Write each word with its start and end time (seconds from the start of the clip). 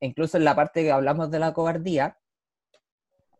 incluso 0.00 0.36
en 0.36 0.44
la 0.44 0.54
parte 0.54 0.82
que 0.82 0.92
hablamos 0.92 1.30
de 1.30 1.38
la 1.38 1.52
cobardía, 1.52 2.18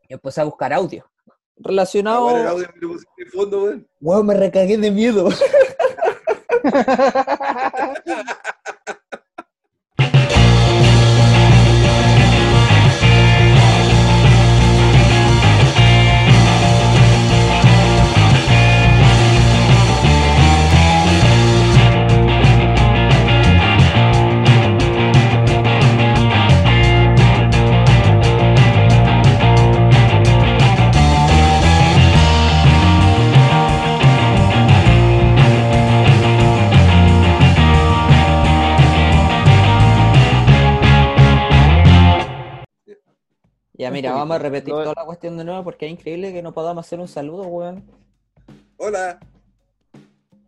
yo 0.08 0.16
empecé 0.16 0.40
a 0.40 0.44
buscar 0.44 0.72
audio. 0.72 1.10
Relacionado. 1.56 2.28
Ah, 2.28 2.40
el 2.40 2.46
audio 2.46 2.68
de 3.16 3.26
fondo, 3.26 4.24
me 4.24 4.34
recagué 4.34 4.76
de 4.76 4.90
miedo. 4.90 5.28
mira, 43.96 44.12
vamos 44.12 44.34
a 44.36 44.38
repetir 44.38 44.72
toda 44.72 44.92
la 44.96 45.04
cuestión 45.04 45.36
de 45.36 45.44
nuevo 45.44 45.64
porque 45.64 45.86
es 45.86 45.92
increíble 45.92 46.32
que 46.32 46.42
no 46.42 46.52
podamos 46.52 46.86
hacer 46.86 47.00
un 47.00 47.08
saludo, 47.08 47.42
weón. 47.46 47.84
Hola. 48.76 49.18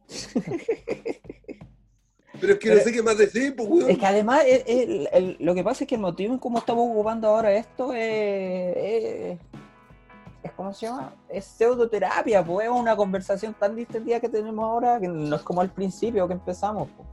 Pero 2.41 2.53
es 2.53 2.59
que 2.61 2.73
no 2.73 2.81
sé 2.81 2.93
qué 2.93 3.03
más 3.03 3.19
decir, 3.19 3.57
pues, 3.57 3.69
weón. 3.69 3.91
Es 3.91 3.99
que 3.99 4.07
además, 4.07 4.43
el- 4.47 4.63
el- 4.67 5.09
el- 5.13 5.37
lo 5.41 5.55
que 5.55 5.65
pasa 5.65 5.83
es 5.85 5.89
que 5.89 5.97
el 5.97 6.01
motivo 6.01 6.33
en 6.35 6.39
cómo 6.39 6.59
estamos 6.59 6.89
ocupando 6.91 7.29
ahora 7.29 7.53
esto 7.53 7.93
es. 7.93 8.77
es, 8.77 9.39
es 10.45 10.53
¿Cómo 10.57 10.73
se 10.73 10.87
llama? 10.87 11.15
Es 11.29 11.45
pseudoterapia, 11.45 12.45
pues 12.45 12.67
es 12.69 12.73
una 12.73 12.95
conversación 12.97 13.55
tan 13.55 13.75
distendida 13.75 14.21
que 14.21 14.29
tenemos 14.29 14.65
ahora 14.65 15.01
que 15.01 15.09
no 15.09 15.35
es 15.37 15.43
como 15.43 15.61
al 15.61 15.71
principio 15.71 16.27
que 16.29 16.35
empezamos. 16.35 16.89
pues. 16.97 17.09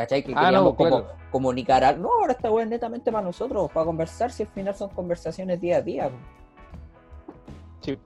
¿Cachai? 0.00 0.22
Que 0.24 0.32
Ah, 0.34 0.44
queríamos 0.44 0.70
no, 0.72 0.76
como 0.76 0.88
claro. 1.02 1.12
comunicar 1.30 1.84
algo. 1.84 2.02
No, 2.04 2.20
ahora 2.22 2.32
esta 2.32 2.50
weá 2.50 2.64
es 2.64 2.70
netamente 2.70 3.12
para 3.12 3.22
nosotros, 3.22 3.70
para 3.70 3.84
conversar, 3.84 4.32
si 4.32 4.44
al 4.44 4.48
final 4.48 4.74
son 4.74 4.88
conversaciones 4.88 5.60
día 5.60 5.76
a 5.76 5.82
día. 5.82 6.10
Sí. 7.82 7.98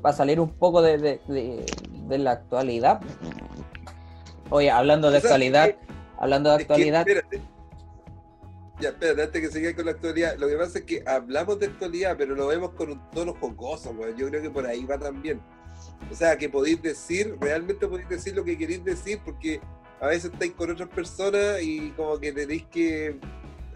Para 0.00 0.16
salir 0.16 0.40
un 0.40 0.50
poco 0.50 0.82
de, 0.82 0.98
de- 0.98 1.20
de- 1.28 1.64
de 2.08 2.18
la 2.18 2.32
actualidad. 2.32 3.00
Oye, 4.50 4.68
hablando 4.68 5.12
de 5.12 5.18
actualidad, 5.18 5.76
hablando 6.18 6.50
de 6.50 6.56
es 6.56 6.66
que, 6.66 6.72
actualidad. 6.72 7.06
espérate. 7.08 7.40
Ya, 8.80 8.88
espérate, 8.88 9.22
antes 9.22 9.40
que 9.42 9.48
siga 9.48 9.76
con 9.76 9.84
la 9.84 9.92
actualidad. 9.92 10.36
Lo 10.38 10.48
que 10.48 10.56
pasa 10.56 10.78
es 10.80 10.84
que 10.84 11.04
hablamos 11.06 11.60
de 11.60 11.66
actualidad, 11.66 12.16
pero 12.18 12.34
lo 12.34 12.48
vemos 12.48 12.70
con 12.70 12.90
un 12.90 13.10
tono 13.10 13.32
jocoso, 13.40 13.90
weón. 13.92 14.16
Yo 14.16 14.28
creo 14.28 14.42
que 14.42 14.50
por 14.50 14.66
ahí 14.66 14.84
va 14.84 14.98
también. 14.98 15.40
O 16.10 16.14
sea, 16.16 16.36
que 16.36 16.48
podéis 16.48 16.82
decir, 16.82 17.36
realmente 17.40 17.86
podéis 17.86 18.08
decir 18.08 18.34
lo 18.34 18.42
que 18.42 18.58
queréis 18.58 18.82
decir, 18.84 19.20
porque 19.24 19.60
a 20.02 20.08
veces 20.08 20.32
estáis 20.32 20.52
con 20.52 20.68
otras 20.68 20.88
personas 20.88 21.62
y 21.62 21.90
como 21.90 22.18
que 22.18 22.32
tenéis 22.32 22.64
que 22.64 23.20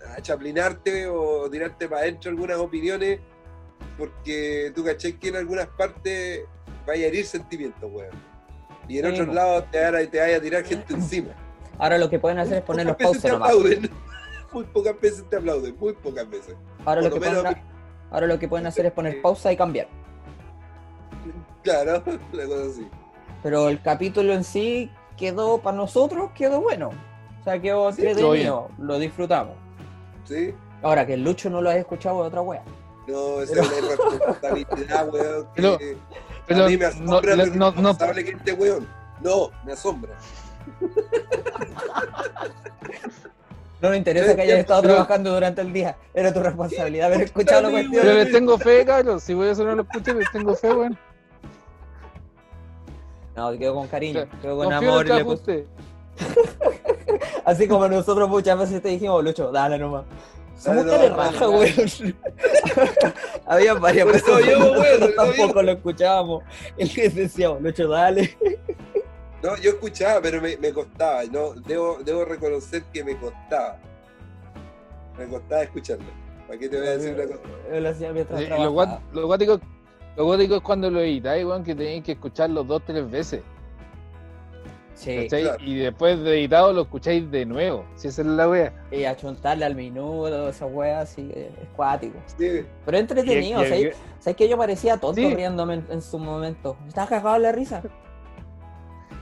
ah, 0.09 0.21
chaplinarte 0.21 1.07
o 1.07 1.49
tirarte 1.49 1.89
para 1.89 2.01
adentro 2.03 2.33
algunas 2.33 2.59
opiniones, 2.59 3.21
porque 3.97 4.73
tú 4.75 4.85
caché 4.85 5.17
que 5.19 5.29
en 5.29 5.37
algunas 5.37 5.69
partes 5.69 6.41
vaya 6.85 7.05
a 7.05 7.09
herir 7.09 7.25
sentimientos, 7.25 7.89
weón. 7.93 8.11
Y 8.89 8.99
en 8.99 9.07
Sí, 9.07 9.21
otros 9.21 9.35
lados 9.37 9.71
te 9.71 9.81
vaya, 9.89 10.11
te 10.11 10.19
vaya 10.19 10.37
a 10.37 10.41
tirar 10.41 10.65
gente 10.65 10.95
encima. 10.95 11.29
Ahora 11.79 11.97
lo 11.97 12.11
que 12.11 12.19
pueden 12.19 12.39
hacer 12.41 12.59
es 12.59 12.63
poner 12.65 12.87
los 12.87 12.97
te 12.97 13.05
nomás. 13.05 13.51
aplauden. 13.51 13.89
Muy 14.53 14.65
pocas 14.65 15.01
veces 15.01 15.25
te 15.29 15.37
aplauden, 15.37 15.77
muy 15.79 15.93
pocas 15.93 16.29
veces. 16.31 16.57
Ahora 16.85 17.03
lo, 17.03 17.09
que 17.11 17.15
lo 17.17 17.21
pueden, 17.21 17.57
ahora 18.11 18.27
lo 18.27 18.39
que 18.39 18.49
pueden 18.49 18.67
hacer 18.67 18.87
es 18.87 18.93
poner 18.93 19.21
pausa 19.23 19.53
y 19.53 19.57
cambiar. 19.57 19.87
Claro, 21.63 22.03
una 22.33 22.45
cosa 22.47 22.71
así. 22.71 22.89
Pero 23.43 23.69
el 23.69 23.83
capítulo 23.83 24.33
en 24.33 24.45
sí 24.45 24.91
quedó 25.17 25.59
para 25.59 25.77
nosotros, 25.77 26.31
quedó 26.35 26.61
bueno. 26.61 26.91
O 27.41 27.45
sea, 27.45 27.61
quedó 27.61 27.93
Sí, 27.93 28.07
entretenido, 28.07 28.69
lo 28.79 28.99
disfrutamos. 28.99 29.55
¿Sí? 30.25 30.55
Ahora 30.83 31.07
que 31.07 31.15
el 31.15 31.23
Lucho 31.25 31.49
no 31.51 31.61
lo 31.63 31.71
haya 31.71 31.81
escuchado 31.81 32.23
de 32.23 32.29
otra 32.29 32.41
wea. 32.43 32.63
No, 33.07 33.41
esa 33.41 33.61
es 33.61 33.69
una 33.69 33.79
irresponsabilidad, 33.79 35.09
weón. 35.13 35.45
que 35.55 35.63
Pero- 35.63 35.79
Pero 36.47 36.65
a 36.65 36.69
mí 36.69 36.77
me 36.77 36.85
no, 36.85 36.89
asombra 36.91 37.37
le- 37.37 37.47
lo 37.47 37.55
no, 37.55 37.73
no, 37.73 37.97
que 38.15 38.31
este 38.31 38.53
weón. 38.53 38.89
No, 39.23 39.51
me 39.65 39.73
asombra. 39.73 40.13
No 43.83 43.91
nos 43.91 43.99
interesa 43.99 44.35
que 44.35 44.43
hayas 44.43 44.61
estado 44.61 44.81
Pero- 44.83 44.95
trabajando 44.95 45.35
durante 45.35 45.61
el 45.61 45.73
día. 45.73 45.97
Era 46.15 46.33
tu 46.33 46.41
responsabilidad 46.43 47.09
haber 47.09 47.23
escuchado 47.27 47.63
la 47.63 47.71
cuestión. 47.71 48.03
pero 48.03 48.15
les 48.15 48.33
tengo 48.33 48.59
fe, 48.59 48.85
cabrón. 48.87 49.21
Si 49.21 49.35
voy 49.35 49.49
a 49.49 49.55
sonar 49.55 49.77
lo 49.77 49.83
escuché, 49.83 50.15
les 50.15 50.31
tengo 50.33 50.55
fe, 50.55 50.73
weón. 50.73 50.99
No, 53.37 53.53
quedó 53.59 53.75
con 53.75 53.87
cariño, 53.89 54.27
quedó 54.41 54.57
con 54.57 54.65
Confío 54.71 54.79
en 54.79 54.85
amor. 54.89 55.11
el 55.11 55.21
y 55.21 55.25
le. 55.25 55.67
Así 57.45 57.69
como 57.69 57.87
nosotros 57.89 58.29
muchas 58.29 58.59
veces 58.59 58.83
te 58.83 58.89
dijimos, 58.89 59.23
Lucho, 59.23 59.53
dale 59.53 59.79
nomás. 59.79 60.05
Somos 60.59 60.87
Dale 60.87 61.11
nomás, 61.11 61.33
raja, 61.35 61.49
weón. 61.51 62.15
Había 63.47 63.75
varias 63.75 64.07
veces 64.07 64.23
eso 64.23 64.41
yo, 64.41 64.59
nosotros 64.59 64.87
eso 64.87 65.09
tampoco 65.15 65.55
yo. 65.57 65.63
lo 65.63 65.73
escuchábamos. 65.73 66.45
Y 66.79 66.85
les 66.97 67.15
decíamos, 67.15 67.61
Lucho, 67.61 67.89
dale. 67.89 68.37
No, 69.43 69.55
yo 69.59 69.71
escuchaba, 69.71 70.21
pero 70.23 70.41
me, 70.41 70.57
me 70.57 70.73
costaba. 70.73 71.25
No, 71.25 71.53
debo, 71.53 71.99
debo 72.03 72.25
reconocer 72.25 72.85
que 72.93 73.05
me 73.05 73.17
costaba. 73.19 73.77
Me 75.19 75.27
costaba 75.27 75.63
escucharlo. 75.63 76.07
¿Para 76.47 76.59
qué 76.59 76.69
te 76.69 76.79
voy 76.79 76.87
a 76.89 76.91
decir 76.97 77.15
una 77.15 77.25
cosa? 77.27 77.41
Yo 77.73 77.81
lo 77.81 77.89
hacía 77.91 78.13
mientras 78.13 78.41
Sí, 78.41 78.47
trabajaba. 78.47 79.01
lo 79.13 79.27
guático 79.27 79.61
lo 80.17 80.25
guático 80.25 80.57
es 80.57 80.63
cuando 80.63 80.91
lo 80.91 81.01
editáis, 81.01 81.45
weón, 81.45 81.63
que 81.65 81.75
tenéis 81.75 82.03
que 82.05 82.13
escucharlo 82.13 82.65
dos, 82.65 82.83
tres 82.87 83.11
veces. 83.11 83.43
Sí, 84.95 85.27
claro. 85.29 85.63
Y 85.63 85.75
después 85.75 86.19
de 86.21 86.39
editado 86.39 86.73
lo 86.73 86.83
escucháis 86.83 87.31
de 87.31 87.45
nuevo. 87.45 87.85
Si 87.97 88.09
esa 88.09 88.23
es 88.23 88.29
la 88.29 88.49
wea. 88.49 88.73
y 88.91 89.05
achuntarle 89.05 89.67
al 89.67 89.75
minuto, 89.75 90.49
esa 90.49 90.65
wea 90.65 91.01
así, 91.01 91.31
es 91.35 91.69
cuático. 91.77 92.19
Sí, 92.39 92.65
Pero 92.85 92.97
es 92.97 93.01
entretenido, 93.03 93.61
Y- 93.61 93.67
y- 93.67 93.69
¿sabes? 93.69 93.97
¿Sabes 94.21 94.37
que 94.37 94.49
yo 94.49 94.57
parecía 94.57 94.97
tonto 94.97 95.21
Sí. 95.21 95.35
riéndome 95.35 95.75
en, 95.75 95.87
en 95.91 96.01
su 96.01 96.19
momento? 96.19 96.79
Estaba 96.89 97.07
cagado 97.09 97.35
de 97.35 97.41
la 97.41 97.53
risa. 97.53 97.83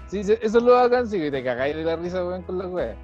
Sí, 0.06 0.22
sí, 0.22 0.34
eso 0.40 0.58
es 0.58 0.64
lo 0.64 0.74
bacán, 0.74 1.08
sí, 1.08 1.18
que 1.18 1.30
te 1.32 1.42
cagáis 1.42 1.74
de 1.74 1.82
la 1.82 1.96
risa, 1.96 2.24
weón, 2.24 2.42
con 2.42 2.56
la 2.58 2.68
wea. 2.68 2.94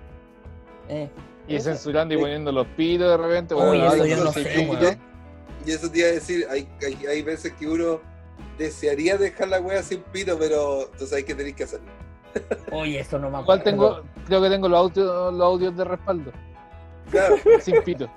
Eh. 0.88 1.08
Y 1.48 1.58
censurando 1.58 2.14
y 2.14 2.18
poniendo 2.18 2.52
los 2.52 2.68
pitos 2.68 3.08
de 3.10 3.16
repente, 3.16 3.54
Uy, 3.54 3.62
weón. 3.62 3.86
eso 3.94 4.06
yo 4.06 4.16
no 4.24 4.30
sé. 4.32 4.98
Y 5.66 5.72
eso 5.72 5.90
te 5.90 5.98
iba 5.98 6.08
a 6.08 6.12
decir, 6.12 6.46
hay, 6.50 6.68
hay, 6.84 7.06
hay 7.06 7.22
veces 7.22 7.52
que 7.52 7.68
uno 7.68 8.00
desearía 8.58 9.16
dejar 9.16 9.48
la 9.48 9.60
wea 9.60 9.82
sin 9.82 10.00
pito, 10.04 10.38
pero 10.38 10.90
tú 10.98 11.06
sabes 11.06 11.24
que 11.24 11.34
tenés 11.34 11.54
que 11.54 11.64
hacerlo. 11.64 11.90
Oye, 12.72 13.00
eso 13.00 13.18
no 13.18 13.30
me 13.30 13.38
acuerdo. 13.38 13.64
tengo, 13.64 14.02
creo 14.26 14.42
que 14.42 14.48
tengo 14.48 14.68
los 14.68 14.78
audios, 14.78 15.34
los 15.34 15.42
audios 15.42 15.76
de 15.76 15.84
respaldo, 15.84 16.32
Claro, 17.10 17.36
sin 17.60 17.82
pito. 17.82 18.08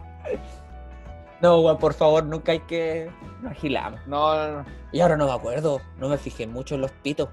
No, 1.42 1.60
weón, 1.60 1.78
por 1.78 1.94
favor, 1.94 2.24
nunca 2.24 2.54
hay 2.54 2.60
que. 2.60 3.10
Nos 3.42 3.52
agilamos. 3.52 4.00
No, 4.08 4.34
no, 4.36 4.58
no. 4.60 4.66
Y 4.94 5.02
ahora 5.02 5.18
no 5.18 5.26
me 5.26 5.34
acuerdo. 5.34 5.82
No 5.98 6.08
me 6.08 6.18
fijé 6.18 6.48
mucho 6.48 6.76
en 6.76 6.82
los 6.82 6.92
pitos. 6.92 7.28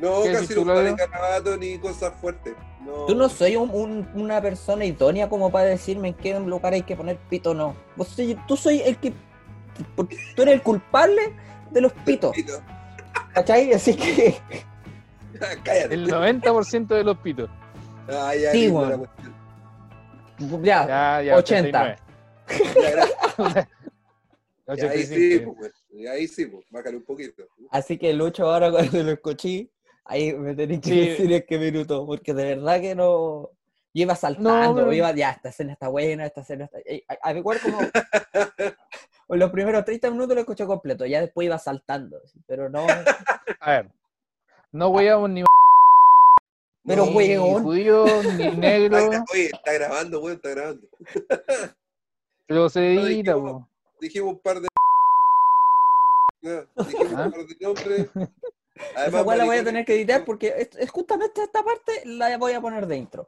No 0.00 0.22
¿Qué 0.22 0.32
casi 0.32 0.54
no 0.54 0.64
Claudio? 0.64 0.96
carabato 0.96 1.56
ni 1.56 1.78
cosas 1.78 2.12
fuertes. 2.20 2.54
No, 2.84 3.06
Tú 3.06 3.14
no 3.14 3.28
soy 3.28 3.56
un- 3.56 3.70
un- 3.70 4.08
una 4.14 4.40
persona 4.40 4.84
idónea 4.84 5.28
como 5.28 5.50
para 5.50 5.64
decirme 5.66 6.08
en 6.08 6.14
qué 6.14 6.38
lugar 6.38 6.72
hay 6.72 6.82
que 6.82 6.94
poner 6.96 7.16
pito 7.28 7.50
o 7.50 7.54
no. 7.54 7.74
Vos 7.96 8.08
soy- 8.08 8.38
tú 8.46 8.56
soy 8.56 8.80
el 8.82 8.96
que. 8.98 9.12
porque 9.94 10.16
Tú 10.34 10.42
eres 10.42 10.54
el 10.54 10.62
culpable 10.62 11.34
de 11.70 11.80
los 11.80 11.92
pitos. 11.92 12.32
Pito. 12.34 12.62
¿Cachai? 13.34 13.72
Así 13.72 13.94
que. 13.96 14.36
Cállate. 15.64 15.94
El 15.94 16.08
90% 16.08 16.94
de 16.94 17.04
los 17.04 17.18
pitos. 17.18 17.50
Ah, 18.08 18.34
ya, 18.34 18.52
Sí, 18.52 18.70
cuestión. 18.70 19.08
Ya, 20.62 20.86
Ya, 20.86 21.22
ya, 21.22 21.36
80. 21.36 21.82
89. 21.82 21.96
Ya, 22.82 22.90
gracias. 22.90 23.68
Ya, 24.68 24.72
ahí 24.90 25.02
85. 25.02 25.06
sí, 25.14 25.38
pues, 25.58 26.08
ahí 26.10 26.28
sí, 26.28 26.46
pues, 26.46 26.64
bájale 26.70 26.96
un 26.98 27.04
poquito. 27.04 27.42
Así 27.70 27.98
que 27.98 28.12
Lucho, 28.12 28.50
ahora 28.50 28.70
cuando 28.70 29.02
lo 29.02 29.10
escuché, 29.12 29.68
ahí 30.06 30.32
me 30.34 30.54
tenéis 30.54 30.80
que 30.80 30.88
Sí. 30.90 31.08
decir 31.08 31.32
en 31.32 31.44
qué 31.46 31.58
minuto, 31.58 32.06
porque 32.06 32.32
de 32.34 32.54
verdad 32.56 32.80
que 32.80 32.94
no. 32.94 33.50
Yo 33.94 34.02
iba 34.02 34.14
saltando, 34.14 34.74
pero- 34.74 34.92
iba, 34.92 35.10
ya, 35.12 35.30
esta 35.30 35.48
escena 35.48 35.72
está 35.72 35.88
buena, 35.88 36.26
esta 36.26 36.42
escena 36.42 36.64
está. 36.66 36.78
eh, 36.84 37.02
A, 37.08 37.30
a 37.30 37.34
mi 37.34 37.42
cuerpo 37.42 37.68
como. 37.70 37.80
en 37.80 37.90
los 39.40 39.50
primeros 39.50 39.84
30 39.84 40.10
minutos 40.10 40.34
lo 40.34 40.40
escuché 40.40 40.66
completo, 40.66 41.06
ya 41.06 41.20
después 41.22 41.46
iba 41.46 41.58
saltando, 41.58 42.20
pero 42.46 42.68
no. 42.68 42.86
A 43.60 43.70
ver, 43.70 43.90
no 44.72 44.88
weamos 44.88 45.30
ni, 45.30 45.44
Pero, 46.86 47.06
No, 47.06 47.10
ni 47.12 47.16
weón. 47.16 47.62
judío, 47.62 48.04
ni 48.36 48.50
negro, 48.56 48.98
está- 48.98 49.24
Oye, 49.32 49.46
está 49.46 49.72
grabando, 49.72 50.20
weón, 50.20 50.36
está 50.36 50.50
grabando. 50.50 50.88
pero 52.46 52.68
se 52.68 52.94
No 52.94 53.04
dijimos-. 53.06 53.66
Dijimos 53.98 54.34
un 54.34 54.38
par 54.40 54.60
de. 54.60 54.68
No, 56.42 56.84
dijimos 56.84 57.12
¿Ah? 57.16 57.24
un 57.24 57.32
par 57.32 57.46
de 57.46 57.56
nombres. 57.60 58.10
Esa 59.06 59.22
weá 59.22 59.36
la 59.36 59.44
voy 59.44 59.56
a 59.58 59.64
tener 59.64 59.84
que 59.84 59.94
editar 59.94 60.24
porque 60.24 60.54
es, 60.58 60.70
es 60.78 60.90
justamente 60.90 61.42
esta 61.42 61.62
parte 61.62 62.02
la 62.04 62.36
voy 62.38 62.52
a 62.52 62.60
poner 62.60 62.86
de 62.86 62.96
intro. 62.96 63.26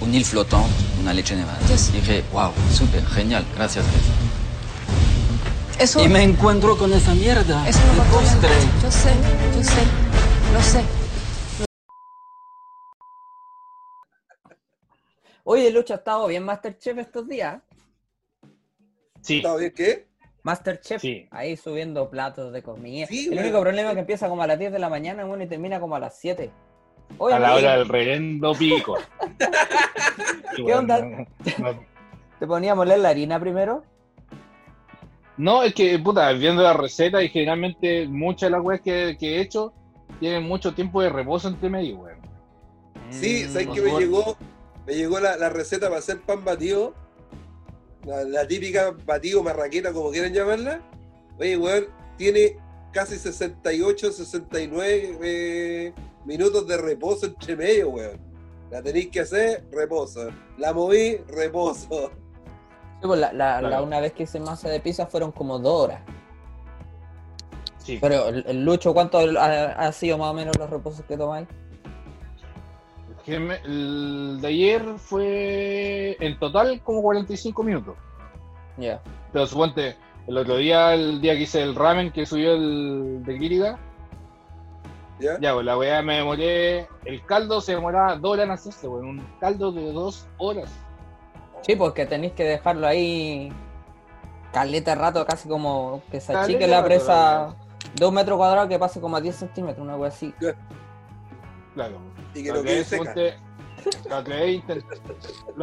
Une 0.00 0.16
île 0.16 0.24
flottante, 0.24 0.74
una 1.00 1.12
leche 1.12 1.36
nevada. 1.36 1.58
Dije, 1.92 2.24
wow, 2.32 2.50
súper, 2.72 3.04
genial, 3.06 3.44
gracias. 3.54 3.84
Alex". 3.86 4.04
Eso, 5.78 6.04
Y 6.04 6.08
me 6.08 6.22
encuentro 6.22 6.76
con 6.76 6.92
esa 6.92 7.14
mierda. 7.14 7.68
eso 7.68 7.80
no 7.96 8.02
postre. 8.04 8.50
Yo 8.82 8.90
sé, 8.90 9.12
yo 9.54 9.62
sé, 9.62 9.82
lo 10.52 10.62
sé. 10.62 10.84
Oye, 15.44 15.70
Lucho, 15.70 15.94
ha 15.94 15.96
estado 15.96 16.26
bien 16.28 16.44
Masterchef 16.44 16.98
estos 16.98 17.26
días. 17.28 17.60
Sí, 19.22 19.38
¿Está 19.38 19.56
bien 19.56 19.72
qué? 19.74 20.11
Masterchef, 20.42 21.00
Sí. 21.00 21.28
ahí 21.30 21.56
subiendo 21.56 22.10
platos 22.10 22.52
de 22.52 22.62
comida. 22.62 23.06
Sí, 23.06 23.28
el 23.32 23.38
único 23.38 23.60
problema 23.60 23.90
es 23.90 23.94
que 23.94 24.00
empieza 24.00 24.28
como 24.28 24.42
a 24.42 24.46
las 24.46 24.58
10 24.58 24.72
de 24.72 24.78
la 24.78 24.88
mañana 24.88 25.24
bueno, 25.24 25.44
y 25.44 25.46
termina 25.46 25.78
como 25.80 25.94
a 25.96 26.00
las 26.00 26.18
7. 26.18 26.50
Oye, 27.18 27.34
a 27.34 27.38
la 27.38 27.54
hora 27.54 27.76
del 27.76 27.88
reverendo 27.88 28.52
pico. 28.54 28.96
¿Qué 30.56 30.74
onda? 30.74 31.00
No, 31.00 31.26
no- 31.58 31.84
¿Te 32.38 32.46
ponía 32.46 32.72
a 32.72 32.74
moler 32.74 32.98
la 32.98 33.10
harina 33.10 33.38
primero? 33.38 33.84
no, 35.36 35.62
es 35.62 35.74
que, 35.74 35.98
puta, 35.98 36.30
viendo 36.32 36.62
la 36.62 36.72
receta 36.72 37.22
y 37.22 37.28
generalmente 37.28 38.06
muchas 38.08 38.48
de 38.48 38.56
las 38.56 38.64
weas 38.64 38.80
que, 38.80 39.16
que 39.18 39.36
he 39.36 39.40
hecho 39.40 39.72
tienen 40.20 40.42
mucho 40.44 40.74
tiempo 40.74 41.00
de 41.02 41.08
reposo 41.08 41.48
entre 41.48 41.68
medio, 41.70 41.96
weón. 41.98 42.18
Sí, 43.10 43.44
¿sabes 43.44 43.68
Mm, 43.68 43.72
que 43.72 43.80
me 43.82 43.90
llegó? 43.98 44.36
Me 44.86 44.94
llegó 44.94 45.20
la, 45.20 45.36
la 45.36 45.48
receta 45.48 45.86
para 45.86 45.98
hacer 46.00 46.20
pan 46.20 46.44
batido. 46.44 46.94
La, 48.04 48.24
la 48.24 48.46
típica 48.46 48.94
batido 49.04 49.42
marraqueta, 49.42 49.92
como 49.92 50.10
quieran 50.10 50.32
llamarla. 50.32 50.80
Oye, 51.38 51.56
weón, 51.56 51.86
tiene 52.16 52.56
casi 52.92 53.16
68, 53.16 54.12
69 54.12 55.18
eh, 55.22 55.94
minutos 56.24 56.66
de 56.66 56.76
reposo 56.76 57.26
entre 57.26 57.56
medio, 57.56 57.90
weón. 57.90 58.20
La 58.70 58.82
tenéis 58.82 59.08
que 59.10 59.20
hacer, 59.20 59.64
reposo. 59.70 60.30
La 60.58 60.72
moví, 60.72 61.16
reposo. 61.28 62.10
Sí, 63.00 63.06
pues 63.06 63.20
la, 63.20 63.32
la- 63.32 63.58
Claro. 63.58 63.68
la 63.68 63.82
una 63.82 64.00
vez 64.00 64.12
que 64.12 64.22
hice 64.24 64.40
masa 64.40 64.68
de 64.68 64.80
pizza 64.80 65.06
fueron 65.06 65.30
como 65.32 65.58
dos 65.58 65.84
horas. 65.84 66.00
Sí. 67.78 67.98
Pero 68.00 68.28
el, 68.28 68.44
el 68.46 68.64
Lucho, 68.64 68.94
¿cuánto 68.94 69.18
ha, 69.18 69.64
ha 69.72 69.92
sido 69.92 70.16
más 70.18 70.30
o 70.30 70.34
menos 70.34 70.56
los 70.56 70.70
reposos 70.70 71.04
que 71.04 71.16
tomáis? 71.16 71.48
Que 73.24 73.38
me- 73.38 73.60
el 73.64 74.38
de 74.40 74.48
ayer 74.48 74.82
fue 74.98 76.16
en 76.20 76.38
total 76.38 76.80
como 76.82 77.02
45 77.02 77.62
minutos. 77.62 77.94
Ya. 78.76 79.00
Pero 79.32 79.46
suponte, 79.46 79.96
el 80.26 80.36
otro 80.38 80.56
día, 80.56 80.94
el 80.94 81.20
día 81.20 81.34
que 81.34 81.42
hice 81.42 81.62
el 81.62 81.74
ramen 81.74 82.10
que 82.10 82.26
subió 82.26 82.54
el 82.54 83.22
de 83.24 83.36
Clínica, 83.36 83.78
¿Ya? 85.20 85.38
ya, 85.40 85.54
pues 85.54 85.64
la 85.64 85.78
weá 85.78 86.02
me 86.02 86.16
demoré. 86.16 86.88
El 87.04 87.24
caldo 87.24 87.60
se 87.60 87.74
demoraba 87.76 88.16
dos 88.16 88.32
horas 88.32 88.46
en 88.46 88.50
hacerse, 88.50 88.88
weón. 88.88 89.06
Un 89.08 89.26
caldo 89.38 89.70
de 89.70 89.92
dos 89.92 90.26
horas. 90.38 90.70
Sí, 91.60 91.76
porque 91.76 92.06
tenéis 92.06 92.32
que 92.32 92.42
dejarlo 92.42 92.88
ahí 92.88 93.52
caleta 94.52 94.90
de 94.96 95.00
rato, 95.00 95.24
casi 95.24 95.48
como 95.48 96.02
que 96.10 96.20
se 96.20 96.34
achique 96.34 96.66
la 96.66 96.78
rato, 96.78 96.86
presa 96.88 97.54
de 97.94 98.04
un 98.06 98.14
metro 98.14 98.36
cuadrado 98.36 98.68
que 98.68 98.78
pase 98.80 99.00
como 99.00 99.16
a 99.16 99.20
10 99.20 99.36
centímetros, 99.36 99.78
una 99.84 99.96
wea 99.96 100.08
así. 100.08 100.34
Claro. 101.74 101.98
Y 102.34 102.42
que 102.42 102.52
La 102.52 102.60
vez, 102.60 102.86
seca. 102.86 103.02
suponte, 103.04 103.34
la 104.08 104.22
intent- 104.24 104.84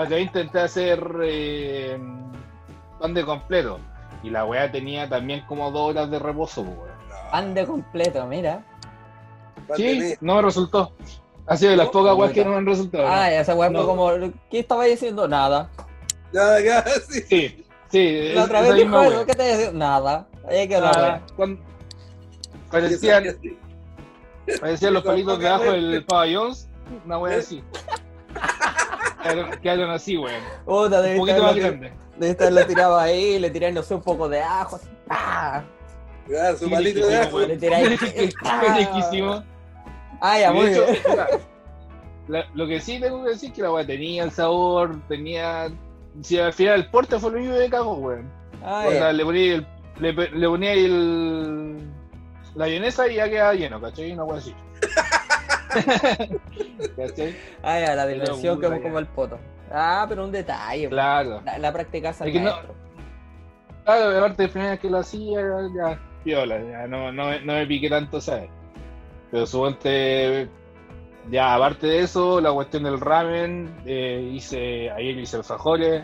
vez 0.09 0.21
intenté 0.21 0.59
hacer 0.59 1.03
eh, 1.23 1.97
pan 2.99 3.13
de 3.13 3.25
completo. 3.25 3.79
Y 4.23 4.29
la 4.29 4.45
weá 4.45 4.69
tenía 4.71 5.07
también 5.07 5.45
como 5.47 5.71
dos 5.71 5.91
horas 5.91 6.11
de 6.11 6.19
reposo, 6.19 6.61
weón. 6.61 6.89
Pan 7.31 7.53
de 7.53 7.65
completo, 7.65 8.25
mira. 8.25 8.65
Sí, 9.75 10.15
no 10.21 10.35
me 10.35 10.41
resultó. 10.41 10.91
Ha 11.45 11.55
sido 11.57 11.71
de 11.71 11.77
las 11.77 11.89
pocas 11.89 12.15
weas 12.15 12.31
que 12.33 12.43
no 12.43 12.51
me 12.51 12.57
han 12.57 12.65
resultado. 12.65 13.05
¿no? 13.07 13.13
Ah, 13.13 13.31
esa 13.31 13.55
wea 13.55 13.69
No. 13.69 13.79
fue 13.79 13.87
como, 13.87 14.09
¿qué 14.51 14.59
estaba 14.59 14.85
diciendo? 14.85 15.27
Nada. 15.27 15.69
Ya, 16.33 16.83
sí. 17.09 17.21
Sí, 17.27 17.65
sí. 17.89 18.33
La 18.33 18.41
es- 18.41 18.45
otra 18.45 18.61
vez 18.61 18.75
dijo 18.75 19.01
eso. 19.01 19.25
¿qué 19.25 19.33
te 19.33 19.43
decía? 19.43 19.71
Nada. 19.71 20.27
Ahí 20.47 20.67
quedó 20.67 20.81
la 20.81 21.21
cuando- 21.35 21.61
Parecían, 22.71 23.23
parecían 24.59 24.93
los 24.93 25.03
palitos 25.03 25.39
de 25.39 25.47
ajo 25.49 25.63
del 25.71 26.05
John's, 26.09 26.67
una 27.05 27.17
wea 27.17 27.37
así. 27.37 27.63
Quedaron, 29.61 29.89
así, 29.91 30.17
weón. 30.17 30.41
Un 30.65 31.17
poquito 31.17 31.43
más 31.43 31.55
grande. 31.55 31.91
debiste 32.17 32.43
haberlo 32.45 32.65
tirado 32.67 32.97
ahí, 32.97 33.37
le 33.37 33.49
tiráis, 33.49 33.75
no 33.75 33.83
sé, 33.83 33.93
un 33.95 34.01
poco 34.01 34.29
de 34.29 34.41
ajo. 34.41 34.79
Ya, 36.29 36.55
su 36.57 36.65
Sí, 36.65 36.71
palito 36.71 37.05
de 37.05 37.17
ajo. 37.17 37.39
Le 37.41 37.57
tiráis. 37.57 37.99
¡pah! 38.43 38.77
Riquísimo. 38.77 39.43
Ah, 40.21 40.39
ya, 40.39 40.51
Y 40.51 40.53
de 40.53 40.59
muy 40.61 40.71
hecho, 40.71 40.85
bien. 40.85 40.97
puta, 41.03 41.27
la- 42.27 42.45
lo 42.53 42.67
que 42.67 42.79
sí 42.79 42.99
tengo 42.99 43.23
que 43.23 43.31
decir 43.31 43.49
es 43.49 43.55
que 43.55 43.61
la 43.61 43.71
weá 43.71 43.85
tenía 43.85 44.23
el 44.23 44.31
sabor, 44.31 44.95
tenía. 45.07 45.69
Si 46.21 46.37
al 46.39 46.53
final 46.53 46.75
el 46.75 46.89
porte 46.89 47.17
fue 47.19 47.31
lo 47.31 47.39
mismo 47.39 47.55
de 47.55 47.69
cago, 47.69 47.93
weón. 47.95 48.29
Ah, 48.63 48.85
O 48.87 48.91
sea, 48.91 49.11
le 49.13 49.23
ponía 49.25 49.55
el. 49.55 49.67
Le, 49.99 50.13
le 50.13 50.47
ponía 50.47 50.73
el. 50.73 51.77
La 52.55 52.67
y 53.07 53.15
ya 53.15 53.29
quedaba 53.29 53.53
lleno, 53.53 53.79
¿cachai? 53.81 54.11
Una 54.11 54.23
weá 54.23 54.37
así. 54.39 54.53
¿Cachai? 56.97 57.35
Ah, 57.63 57.79
ya, 57.79 57.95
la 57.95 58.07
dimensión 58.07 58.59
que 58.59 58.65
es 58.67 58.81
como 58.81 58.99
el 58.99 59.05
poto. 59.07 59.39
Ah, 59.71 60.05
pero 60.09 60.25
un 60.25 60.31
detalle. 60.31 60.89
Claro. 60.89 61.41
La, 61.45 61.57
la 61.59 61.71
no- 62.39 62.51
maestro. 62.51 62.75
Claro, 63.85 64.17
aparte 64.17 64.43
de 64.43 64.49
primera 64.49 64.71
vez 64.71 64.79
que 64.79 64.89
lo 64.89 64.97
hacía, 64.99 65.41
ya, 65.75 65.99
piola, 66.23 66.59
ya 66.59 66.87
no, 66.87 67.11
no, 67.11 67.27
me- 67.27 67.41
no 67.41 67.53
me 67.53 67.65
piqué 67.65 67.89
tanto, 67.89 68.19
¿sabes? 68.21 68.49
Pero 69.31 69.45
suponte, 69.45 70.47
ya 71.29 71.55
aparte 71.55 71.87
de 71.87 71.99
eso, 72.01 72.41
la 72.41 72.51
cuestión 72.51 72.83
del 72.83 72.99
ramen, 72.99 73.75
eh, 73.85 74.29
hice, 74.33 74.89
ayer 74.91 75.17
hice 75.17 75.37
alfajores, 75.37 76.03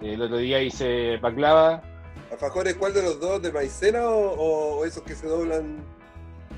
el 0.00 0.22
otro 0.22 0.36
día 0.38 0.60
hice 0.62 1.16
baklava, 1.18 1.82
¿Alfajores 2.32 2.74
cuál 2.74 2.94
de 2.94 3.02
los 3.02 3.20
dos? 3.20 3.42
¿De 3.42 3.52
maicena 3.52 4.08
o, 4.08 4.84
esos 4.84 5.02
que 5.02 5.14
se 5.14 5.26
doblan 5.26 5.84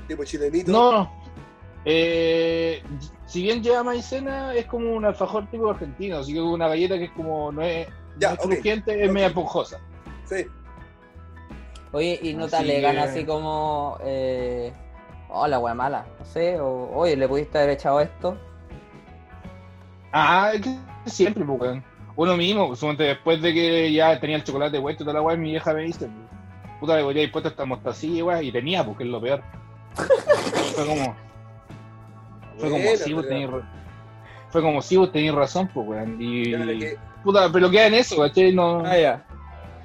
tipo 0.07 0.23
chilenito? 0.23 0.71
no, 0.71 1.11
eh, 1.85 2.81
si 3.27 3.43
bien 3.43 3.61
lleva 3.61 3.83
maicena, 3.83 4.55
es 4.55 4.65
como 4.65 4.91
un 4.95 5.05
alfajor 5.05 5.47
tipo 5.51 5.69
argentino, 5.69 6.17
así 6.17 6.33
que 6.33 6.39
es 6.39 6.45
una 6.45 6.67
galleta 6.67 6.97
que 6.97 7.05
es 7.05 7.11
como, 7.11 7.51
no 7.51 7.61
es, 7.61 7.87
Ya, 8.17 8.29
no 8.29 8.33
es 8.35 8.39
ok. 8.39 8.51
crujiente, 8.51 9.03
es 9.03 9.11
media 9.11 9.27
esponjosa. 9.27 9.79
Sí. 10.25 10.47
Oye, 11.91 12.19
y 12.23 12.33
no 12.33 12.47
te 12.47 12.57
alegan 12.57 12.97
así 12.97 13.23
como. 13.23 13.97
Eh, 14.03 14.73
oh, 15.29 15.47
la 15.47 15.59
wea 15.59 15.73
mala. 15.73 16.05
No 16.19 16.25
sé. 16.25 16.59
O, 16.59 16.89
oye, 16.93 17.15
le 17.15 17.27
pudiste 17.27 17.57
haber 17.57 17.69
echado 17.71 18.01
esto. 18.01 18.37
Ah, 20.11 20.51
es 20.53 20.61
que 20.61 20.77
siempre, 21.05 21.45
pues, 21.45 21.61
weón. 21.61 21.83
Uno 22.17 22.37
mismo, 22.37 22.67
pues, 22.67 22.79
suponte, 22.79 23.03
después 23.03 23.41
de 23.41 23.53
que 23.53 23.91
ya 23.91 24.17
tenía 24.19 24.37
el 24.37 24.43
chocolate 24.43 24.79
puesto 24.79 25.03
y 25.03 25.05
toda 25.05 25.15
la 25.15 25.21
weá, 25.21 25.35
mi 25.35 25.51
vieja 25.51 25.73
me 25.73 25.83
dice, 25.83 26.07
puta, 26.79 26.95
le 26.95 27.03
voy 27.03 27.19
a 27.19 27.23
ir 27.23 27.31
puesto 27.31 27.49
esta 27.49 27.65
mostacilla, 27.65 28.23
weá, 28.23 28.41
y 28.41 28.51
tenía, 28.51 28.85
porque 28.85 29.03
es 29.03 29.09
lo 29.09 29.19
peor. 29.21 29.41
Fue 30.75 30.85
como, 30.85 31.15
fue 32.57 32.69
como, 32.69 32.95
sí, 32.95 33.13
vos 33.13 33.25
ra- 33.29 33.71
Fue 34.49 34.61
como, 34.61 34.81
sí, 34.81 34.95
vos 34.95 35.11
tenías 35.11 35.35
razón, 35.35 35.69
pues, 35.73 35.87
weón. 35.87 36.17
Y, 36.21 36.51
que- 36.79 36.97
puta, 37.23 37.51
pero 37.51 37.69
queda 37.69 37.87
en 37.87 37.95
eso, 37.95 38.17
¿cachai? 38.17 38.53
No, 38.53 38.79
Ah, 38.85 38.97
ya. 38.97 39.25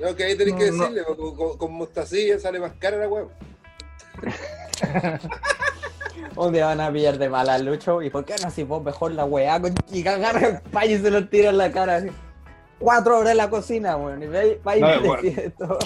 No, 0.01 0.15
que 0.17 0.25
ahí 0.25 0.37
tenés 0.37 0.55
que 0.55 0.71
No, 0.71 0.77
no. 0.77 0.83
decirle, 0.85 1.05
con, 1.05 1.37
con- 1.37 1.59
con 1.59 1.73
mostacilla 1.75 2.39
sale 2.39 2.61
más 2.61 2.73
cara 2.79 2.97
la 2.97 3.09
huevo. 3.09 3.31
Un 6.37 6.53
día 6.53 6.67
van 6.67 6.81
a 6.81 6.93
pillar 6.93 7.19
de 7.19 7.29
mala 7.29 7.55
al 7.55 7.65
Lucho. 7.65 8.03
¿Y 8.03 8.11
por 8.11 8.25
qué 8.25 8.35
no 8.41 8.49
así 8.49 8.63
vos 8.63 8.83
mejor 8.83 9.13
la 9.13 9.25
weá? 9.25 9.61
Con... 9.61 9.75
Y 9.93 10.07
agarra 10.07 10.47
el 10.47 10.61
payo 10.71 10.97
y 10.97 11.01
se 11.01 11.11
lo 11.11 11.29
tira 11.29 11.51
en 11.51 11.59
la 11.59 11.73
cara. 11.73 11.97
Así. 11.97 12.09
Cuatro 12.79 13.19
horas 13.19 13.33
en 13.33 13.37
la 13.39 13.51
cocina, 13.51 13.97
weón. 13.97 14.23
Y 14.23 14.27
ve, 14.27 14.61
va 14.67 14.77
y 14.77 14.81
No, 14.81 15.01
bueno. 15.01 15.33
todo. 15.59 15.79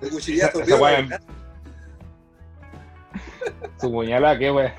Su 3.80 3.90
puñalada, 3.90 4.38
qué 4.38 4.50
weón. 4.50 4.72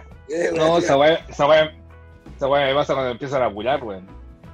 No, 0.55 0.77
esa 0.79 0.98
weá, 0.98 1.13
esa 1.29 1.48
weá, 1.48 1.72
esa 2.36 2.48
weá 2.48 2.65
me 2.67 2.74
pasa 2.74 2.94
cuando 2.94 3.12
empiezan 3.12 3.41
a 3.44 3.46
apurar, 3.46 3.84
weón. 3.84 4.08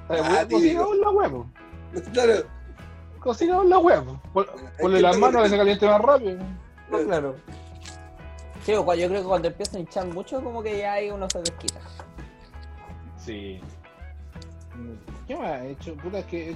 Ah, 0.08 0.16
la 0.16 1.10
weá, 1.10 1.30
pues. 1.30 2.04
Claro. 2.12 2.32
Cocinamos 3.20 3.66
la 3.66 3.78
weá. 3.78 4.02
Pon- 4.32 4.46
Ponle 4.80 5.00
las 5.00 5.16
manos 5.18 5.40
a 5.40 5.44
que 5.44 5.50
se 5.50 5.56
caliente 5.56 5.86
más 5.86 6.00
rápido. 6.00 6.38
No, 6.90 6.98
claro. 6.98 7.36
Sí, 8.64 8.72
cua- 8.72 8.96
yo 8.96 9.08
creo 9.08 9.22
que 9.22 9.28
cuando 9.28 9.48
empieza 9.48 9.76
a 9.76 9.80
hinchar 9.80 10.06
mucho, 10.06 10.42
como 10.42 10.62
que 10.62 10.78
ya 10.78 10.92
ahí 10.94 11.10
uno 11.10 11.28
se 11.30 11.40
desquita. 11.40 11.80
Sí. 13.18 13.60
¿Qué 15.26 15.36
me 15.36 15.46
ha 15.46 15.64
hecho? 15.66 15.94
Puta, 15.96 16.18
es 16.20 16.24
que. 16.26 16.54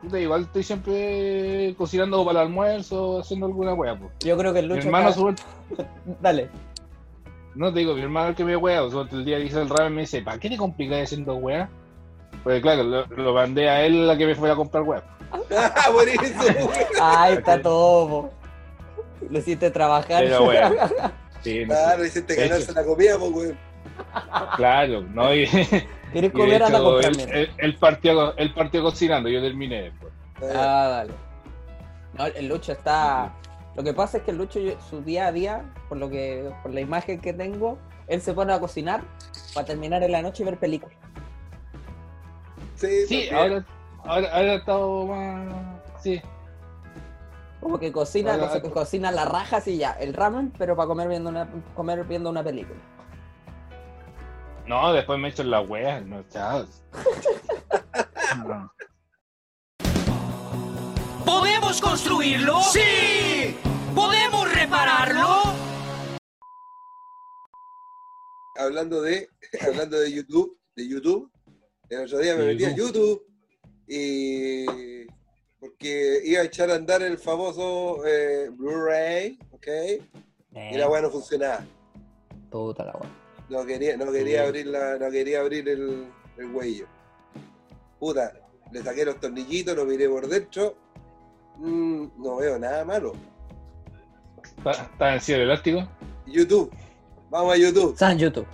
Puta, 0.00 0.18
igual 0.18 0.42
estoy 0.42 0.62
siempre 0.64 1.74
cocinando 1.78 2.24
para 2.24 2.40
el 2.40 2.46
almuerzo, 2.48 3.20
haciendo 3.20 3.46
alguna 3.46 3.74
wea, 3.74 3.96
pues. 3.96 4.10
Yo 4.20 4.36
creo 4.36 4.52
que 4.52 4.58
el 4.60 4.68
Mi 4.68 4.74
Lucho. 4.76 4.86
hermano, 4.88 5.08
está- 5.10 5.20
suponte- 5.20 5.42
Dale. 6.20 6.48
no 7.54 7.72
te 7.72 7.78
digo, 7.80 7.94
mi 7.94 8.02
hermano 8.02 8.30
el 8.30 8.34
que 8.34 8.44
me 8.44 8.56
wea, 8.56 8.82
suponte 8.82 9.14
el 9.16 9.24
día 9.24 9.38
hice 9.38 9.60
el 9.60 9.68
ramen 9.68 9.94
me 9.94 10.00
dice, 10.02 10.22
¿para 10.22 10.38
qué 10.38 10.48
te 10.50 10.56
complicas 10.56 11.02
haciendo 11.04 11.34
wea? 11.36 11.68
Pues 12.42 12.60
claro, 12.62 12.82
lo, 12.82 13.06
lo 13.06 13.34
mandé 13.34 13.68
a 13.68 13.84
él 13.84 14.08
a 14.10 14.16
que 14.16 14.26
me 14.26 14.34
fuera 14.34 14.54
a 14.54 14.56
comprar 14.56 14.82
wea. 14.82 15.02
Ah, 15.56 15.90
buenísimo. 15.92 16.70
Ay, 17.00 17.34
está 17.34 17.60
todo. 17.62 18.08
po. 18.08 18.30
Lo 19.30 19.38
hiciste 19.38 19.70
trabajar. 19.70 20.24
Pero 20.24 20.44
bueno. 20.44 20.70
Sí, 21.42 21.60
no. 21.60 21.68
Claro, 21.74 22.04
hiciste 22.04 22.34
De 22.34 22.48
ganarse 22.48 22.72
la 22.72 22.84
comida, 22.84 23.18
pues, 23.18 23.30
weón. 23.32 23.58
Claro, 24.56 25.02
¿no? 25.02 25.34
Y, 25.34 25.46
¿Quieres 26.12 26.30
y 26.30 26.36
comer? 26.36 26.62
Anda 26.62 26.78
a 26.78 27.00
él, 27.00 27.20
él- 27.32 27.50
él 27.58 27.76
partió, 27.76 28.36
él 28.36 28.52
partió 28.54 28.82
cocinando, 28.82 29.28
yo 29.28 29.40
terminé 29.40 29.82
después. 29.82 30.12
Ah, 30.54 30.88
dale. 30.90 31.12
No, 32.18 32.26
el 32.26 32.48
Lucho 32.48 32.72
está. 32.72 33.32
Lo 33.74 33.82
que 33.82 33.94
pasa 33.94 34.18
es 34.18 34.24
que 34.24 34.30
el 34.32 34.36
Lucho, 34.38 34.60
su 34.90 35.00
día 35.02 35.26
a 35.28 35.32
día, 35.32 35.62
por 35.88 35.98
lo 35.98 36.10
que, 36.10 36.50
por 36.62 36.72
la 36.74 36.80
imagen 36.80 37.20
que 37.20 37.32
tengo, 37.32 37.78
él 38.06 38.20
se 38.20 38.34
pone 38.34 38.52
a 38.52 38.60
cocinar 38.60 39.00
para 39.54 39.66
terminar 39.66 40.02
en 40.02 40.12
la 40.12 40.20
noche 40.22 40.42
y 40.42 40.46
ver 40.46 40.58
películas. 40.58 40.96
Sí, 42.76 43.06
Sí, 43.06 43.28
ahora, 43.30 43.64
ahora, 44.04 44.28
ahora 44.32 44.52
he 44.52 44.56
estado 44.56 45.06
más. 45.06 45.54
Sí, 46.02 46.20
Como 47.62 47.78
que 47.78 47.92
cocina, 47.92 48.32
Ahora- 48.34 48.46
no 48.46 48.52
sé, 48.52 48.60
que 48.60 48.70
cocina 48.70 49.12
las 49.12 49.28
rajas 49.28 49.68
y 49.68 49.78
ya, 49.78 49.92
el 49.92 50.12
ramen, 50.14 50.52
pero 50.58 50.74
para 50.74 50.88
comer 50.88 51.08
viendo 51.08 51.30
una, 51.30 51.48
comer 51.76 52.02
viendo 52.04 52.28
una 52.28 52.42
película. 52.42 52.78
no, 54.66 54.92
después 54.92 55.18
me 55.18 55.28
he 55.28 55.30
hecho 55.30 55.44
la 55.44 55.60
wea, 55.60 56.00
no, 56.00 56.24
chao. 56.28 56.66
No. 58.46 58.72
¿Podemos 61.24 61.80
construirlo? 61.80 62.60
¡Sí! 62.62 63.56
¿Podemos 63.94 64.52
repararlo? 64.54 65.42
hablando 68.56 69.02
de 69.02 69.28
hablando 69.60 69.98
de 69.98 70.12
YouTube, 70.12 70.56
de 70.76 70.88
YouTube, 70.88 71.30
el 71.88 72.04
otro 72.04 72.18
día 72.18 72.36
me 72.36 72.44
metí 72.46 72.64
a. 72.64 72.74
YouTube 72.76 73.24
y 73.88 75.01
porque 75.62 76.20
iba 76.24 76.40
a 76.40 76.44
echar 76.44 76.70
a 76.72 76.74
andar 76.74 77.02
el 77.02 77.16
famoso 77.18 78.04
eh, 78.04 78.50
Blu-ray, 78.50 79.38
¿ok? 79.52 79.66
Y 80.72 80.76
la 80.76 80.88
weá 80.88 81.00
no 81.02 81.08
funcionaba. 81.10 81.64
Puta 82.50 82.84
la 82.84 82.92
weá. 82.94 83.08
No 83.48 83.64
quería, 83.64 83.96
no 83.96 84.10
quería 84.10 84.42
Sí. 84.42 84.46
abrir 84.48 84.66
la, 84.66 84.96
no 84.98 85.08
quería 85.08 85.38
abrir 85.40 85.68
el, 85.68 86.06
el 86.36 86.46
huello. 86.52 86.86
Puta, 88.00 88.32
le 88.72 88.82
saqué 88.82 89.04
los 89.04 89.20
tornillitos, 89.20 89.76
lo 89.76 89.84
miré 89.84 90.08
por 90.08 90.26
dentro. 90.26 90.74
Mm, 91.58 92.06
no 92.18 92.36
veo 92.38 92.58
nada 92.58 92.84
malo. 92.84 93.12
¿Está, 94.66 95.14
en 95.14 95.20
cielo 95.20 95.44
elástico? 95.44 95.88
YouTube. 96.26 96.72
Vamos 97.30 97.54
a 97.54 97.56
YouTube. 97.56 97.92
Está 97.92 98.10
en 98.10 98.18
YouTube. 98.18 98.46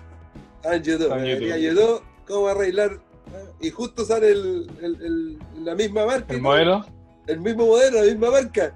En 0.65 0.83
YouTube. 0.83 1.03
Está 1.05 1.17
en 1.17 1.23
Me 1.23 1.31
YouTube. 1.31 1.59
YouTube, 1.59 2.03
¿Cómo 2.27 2.49
arreglar? 2.49 3.01
Y 3.61 3.71
justo 3.71 4.05
sale 4.05 4.31
el, 4.31 4.71
el- 4.83 5.03
el- 5.03 5.65
la 5.65 5.75
misma 5.75 6.05
marca. 6.05 6.35
¿El 6.35 6.43
modelo? 6.43 6.85
El 7.29 7.41
mismo 7.41 7.67
modelo, 7.67 7.99
la 8.01 8.07
misma 8.07 8.31
marca. 8.31 8.75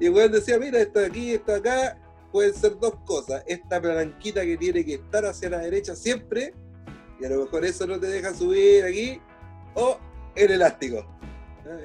Y 0.00 0.06
el 0.06 0.12
weón 0.14 0.32
decía, 0.32 0.58
mira, 0.58 0.80
esto 0.80 0.98
de 0.98 1.06
aquí, 1.06 1.32
esto 1.32 1.52
de 1.52 1.58
acá, 1.58 1.98
pueden 2.32 2.54
ser 2.54 2.78
dos 2.80 2.94
cosas. 3.04 3.44
Esta 3.46 3.80
palanquita 3.80 4.42
que 4.42 4.56
tiene 4.56 4.84
que 4.84 4.94
estar 4.94 5.24
hacia 5.26 5.50
la 5.50 5.58
derecha 5.58 5.94
siempre, 5.94 6.54
y 7.20 7.24
a 7.24 7.28
lo 7.28 7.44
mejor 7.44 7.64
eso 7.64 7.86
no 7.86 8.00
te 8.00 8.08
deja 8.08 8.34
subir 8.34 8.84
aquí, 8.84 9.20
o 9.74 9.98
el 10.34 10.50
elástico. 10.50 11.06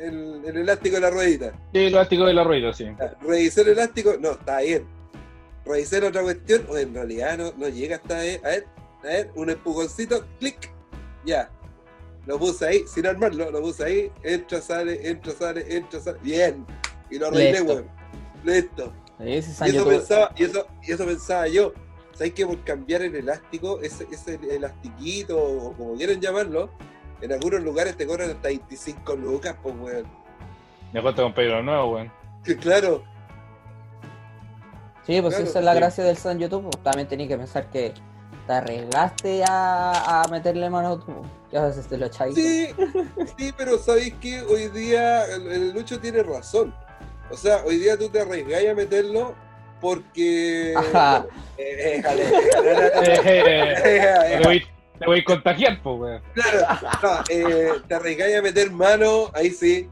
El, 0.02 0.44
el 0.46 0.58
elástico 0.58 0.96
de 0.96 1.02
la 1.02 1.10
ruedita. 1.10 1.52
Sí, 1.74 1.80
el 1.80 1.88
elástico 1.94 2.26
de 2.26 2.34
la 2.34 2.44
rueda, 2.44 2.74
sí. 2.74 2.88
Revisé 3.22 3.62
el 3.62 3.68
elástico, 3.68 4.16
no, 4.20 4.32
está 4.32 4.62
bien. 4.62 4.88
Revisé 5.66 6.02
la 6.02 6.08
otra 6.08 6.24
cuestión, 6.24 6.66
o 6.70 6.78
en 6.78 6.94
realidad 6.94 7.38
no, 7.38 7.54
no 7.58 7.68
llega 7.68 7.98
hasta 7.98 8.20
ahí. 8.20 8.40
A 8.44 8.48
ver, 8.48 8.66
a 9.04 9.08
ver, 9.08 9.32
un 9.36 9.50
empujoncito, 9.50 10.26
clic, 10.40 10.72
ya. 11.26 11.52
Lo 12.28 12.38
puse 12.38 12.68
ahí, 12.68 12.84
sin 12.88 13.08
armarlo, 13.08 13.50
lo 13.50 13.62
puse 13.62 13.86
ahí, 13.86 14.12
entra, 14.22 14.62
sale, 14.62 15.10
entra, 15.10 15.32
sale, 15.32 15.76
entra, 15.76 16.00
sale. 16.02 16.20
Bien. 16.22 16.66
Y 17.10 17.18
lo 17.18 17.28
arreglé, 17.28 17.52
Listo. 17.54 17.74
weón. 17.74 17.88
Listo. 18.44 18.94
Y 19.20 19.32
eso, 19.34 19.86
pensaba, 19.88 20.32
y, 20.36 20.44
eso, 20.44 20.68
y 20.84 20.92
eso 20.92 21.06
pensaba 21.06 21.48
yo. 21.48 21.74
¿Sabes 22.14 22.34
que 22.34 22.46
por 22.46 22.62
cambiar 22.64 23.02
el 23.04 23.16
elástico, 23.16 23.80
ese, 23.82 24.08
ese 24.12 24.40
elastiquito, 24.54 25.38
o 25.42 25.74
como 25.74 25.96
quieran 25.96 26.20
llamarlo, 26.20 26.70
en 27.22 27.32
algunos 27.32 27.62
lugares 27.64 27.96
te 27.96 28.06
cobran 28.06 28.30
hasta 28.32 28.50
25 28.50 29.16
lucas, 29.16 29.56
pues, 29.64 29.76
weón. 29.80 30.06
Mejor 30.94 31.16
te 31.16 31.22
compré 31.22 31.48
uno 31.50 31.64
nuevo, 31.64 31.94
weón. 31.96 32.12
Que 32.44 32.58
claro, 32.58 33.04
Sí, 35.06 35.22
pues 35.22 35.36
Claro, 35.36 35.50
esa 35.50 35.60
es 35.60 35.66
la 35.66 35.72
sí. 35.74 35.80
gracia 35.80 36.04
del 36.04 36.18
San 36.18 36.38
YouTube. 36.40 36.64
pues, 36.70 36.84
También 36.84 37.08
tenías 37.08 37.30
que 37.30 37.38
pensar 37.38 37.70
que 37.70 37.94
te 38.46 38.54
arriesgaste 38.54 39.44
a, 39.48 40.24
a 40.24 40.28
meterle 40.28 40.70
mano 40.70 40.90
a 40.94 41.00
tu. 41.00 41.14
Ya 41.52 41.64
a 41.64 41.68
veces 41.68 41.88
te 41.88 41.98
lo 41.98 42.08
echáis. 42.08 42.36
Sí, 42.36 42.68
sí, 43.38 43.54
pero 43.58 43.78
sabéis 43.78 44.14
que 44.16 44.42
hoy 44.42 44.68
día 44.68 45.26
el, 45.34 45.48
el 45.52 45.72
Lucho 45.72 46.00
tiene 46.00 46.22
razón. 46.24 46.74
O 47.32 47.38
sea, 47.38 47.62
hoy 47.66 47.78
día 47.78 47.98
tú 47.98 48.10
te 48.10 48.20
arriesgáis 48.22 48.70
a 48.70 48.74
meterlo 48.74 49.34
porque. 49.80 50.74
Ajá. 50.76 51.26
Déjale, 51.58 52.24
déjale, 52.26 53.72
Eh, 53.74 53.82
eh, 53.86 54.38
te, 54.42 54.44
voy, 54.44 54.64
te 55.00 55.06
voy 55.06 55.20
a 55.20 55.24
contagiar, 55.24 55.82
pues, 55.82 56.00
weón. 56.00 56.22
Claro, 56.34 56.68
no, 57.02 57.24
eh, 57.30 57.70
te 57.88 57.96
arriesgáis 57.96 58.36
a 58.38 58.42
meter 58.42 58.72
mano, 58.72 59.32
ahí 59.34 59.50
sí. 59.52 59.90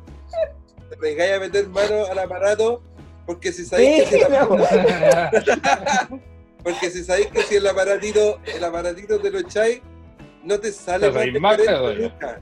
Te 0.90 0.96
arriesgáis 0.96 1.34
a 1.34 1.40
meter 1.40 1.68
mano 1.70 2.06
al 2.06 2.20
aparato 2.20 2.84
porque 3.26 3.52
si 3.52 3.66
sabéis 3.66 4.04
que 4.04 4.18
si 4.18 4.24
el 4.24 4.36
aparato- 4.36 6.22
porque 6.64 6.90
si 6.90 7.04
sabéis 7.04 7.28
que 7.28 7.42
si 7.44 7.56
el 7.56 7.66
aparatito, 7.68 8.40
el 8.54 8.64
aparatito 8.64 9.20
te 9.20 9.32
lo 9.32 9.40
echáis, 9.40 9.82
no 10.46 10.60
te 10.60 10.72
sale 10.72 11.12
más 11.12 11.24
de 11.34 11.40
más, 11.40 11.56
40 11.58 11.82
weón. 11.84 12.02
lucas. 12.04 12.40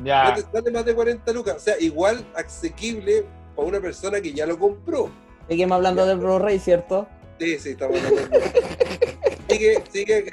No 0.00 0.06
Ya, 0.06 0.34
te 0.34 0.42
sale 0.42 0.70
más 0.70 0.84
de 0.84 0.94
40 0.94 1.32
lucas. 1.32 1.56
O 1.56 1.60
sea, 1.60 1.78
igual 1.80 2.26
asequible 2.34 3.24
para 3.54 3.68
una 3.68 3.80
persona 3.80 4.20
que 4.20 4.32
ya 4.32 4.46
lo 4.46 4.58
compró. 4.58 5.10
Seguimos 5.48 5.76
hablando 5.76 6.04
del 6.06 6.18
Blu-ray, 6.18 6.58
¿cierto? 6.58 7.06
Sí, 7.38 7.58
sí, 7.58 7.70
estamos 7.70 7.98
hablando. 8.02 8.38
sigue, 9.48 9.82
sigue, 9.90 10.30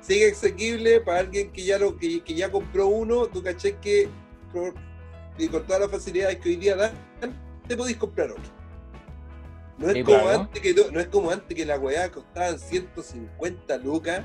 sigue 0.00 0.30
asequible 0.32 1.00
para 1.00 1.20
alguien 1.20 1.52
que 1.52 1.64
ya 1.64 1.78
lo 1.78 1.96
que, 1.96 2.22
que 2.22 2.34
ya 2.34 2.50
compró 2.50 2.86
uno. 2.88 3.26
Tú 3.26 3.42
caché 3.42 3.76
que 3.76 4.08
por- 4.52 4.74
y 5.38 5.48
con 5.48 5.64
todas 5.64 5.80
las 5.82 5.90
facilidades 5.90 6.38
que 6.38 6.50
hoy 6.50 6.56
día 6.56 6.76
dan, 6.76 6.92
te 7.66 7.76
podéis 7.76 7.96
comprar 7.96 8.30
otro. 8.30 8.42
No 9.78 9.88
es, 9.88 9.94
Sí, 9.94 10.02
como 10.04 10.20
claro. 10.20 10.40
antes 10.40 10.60
que, 10.62 10.74
no 10.92 11.00
es 11.00 11.06
como 11.06 11.30
antes 11.30 11.56
que 11.56 11.64
la 11.64 11.78
weá 11.78 12.10
costaban 12.10 12.58
150 12.58 13.76
lucas. 13.78 14.22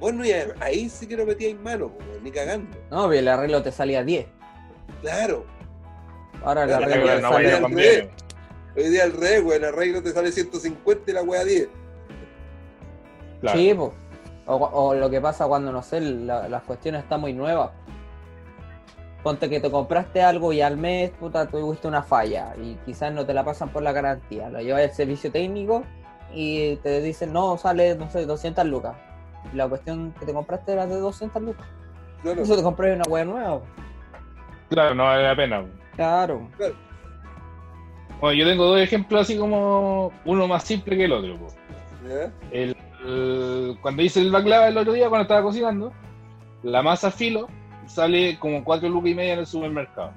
Vos 0.00 0.12
no 0.14 0.24
ibas- 0.24 0.54
ahí 0.60 0.88
sí 0.88 1.06
que 1.06 1.16
no 1.16 1.24
metíais 1.26 1.58
mano, 1.60 1.90
ni 2.22 2.30
cagando. 2.30 2.76
No, 2.90 3.08
pero 3.08 3.18
el 3.20 3.28
arreglo 3.28 3.62
te 3.62 3.72
salía 3.72 4.04
10. 4.04 4.26
Claro. 5.02 5.44
Ahora 6.44 6.64
el 6.64 6.72
arreglo 6.72 7.06
te 7.16 7.20
no 7.22 7.28
sale 7.32 7.52
al 7.52 7.64
revés. 7.64 8.08
Hoy 8.76 8.88
día 8.90 9.02
al 9.04 9.12
revés, 9.12 9.42
weón, 9.42 9.62
el 9.64 9.64
arreglo 9.64 10.02
te 10.02 10.12
sale 10.12 10.30
150 10.30 11.10
y 11.10 11.14
la 11.14 11.22
weá 11.22 11.44
10. 11.44 11.68
Claro. 13.40 13.58
Sí. 13.58 13.72
O, 14.46 14.54
o 14.54 14.94
lo 14.94 15.10
que 15.10 15.20
pasa 15.20 15.46
cuando, 15.46 15.72
no 15.72 15.82
sé, 15.82 16.00
la- 16.00 16.48
las 16.48 16.62
cuestiones 16.62 17.02
están 17.02 17.20
muy 17.20 17.32
nuevas. 17.32 17.70
Ponte 19.22 19.50
que 19.50 19.58
te 19.60 19.70
compraste 19.70 20.22
algo 20.22 20.52
y 20.52 20.60
al 20.60 20.76
mes, 20.76 21.10
puta, 21.10 21.46
tuviste 21.48 21.88
una 21.88 22.02
falla 22.02 22.54
y 22.62 22.76
quizás 22.86 23.12
no 23.12 23.26
te 23.26 23.34
la 23.34 23.44
pasan 23.44 23.68
por 23.70 23.82
la 23.82 23.92
garantía. 23.92 24.48
Lo 24.48 24.60
llevas 24.60 24.82
al 24.82 24.92
servicio 24.92 25.30
técnico 25.32 25.82
y 26.32 26.76
te 26.76 27.00
dicen, 27.02 27.32
no, 27.32 27.58
sale, 27.58 27.96
no 27.96 28.08
sé, 28.10 28.24
200 28.26 28.64
lucas. 28.66 28.96
La 29.54 29.68
cuestión 29.68 30.12
que 30.18 30.26
te 30.26 30.32
compraste 30.34 30.72
era 30.72 30.86
de 30.86 30.96
200 31.00 31.42
lucas. 31.42 31.66
Claro. 32.22 32.42
Eso 32.42 32.56
te 32.56 32.62
compré 32.62 32.94
una 32.94 33.04
wea 33.08 33.24
nueva. 33.24 33.60
Claro, 34.68 34.94
no 34.94 35.04
vale 35.04 35.22
la 35.22 35.36
pena. 35.36 35.64
Claro. 35.96 36.48
Bueno, 38.20 38.34
yo 38.38 38.46
tengo 38.46 38.64
dos 38.66 38.80
ejemplos 38.80 39.22
así 39.22 39.38
como 39.38 40.12
uno 40.24 40.48
más 40.48 40.64
simple 40.64 40.96
que 40.96 41.04
el 41.04 41.12
otro. 41.12 41.36
El, 42.50 42.76
el- 43.04 43.78
cuando 43.80 44.02
hice 44.02 44.20
el 44.20 44.30
baklava 44.32 44.68
el 44.68 44.76
otro 44.76 44.92
día, 44.92 45.08
cuando 45.08 45.22
estaba 45.22 45.42
cocinando, 45.42 45.92
la 46.62 46.82
masa 46.82 47.10
filo 47.10 47.48
sale 47.86 48.38
como 48.38 48.64
4 48.64 48.88
lucas 48.88 49.10
y 49.10 49.14
media 49.14 49.34
en 49.34 49.38
el 49.40 49.46
supermercado. 49.46 50.12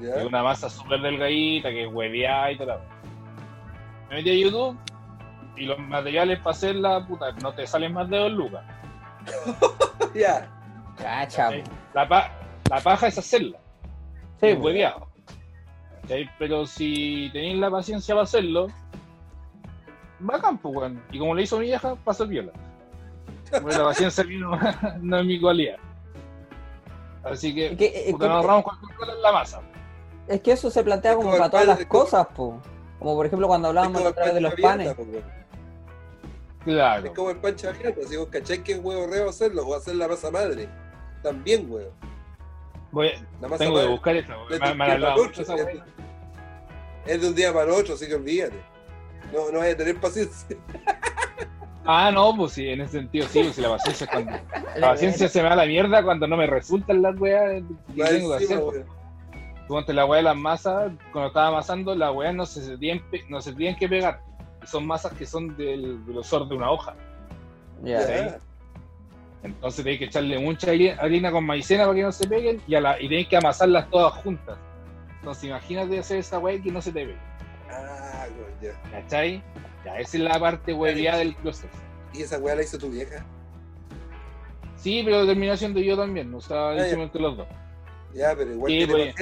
Es 0.00 0.24
una 0.24 0.42
masa 0.42 0.68
súper 0.68 1.00
delgadita, 1.00 1.70
que 1.70 1.86
hueveada 1.86 2.52
y 2.52 2.58
tal. 2.58 2.80
Me 4.10 4.16
metí 4.16 4.30
a 4.30 4.34
YouTube 4.34 4.76
y 5.56 5.66
los 5.66 5.78
materiales 5.78 6.38
para 6.40 6.50
hacerla, 6.50 7.06
puta, 7.06 7.32
no 7.42 7.52
te 7.54 7.66
salen 7.66 7.92
más 7.92 8.08
de 8.10 8.18
2 8.18 8.32
lucas. 8.32 8.64
Ya. 10.14 10.48
Cacha. 10.96 11.48
po. 11.50 11.56
La, 11.94 12.06
pa- 12.08 12.30
la 12.70 12.80
paja 12.80 13.08
es 13.08 13.18
hacerla. 13.18 13.58
Sí, 14.40 14.46
es 14.48 14.56
po. 14.56 14.62
hueveado. 14.64 15.08
¿Cachai? 16.02 16.30
Pero 16.38 16.66
si 16.66 17.30
tenéis 17.32 17.58
la 17.58 17.70
paciencia 17.70 18.14
para 18.14 18.22
hacerlo, 18.24 18.68
bacán, 20.20 20.58
pues, 20.58 20.74
weón. 20.76 21.02
Y 21.10 21.18
como 21.18 21.34
le 21.34 21.42
hizo 21.42 21.58
mi 21.58 21.66
vieja, 21.66 21.96
pasó 22.04 22.26
viola. 22.26 22.52
Porque 23.50 23.76
la 23.76 23.84
paciencia 23.84 24.24
no, 24.28 24.58
no 25.00 25.18
es 25.18 25.24
mi 25.26 25.40
cualidad. 25.40 25.76
Así 27.24 27.54
que, 27.54 27.66
Es 27.72 27.76
que, 27.78 27.86
es 27.86 28.04
que- 28.06 28.12
nos 28.12 28.28
ahorramos 28.30 28.64
cualquier 28.64 28.96
cosa 28.96 29.12
en 29.12 29.22
la 29.22 29.32
masa. 29.32 29.60
es 30.28 30.40
que 30.42 30.52
eso 30.52 30.70
se 30.70 30.84
plantea 30.84 31.12
Es 31.12 31.16
como 31.16 31.30
como 31.30 31.38
para 31.38 31.50
todas 31.50 31.66
las 31.66 31.84
cosas, 31.86 32.26
po. 32.28 32.60
Como 32.98 33.14
por 33.16 33.26
ejemplo 33.26 33.48
cuando 33.48 33.68
hablábamos 33.68 34.02
de 34.04 34.40
los 34.40 34.54
panes. 34.54 34.88
abierta, 34.88 34.94
po, 34.96 35.02
weón. 35.02 35.43
Claro. 36.64 37.06
Es 37.06 37.12
como 37.12 37.30
el 37.30 37.36
pancha 37.38 37.68
abierta. 37.70 38.00
Si 38.06 38.16
vos 38.16 38.28
cacháis 38.28 38.60
que 38.60 38.72
es 38.72 38.78
huevo 38.82 39.06
reo 39.06 39.28
hacerlo 39.28 39.66
o 39.66 39.74
hacer 39.74 39.96
la 39.96 40.08
masa 40.08 40.30
madre. 40.30 40.68
También, 41.22 41.70
weón. 41.70 41.90
Voy- 42.90 43.12
La 43.40 43.48
masa 43.48 43.64
tengo 43.64 43.80
que 43.80 43.86
buscar 43.86 44.16
esa, 44.16 44.34
es- 47.06 47.20
de 47.20 47.28
un 47.28 47.34
día 47.34 47.52
para 47.52 47.64
el 47.64 47.70
otro, 47.70 47.94
así 47.94 48.06
que 48.06 48.14
olvídate. 48.14 48.56
No, 49.32 49.50
no 49.50 49.58
vaya 49.58 49.72
a 49.72 49.76
tener 49.76 50.00
paciencia. 50.00 50.56
Ah, 51.86 52.10
no, 52.10 52.34
pues 52.34 52.52
sí, 52.52 52.66
en 52.68 52.80
ese 52.80 52.92
sentido 52.92 53.26
sí, 53.28 53.42
pues 53.42 53.56
si 53.56 53.60
la 53.60 53.68
paciencia 53.70 54.04
es 54.06 54.10
cuando. 54.10 54.32
La 54.76 54.90
paciencia 54.90 55.28
se 55.28 55.42
me 55.42 55.48
da 55.50 55.56
la 55.56 55.66
mierda 55.66 56.02
cuando 56.02 56.26
no 56.26 56.36
me 56.36 56.46
resultan 56.46 57.02
las 57.02 57.18
weas 57.20 57.62
que 57.94 58.02
Va 58.02 58.08
tengo 58.08 58.36
que 58.38 58.44
encima, 58.44 58.60
hacer. 58.70 58.86
Durante 59.68 59.92
la 59.92 60.04
wea 60.06 60.16
de 60.18 60.22
las 60.24 60.36
masas, 60.36 60.92
cuando 61.12 61.28
estaba 61.28 61.48
amasando, 61.48 61.94
las 61.94 62.12
weas 62.14 62.34
no 62.34 62.44
se 62.46 62.60
tenían, 62.78 63.02
no 63.28 63.40
se 63.40 63.52
tenían 63.52 63.76
que 63.76 63.88
pegar. 63.88 64.20
Son 64.66 64.86
masas 64.86 65.12
que 65.12 65.26
son 65.26 65.56
del 65.56 66.02
grosor 66.06 66.48
de 66.48 66.54
una 66.54 66.70
hoja. 66.70 66.94
Ya. 67.82 68.06
Ya. 68.06 68.38
Entonces 69.42 69.84
tenéis 69.84 69.98
que 69.98 70.04
echarle 70.06 70.38
mucha 70.38 70.68
hari- 70.72 70.96
harina 70.98 71.30
con 71.30 71.44
maicena 71.44 71.84
para 71.84 71.94
que 71.94 72.02
no 72.02 72.12
se 72.12 72.26
peguen 72.26 72.62
y, 72.66 72.74
a 72.74 72.80
la, 72.80 72.98
y 73.00 73.08
tenéis 73.08 73.28
que 73.28 73.36
amasarlas 73.36 73.90
todas 73.90 74.12
juntas. 74.22 74.56
Entonces 75.18 75.44
imagínate 75.44 75.98
hacer 75.98 76.18
esa 76.18 76.38
wea 76.38 76.60
que 76.60 76.70
no 76.72 76.80
se 76.80 76.92
te 76.92 77.04
pegue. 77.04 77.18
Ah, 77.70 78.26
ya. 78.62 78.72
¿Cachai? 78.90 79.42
Ya, 79.84 79.98
esa 79.98 80.16
es 80.16 80.22
la 80.22 80.38
parte 80.40 80.72
hueviada 80.72 81.18
del 81.18 81.34
proceso. 81.36 81.68
Y 82.14 82.22
esa 82.22 82.38
weá 82.38 82.54
la 82.54 82.62
hizo 82.62 82.78
tu 82.78 82.88
vieja. 82.90 83.24
Sí, 84.76 85.02
pero 85.04 85.26
terminó 85.26 85.56
siendo 85.56 85.80
yo 85.80 85.96
también, 85.96 86.32
o 86.34 86.40
sea, 86.40 86.70
Ah, 86.70 86.88
entre 86.88 87.20
los 87.20 87.36
dos. 87.36 87.46
Ya, 88.14 88.34
pero 88.36 88.52
igual 88.52 88.70
Sí, 88.72 88.78
tiene 88.86 88.92
pues. 88.92 89.14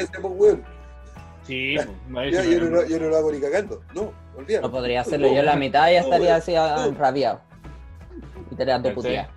Sí, 1.44 1.75
Ya. 1.76 1.87
pues, 2.12 2.32
Ya, 2.32 2.44
yo, 2.44 2.61
no, 2.61 2.66
lo- 2.70 2.87
yo 2.87 2.99
no 3.00 3.06
lo 3.08 3.16
hago 3.16 3.32
ni 3.32 3.40
cagando. 3.40 3.82
No, 3.94 4.12
olvídalo. 4.37 4.66
No 4.68 4.72
podría 4.72 5.00
hacerlo 5.00 5.28
yo 5.28 5.40
en 5.40 5.46
la 5.46 5.56
mitad 5.56 5.88
y 5.90 5.94
ya 5.94 6.00
estaría 6.00 6.37
así 6.37 6.54
ah, 6.54 6.87
No. 6.88 6.96
rabiado. 6.99 7.40
Y 8.50 8.54
estaría 8.54 8.78
de 8.78 8.90
putear. 8.92 9.28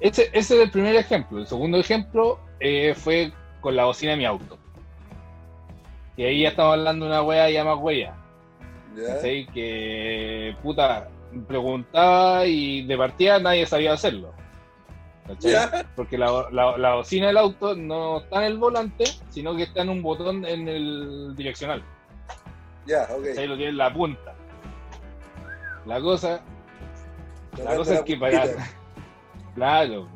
Ese, 0.00 0.24
ese 0.32 0.54
es 0.56 0.60
el 0.62 0.70
primer 0.70 0.94
ejemplo. 0.96 1.38
El 1.38 1.46
segundo 1.46 1.78
ejemplo 1.78 2.38
eh, 2.60 2.94
fue 2.96 3.32
con 3.60 3.74
la 3.74 3.84
bocina 3.86 4.12
de 4.12 4.18
mi 4.18 4.24
auto. 4.26 4.58
Y 6.16 6.24
ahí 6.24 6.42
ya 6.42 6.50
estamos 6.50 6.74
hablando 6.74 7.06
de 7.06 7.10
una 7.10 7.22
wea 7.22 7.50
ya 7.50 7.64
más 7.64 7.78
wea. 7.80 8.14
Ya. 8.96 9.14
¿cachai? 9.16 9.46
Que 9.46 10.54
puta 10.62 11.08
preguntaba 11.48 12.46
y 12.46 12.82
de 12.86 12.96
partida 12.96 13.40
nadie 13.40 13.66
sabía 13.66 13.94
hacerlo. 13.94 14.32
Porque 15.96 16.18
la, 16.18 16.46
la- 16.50 16.76
la 16.76 16.94
bocina 16.96 17.28
del 17.28 17.36
auto 17.38 17.74
no 17.74 18.18
está 18.18 18.38
en 18.40 18.44
el 18.52 18.58
volante, 18.58 19.04
sino 19.30 19.56
que 19.56 19.62
está 19.64 19.82
en 19.82 19.88
un 19.88 20.02
botón 20.02 20.44
en 20.44 20.68
el 20.68 21.34
direccional. 21.36 21.82
Ya, 22.86 23.08
ok. 23.10 23.38
Ahí 23.38 23.46
lo 23.46 23.56
tiene 23.56 23.70
en 23.70 23.78
la 23.78 23.92
punta. 23.92 24.34
La 25.86 26.00
cosa, 26.00 26.40
la 27.62 27.76
cosa 27.76 27.94
es 27.94 28.02
que 28.02 28.16
para. 28.16 28.44
Claro. 29.54 30.08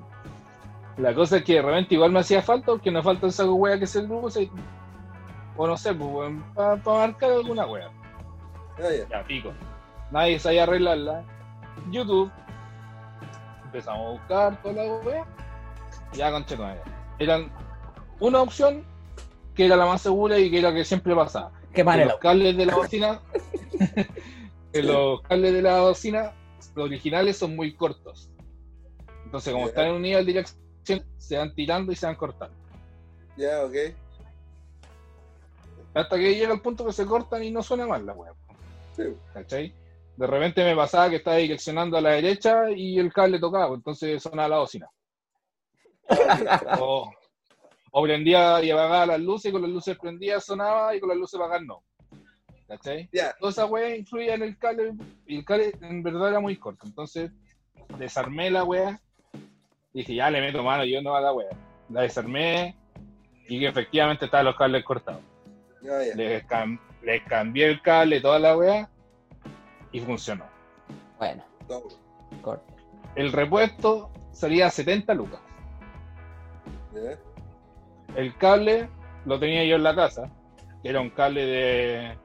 La 0.96 1.14
cosa 1.14 1.36
es 1.36 1.44
que 1.44 1.54
de 1.54 1.62
repente 1.62 1.94
igual 1.94 2.10
me 2.10 2.18
hacía 2.18 2.42
falta, 2.42 2.66
porque 2.72 2.90
no 2.90 3.02
falta 3.04 3.26
el 3.26 3.32
saco 3.32 3.54
wea 3.54 3.78
que 3.78 3.84
es 3.84 3.94
el 3.94 4.08
grupo, 4.08 4.28
se- 4.30 4.50
o 5.56 5.66
no 5.66 5.76
sé, 5.76 5.94
pues, 5.94 6.32
para 6.56 6.76
marcar 6.84 7.30
alguna 7.30 7.64
wea. 7.66 7.88
Ah, 8.78 8.82
ya. 8.90 9.08
Ya, 9.08 9.24
pico. 9.24 9.52
Nadie 10.10 10.38
sabía 10.40 10.64
arreglarla. 10.64 11.22
YouTube. 11.90 12.30
Empezamos 13.68 14.06
a 14.06 14.10
buscar 14.10 14.62
toda 14.62 14.74
la 14.84 14.94
wea. 14.96 15.26
Ya 16.14 16.30
con 16.30 16.44
Eran 17.18 17.50
una 18.18 18.40
opción 18.42 18.84
que 19.54 19.66
era 19.66 19.76
la 19.76 19.86
más 19.86 20.00
segura 20.00 20.38
y 20.38 20.50
que 20.50 20.58
era 20.60 20.70
la 20.70 20.76
que 20.76 20.84
siempre 20.84 21.14
pasaba. 21.14 21.52
Qué 21.74 21.84
que 21.84 22.04
los 22.04 22.16
cables 22.16 22.56
de 22.56 22.66
la 22.66 22.74
bocina 22.74 23.20
que 24.72 24.82
los 24.82 25.20
cables 25.22 25.52
de 25.52 25.62
la 25.62 25.80
bocina 25.82 26.32
los 26.74 26.86
originales 26.86 27.36
son 27.36 27.54
muy 27.54 27.74
cortos 27.74 28.30
entonces 29.24 29.52
como 29.52 29.66
Ya. 29.66 29.70
están 29.70 29.90
unidos 29.92 30.20
al 30.20 30.26
dirección 30.26 31.04
se 31.18 31.36
van 31.36 31.54
tirando 31.54 31.92
y 31.92 31.96
se 31.96 32.06
van 32.06 32.16
cortando 32.16 32.56
Ya, 33.36 33.64
ok. 33.64 33.74
hasta 35.94 36.16
que 36.16 36.34
llega 36.34 36.52
el 36.52 36.60
punto 36.60 36.84
que 36.86 36.92
se 36.92 37.06
cortan 37.06 37.44
y 37.44 37.50
no 37.50 37.62
suena 37.62 37.86
mal 37.86 38.04
la 38.06 38.12
web 38.14 38.34
Sí. 38.96 39.04
¿cachai? 39.34 39.72
De 40.18 40.26
repente 40.26 40.64
me 40.64 40.74
pasaba 40.74 41.08
que 41.10 41.16
estaba 41.16 41.36
direccionando 41.36 41.96
a 41.96 42.00
la 42.00 42.10
derecha 42.10 42.70
y 42.74 42.98
el 42.98 43.12
cable 43.12 43.38
tocaba 43.38 43.74
entonces 43.74 44.20
sonaba 44.22 44.48
la 44.48 44.58
bocina 44.58 44.88
o, 46.80 47.10
o 47.92 48.02
prendía 48.02 48.62
y 48.62 48.70
apagaba 48.70 49.06
las 49.06 49.20
luces 49.20 49.50
y 49.50 49.52
con 49.52 49.62
las 49.62 49.70
luces 49.70 49.96
prendía 49.98 50.40
sonaba 50.40 50.94
y 50.96 51.00
con 51.00 51.08
las 51.10 51.18
luces 51.18 51.38
apagadas 51.38 51.62
no 51.66 51.82
¿cachai? 52.66 53.08
Toda 53.38 53.50
esa 53.52 53.66
weá 53.66 53.96
influía 53.96 54.34
en 54.34 54.42
el 54.42 54.58
cable 54.58 54.92
y 55.26 55.38
el 55.38 55.44
cable 55.44 55.72
en 55.80 56.02
verdad 56.02 56.28
era 56.28 56.40
muy 56.40 56.54
corto. 56.56 56.84
Entonces 56.86 57.30
desarmé 57.96 58.50
la 58.50 58.62
weá. 58.62 59.00
Dije, 59.94 60.14
ya 60.14 60.28
le 60.30 60.42
meto 60.42 60.62
mano 60.62 60.84
yo 60.84 61.00
no 61.00 61.14
a 61.14 61.20
la 61.22 61.32
weá. 61.32 61.48
La 61.88 62.02
desarmé 62.02 62.76
y 63.48 63.58
que 63.58 63.68
efectivamente 63.68 64.26
estaban 64.26 64.44
los 64.44 64.56
cables 64.56 64.84
cortados. 64.84 65.22
Cam- 66.46 66.78
le 67.02 67.24
cambié 67.24 67.66
el 67.68 67.80
cable, 67.80 68.20
toda 68.20 68.38
la 68.38 68.54
weá 68.54 68.90
y 69.92 70.00
funcionó. 70.00 70.44
Bueno, 71.18 71.42
corto. 72.42 72.64
El 73.14 73.32
repuesto 73.32 74.10
salía 74.32 74.70
70 74.70 75.14
lucas. 75.14 75.40
El 78.14 78.36
cable 78.36 78.88
lo 79.24 79.38
tenía 79.38 79.64
yo 79.64 79.76
en 79.76 79.82
la 79.82 79.94
casa, 79.94 80.30
que 80.82 80.88
era 80.88 81.00
un 81.00 81.10
cable 81.10 81.44
de, 81.44 82.18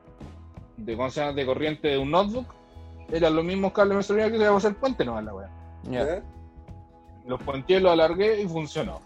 de, 0.78 0.96
¿cómo 0.96 1.10
se 1.10 1.22
llama? 1.22 1.34
de 1.34 1.46
corriente 1.46 1.88
de 1.90 1.98
un 1.98 2.12
notebook. 2.12 2.48
Eran 3.12 3.36
los 3.36 3.44
mismos 3.44 3.74
cables 3.74 3.92
que 3.92 3.98
me 3.98 4.04
servían 4.04 4.32
que 4.32 4.38
se 4.38 4.44
iba 4.44 4.54
a 4.54 4.58
hacer 4.58 4.76
puente 4.76 5.06
no 5.06 5.22
la 5.22 5.34
weá. 5.34 5.50
Los 7.26 7.42
puenteé, 7.44 7.80
los 7.80 7.92
alargué 7.92 8.42
y 8.42 8.48
funcionó. 8.48 9.02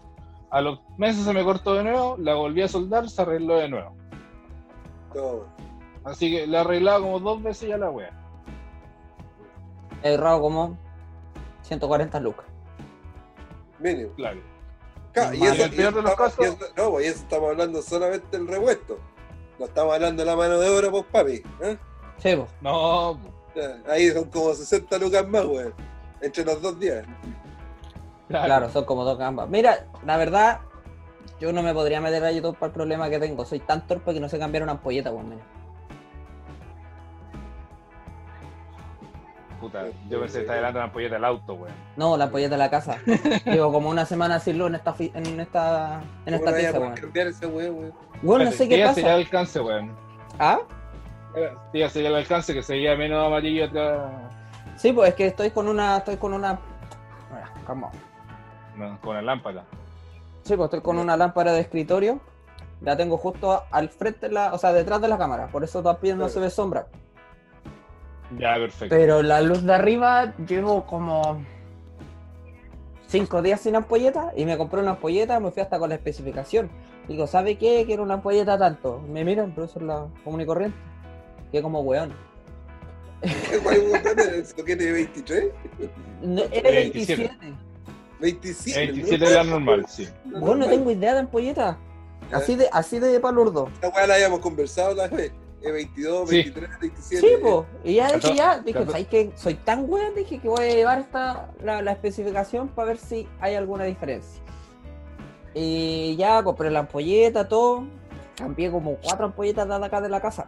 A 0.50 0.60
los 0.60 0.80
meses 0.96 1.24
se 1.24 1.32
me 1.32 1.44
cortó 1.44 1.74
de 1.74 1.84
nuevo, 1.84 2.16
la 2.18 2.34
volví 2.34 2.62
a 2.62 2.68
soldar, 2.68 3.08
se 3.08 3.20
arregló 3.22 3.56
de 3.56 3.68
nuevo. 3.68 3.94
Así 6.04 6.30
que 6.30 6.46
la 6.46 6.62
arreglaba 6.62 7.00
como 7.00 7.20
dos 7.20 7.42
veces 7.42 7.68
ya 7.68 7.76
la 7.76 7.90
wea. 7.90 8.12
He 10.02 10.10
ahorrado 10.10 10.40
como 10.40 10.78
140 11.62 12.20
lucas. 12.20 12.46
Mínimo. 13.78 14.10
Claro. 14.16 14.40
Ca- 15.12 15.34
y 15.34 15.42
eso- 15.42 15.64
el 15.64 15.70
peor 15.74 15.94
de 15.94 16.02
los 16.02 16.10
estamos- 16.12 16.34
casos- 16.34 16.38
y 16.60 16.64
eso- 16.64 16.72
no, 16.76 16.90
pues 16.90 17.04
y 17.06 17.08
eso 17.08 17.18
estamos 17.20 17.50
hablando 17.50 17.82
solamente 17.82 18.36
del 18.38 18.48
repuesto. 18.48 18.98
No 19.58 19.66
estamos 19.66 19.94
hablando 19.94 20.22
de 20.22 20.26
la 20.30 20.36
mano 20.36 20.58
de 20.58 20.68
obra, 20.70 20.90
pues 20.90 21.04
papi. 21.10 21.42
¿eh? 21.62 21.76
Sí, 22.18 22.36
pues. 22.36 22.48
No, 22.60 23.18
Ahí 23.88 24.08
son 24.10 24.26
como 24.26 24.54
60 24.54 24.98
lucas 24.98 25.26
más, 25.26 25.44
weón. 25.44 25.74
Entre 26.20 26.44
los 26.44 26.62
dos 26.62 26.78
días. 26.78 27.04
claro. 28.28 28.44
Claro, 28.46 28.68
son 28.70 28.84
como 28.84 29.04
dos 29.04 29.18
gambas. 29.18 29.48
Mira, 29.48 29.86
la 30.06 30.16
verdad, 30.16 30.60
yo 31.40 31.52
no 31.52 31.62
me 31.62 31.74
podría 31.74 32.00
meter 32.00 32.22
a 32.24 32.30
YouTube 32.30 32.56
para 32.56 32.68
el 32.68 32.72
problema 32.72 33.10
que 33.10 33.18
tengo. 33.18 33.44
Soy 33.44 33.58
tan 33.58 33.84
torpe 33.86 34.14
que 34.14 34.20
no 34.20 34.28
sé 34.28 34.38
cambiar 34.38 34.62
una 34.62 34.72
ampolleta, 34.72 35.10
weón. 35.10 35.30
mira. 35.30 35.42
Puta, 39.60 39.86
yo 40.08 40.20
pensé 40.20 40.34
que 40.34 40.40
estaba 40.42 40.56
delante 40.56 40.76
de 40.78 40.80
la 40.80 40.84
ampolleta 40.84 41.14
del 41.16 41.24
auto, 41.24 41.54
weón. 41.54 41.74
No, 41.96 42.16
la 42.16 42.24
ampolleta 42.24 42.50
de 42.54 42.58
la 42.58 42.70
casa. 42.70 42.98
Llevo 43.44 43.72
como 43.72 43.90
una 43.90 44.04
semana 44.06 44.38
sin 44.38 44.56
luz 44.58 44.68
en 44.68 44.76
esta, 44.76 44.92
fi- 44.92 45.10
en 45.14 45.40
esta, 45.40 46.00
en 46.26 46.34
esta 46.34 46.44
¿Cómo 46.44 46.56
la 46.90 46.94
pieza, 46.94 47.48
weón. 47.48 47.92
weón, 48.22 48.44
no 48.44 48.52
sé 48.52 48.68
qué 48.68 48.78
Ya 48.78 48.94
sería 48.94 49.08
pasa. 49.08 49.14
el 49.16 49.22
alcance, 49.24 49.60
weón. 49.60 49.96
¿Ah? 50.38 50.58
Ya 51.74 51.88
sería 51.90 52.08
el 52.08 52.14
alcance 52.14 52.54
que 52.54 52.62
sería 52.62 52.94
menos 52.96 53.24
amarillo 53.26 53.64
atrás. 53.66 54.10
Sí, 54.76 54.92
pues 54.92 55.10
es 55.10 55.14
que 55.16 55.26
estoy 55.26 55.50
con 55.50 55.66
una, 55.68 55.98
estoy 55.98 56.16
con 56.16 56.32
una. 56.32 56.58
Calma. 57.66 57.90
No, 58.76 58.98
con 59.00 59.16
la 59.16 59.22
lámpara. 59.22 59.64
Sí, 60.44 60.54
pues 60.56 60.66
estoy 60.66 60.80
con 60.82 60.98
una 60.98 61.16
lámpara 61.16 61.52
de 61.52 61.60
escritorio. 61.60 62.20
La 62.80 62.96
tengo 62.96 63.16
justo 63.18 63.64
al 63.72 63.88
frente, 63.88 64.28
de 64.28 64.34
la, 64.34 64.52
o 64.54 64.58
sea, 64.58 64.72
detrás 64.72 65.00
de 65.00 65.08
la 65.08 65.18
cámara. 65.18 65.48
Por 65.48 65.64
eso 65.64 65.82
también 65.82 66.16
no 66.16 66.28
se 66.28 66.38
ve 66.38 66.48
sombra. 66.48 66.86
Ya, 68.36 68.54
perfecto. 68.54 68.94
Pero 68.94 69.22
la 69.22 69.40
luz 69.40 69.62
de 69.62 69.72
arriba 69.72 70.34
llevo 70.46 70.84
como 70.84 71.40
cinco 73.06 73.40
días 73.42 73.60
sin 73.60 73.74
ampolleta 73.74 74.32
y 74.36 74.44
me 74.44 74.58
compré 74.58 74.80
una 74.80 74.90
ampolleta, 74.92 75.40
me 75.40 75.50
fui 75.50 75.62
hasta 75.62 75.78
con 75.78 75.88
la 75.88 75.94
especificación. 75.94 76.70
Digo, 77.08 77.26
¿sabe 77.26 77.56
qué? 77.56 77.84
Quiero 77.86 78.02
una 78.02 78.14
ampolleta 78.14 78.58
tanto. 78.58 79.00
Me 79.08 79.24
miran, 79.24 79.52
pero 79.54 79.66
eso 79.66 79.78
es 79.78 79.86
la 79.86 80.06
común 80.24 80.42
y 80.42 80.46
corriente. 80.46 80.76
Que 81.50 81.62
como 81.62 81.80
weón. 81.80 82.12
¿Qué 83.22 84.62
tiene 84.64 84.92
23? 84.92 85.46
No, 86.22 86.42
era 86.52 86.70
27. 86.70 87.30
27. 87.40 87.54
27. 88.20 88.80
27 88.92 89.24
es 89.24 89.32
la 89.32 89.44
normal, 89.44 89.86
sí. 89.88 90.06
Weón, 90.30 90.58
no 90.58 90.68
tengo 90.68 90.90
idea 90.90 91.14
de 91.14 91.20
ampolleta. 91.20 91.78
Así 92.30 92.56
de, 92.56 92.68
así 92.72 92.98
de 92.98 93.18
palurdo. 93.20 93.70
Esta 93.72 93.88
weá 93.88 94.06
la 94.06 94.14
habíamos 94.14 94.40
conversado 94.40 94.94
la 94.94 95.08
vez. 95.08 95.32
Es 95.60 95.72
22, 95.72 96.28
Sí. 96.28 96.36
23, 96.36 96.80
27. 96.80 97.26
Sí, 97.26 97.34
pues. 97.42 97.66
Y 97.84 97.94
ya 97.94 98.12
dije, 98.12 98.34
ya, 98.36 98.58
dije, 98.60 98.86
¿sabes 98.86 99.08
qué? 99.08 99.32
Soy 99.34 99.54
tan 99.54 99.90
weón, 99.90 100.14
dije 100.14 100.38
que 100.38 100.48
voy 100.48 100.64
a 100.68 100.74
llevar 100.74 100.98
esta, 101.00 101.50
la, 101.62 101.82
la 101.82 101.92
especificación 101.92 102.68
para 102.68 102.88
ver 102.88 102.98
si 102.98 103.26
hay 103.40 103.54
alguna 103.56 103.84
diferencia. 103.84 104.40
Y 105.54 106.14
ya 106.16 106.42
compré 106.42 106.70
la 106.70 106.80
ampolleta, 106.80 107.48
todo. 107.48 107.84
Cambié 108.36 108.70
como 108.70 108.96
cuatro 109.02 109.26
ampolletas 109.26 109.66
de 109.68 109.74
acá 109.84 110.00
de 110.00 110.08
la 110.08 110.20
casa. 110.20 110.46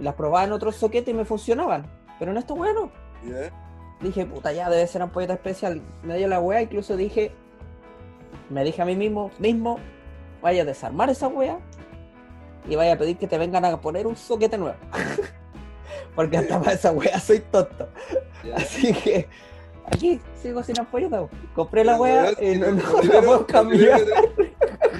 Las 0.00 0.14
probaba 0.14 0.44
en 0.44 0.52
otros 0.52 0.74
soquetes 0.76 1.14
y 1.14 1.16
me 1.16 1.24
funcionaban. 1.24 1.86
Pero 2.18 2.32
en 2.32 2.38
esto, 2.38 2.56
bueno, 2.56 2.90
Ya. 3.24 3.52
dije, 4.00 4.26
puta, 4.26 4.52
ya 4.52 4.68
debe 4.68 4.86
ser 4.88 5.02
ampolleta 5.02 5.34
especial. 5.34 5.80
Me 6.02 6.16
dio 6.16 6.26
la 6.26 6.40
weá, 6.40 6.62
incluso 6.62 6.96
dije, 6.96 7.30
me 8.50 8.64
dije 8.64 8.82
a 8.82 8.84
mí 8.84 8.96
mismo, 8.96 9.30
mismo, 9.38 9.78
vaya 10.42 10.62
a 10.62 10.64
desarmar 10.64 11.10
esa 11.10 11.28
weá 11.28 11.58
y 12.68 12.76
vaya 12.76 12.94
a 12.94 12.98
pedir 12.98 13.16
que 13.16 13.26
te 13.26 13.38
vengan 13.38 13.64
a 13.64 13.80
poner 13.80 14.06
un 14.06 14.16
soquete 14.16 14.58
nuevo. 14.58 14.76
Porque 16.14 16.38
hasta 16.38 16.58
para 16.60 16.72
esa 16.72 16.92
weá 16.92 17.18
soy 17.20 17.40
tonto. 17.40 17.88
Así 18.54 18.92
que 18.92 19.28
aquí 19.86 20.20
sigo 20.40 20.62
sin 20.62 20.78
ampolleta. 20.80 21.20
po. 21.20 21.30
Compré 21.54 21.84
la 21.84 22.00
weón, 22.00 22.34
y 22.40 22.56
no, 22.56 22.72
no 22.72 23.02
la 23.02 23.20
puedo 23.22 23.46
cambiar. 23.46 24.00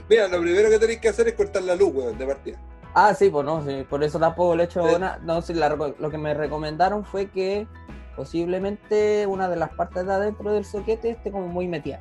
Mira, 0.09 0.29
lo 0.29 0.41
primero 0.41 0.69
que 0.69 0.79
tenéis 0.79 1.01
que 1.01 1.09
hacer 1.09 1.29
es 1.29 1.35
cortar 1.35 1.63
la 1.63 1.75
luz, 1.75 1.93
weón, 1.95 2.19
de 2.19 2.27
partida. 2.27 2.61
Ah, 2.95 3.13
sí, 3.15 3.29
pues 3.29 3.45
no, 3.45 3.63
sí, 3.65 3.85
por 3.89 4.03
eso 4.05 4.19
tampoco 4.19 4.57
le 4.57 4.63
he 4.65 4.67
hecho 4.67 4.87
Sí. 4.89 4.95
nada. 4.99 5.19
No, 5.23 5.43
sí, 5.43 5.53
la 5.55 5.69
lo 5.71 6.11
que 6.11 6.19
me 6.19 6.33
recomendaron 6.35 7.05
fue 7.05 7.27
que 7.31 7.67
posiblemente 8.15 9.27
una 9.27 9.49
de 9.49 9.57
las 9.57 9.71
partes 9.75 10.07
de 10.07 10.13
adentro 10.13 10.53
del 10.53 10.65
soquete 10.65 11.11
esté 11.11 11.31
como 11.31 11.47
muy 11.49 11.69
metida. 11.69 12.01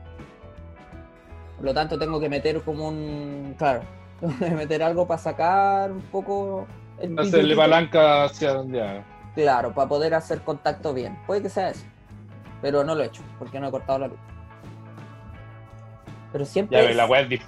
Por 1.57 1.65
lo 1.65 1.73
tanto, 1.73 1.97
tengo 1.97 2.19
que 2.19 2.29
meter 2.29 2.61
como 2.61 2.87
un. 2.89 3.55
Claro, 3.57 3.81
meter 4.55 4.83
algo 4.83 5.07
para 5.07 5.17
sacar 5.21 5.91
un 5.91 6.01
poco. 6.01 6.67
el 6.99 7.17
Hacerle 7.19 7.55
palanca 7.55 8.25
hacia 8.25 8.53
donde 8.53 8.81
haga. 8.81 9.03
Claro, 9.35 9.73
para 9.73 9.89
poder 9.89 10.13
hacer 10.13 10.41
contacto 10.41 10.93
bien. 10.93 11.17
Puede 11.27 11.41
que 11.41 11.49
sea 11.49 11.69
eso. 11.69 11.85
Pero 12.61 12.83
no 12.83 12.95
lo 12.95 13.03
he 13.03 13.07
hecho, 13.07 13.21
porque 13.37 13.59
no 13.59 13.67
he 13.67 13.71
cortado 13.71 13.99
la 13.99 14.07
luz. 14.07 14.17
Pero 16.31 16.45
siempre. 16.45 16.77
Ya 16.81 16.89
es- 16.89 16.95
la 16.95 17.05
es 17.19 17.29
dis- 17.29 17.41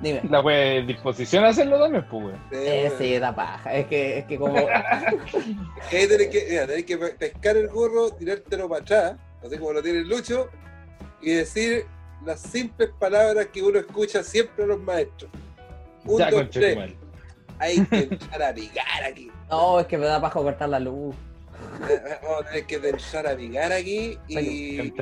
Dime. 0.00 0.20
la 0.28 0.40
es 0.52 0.86
disposición 0.86 1.44
a 1.44 1.48
hacerlo 1.48 1.78
también, 1.78 2.06
pues 2.10 2.24
weón. 2.24 2.36
Sí, 2.50 2.56
Eh, 2.58 2.92
sí, 2.98 3.18
da 3.18 3.34
paja. 3.34 3.74
Es 3.74 3.86
que, 3.86 4.18
es 4.18 4.24
que 4.26 4.38
como. 4.38 4.54
Que 4.54 4.66
ahí 5.96 6.06
tenés 6.08 6.28
que, 6.28 6.46
mira, 6.50 6.66
tenés 6.66 6.84
que 6.84 6.98
pe- 6.98 7.14
pescar 7.18 7.56
el 7.56 7.68
gorro, 7.68 8.10
tirártelo 8.10 8.68
para 8.68 8.82
atrás, 8.82 9.16
así 9.44 9.56
como 9.58 9.72
lo 9.72 9.82
tiene 9.82 10.00
el 10.00 10.08
Lucho, 10.08 10.48
y 11.22 11.32
decir 11.32 11.86
las 12.24 12.40
simples 12.40 12.90
palabras 12.98 13.46
que 13.46 13.62
uno 13.62 13.78
escucha 13.78 14.22
siempre 14.22 14.64
a 14.64 14.66
los 14.66 14.80
maestros. 14.80 15.30
Un, 16.06 16.18
Ya, 16.18 16.30
dos, 16.30 16.50
tres. 16.50 16.94
Hay 17.58 17.84
que 17.86 17.98
entrar 17.98 18.42
a 18.42 18.54
picar 18.54 19.04
aquí. 19.04 19.30
No, 19.50 19.80
es 19.80 19.86
que 19.86 19.96
me 19.96 20.06
da 20.06 20.20
paja 20.20 20.40
cortar 20.40 20.68
la 20.68 20.78
luz. 20.78 21.14
Vamos 22.22 22.42
a 22.42 22.44
tener 22.48 22.66
que 22.66 22.74
entrar 22.76 23.26
a 23.26 23.36
picar 23.36 23.72
aquí 23.72 24.18
y. 24.28 24.92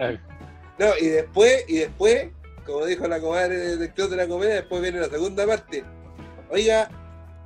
No, 0.79 0.87
y 1.01 1.07
después, 1.07 1.64
y 1.69 1.79
después, 1.79 2.29
como 2.67 2.85
dijo 2.87 3.07
la 3.07 3.21
comadre 3.21 3.77
del 3.77 3.93
Club 3.93 4.11
de 4.11 4.17
la 4.17 4.27
Comedia, 4.27 4.55
después 4.57 4.83
viene 4.83 4.99
la 5.01 5.09
segunda 5.09 5.47
parte. 5.47 5.85
Oiga, 6.51 6.88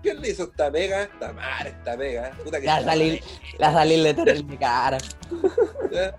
¿quién 0.02 0.20
le 0.20 0.30
hizo 0.30 0.44
esta 0.44 0.70
mega? 0.70 1.02
Esta 1.02 1.32
madre, 1.32 1.70
esta 1.70 1.96
mega. 1.96 2.30
Puta 2.42 2.60
que 2.60 2.66
La 2.66 2.78
está 2.78 2.90
salí, 2.90 3.20
la 3.58 3.72
salí 3.72 3.94
en 4.08 4.46
mi 4.46 4.56
cara. 4.56 4.98
mal, 5.30 6.14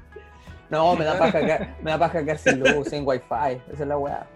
No, 0.70 0.96
me 0.96 1.06
da 1.06 1.18
paja 1.18 1.40
quedar, 1.40 1.78
me 1.82 1.92
da 1.92 1.98
paja 1.98 2.24
quedar 2.24 2.38
sin 2.38 2.60
luz, 2.60 2.88
sin 2.90 3.08
wifi. 3.08 3.60
Esa 3.74 3.84
es 3.84 3.88
la 3.88 3.98
weá. 3.98 4.28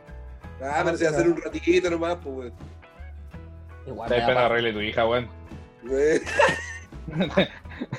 Ah, 0.64 0.82
pero 0.84 0.98
si 0.98 1.04
va 1.04 1.10
a 1.12 1.14
hacer 1.14 1.28
un 1.28 1.42
ratito 1.42 1.90
nomás, 1.92 2.18
pues, 2.24 2.36
weón. 2.36 2.54
Igual 3.86 4.12
esperando 4.12 4.34
paja. 4.34 4.46
arregle 4.46 4.74
tu 4.74 4.82
hija, 4.82 5.08
weón. 5.08 5.30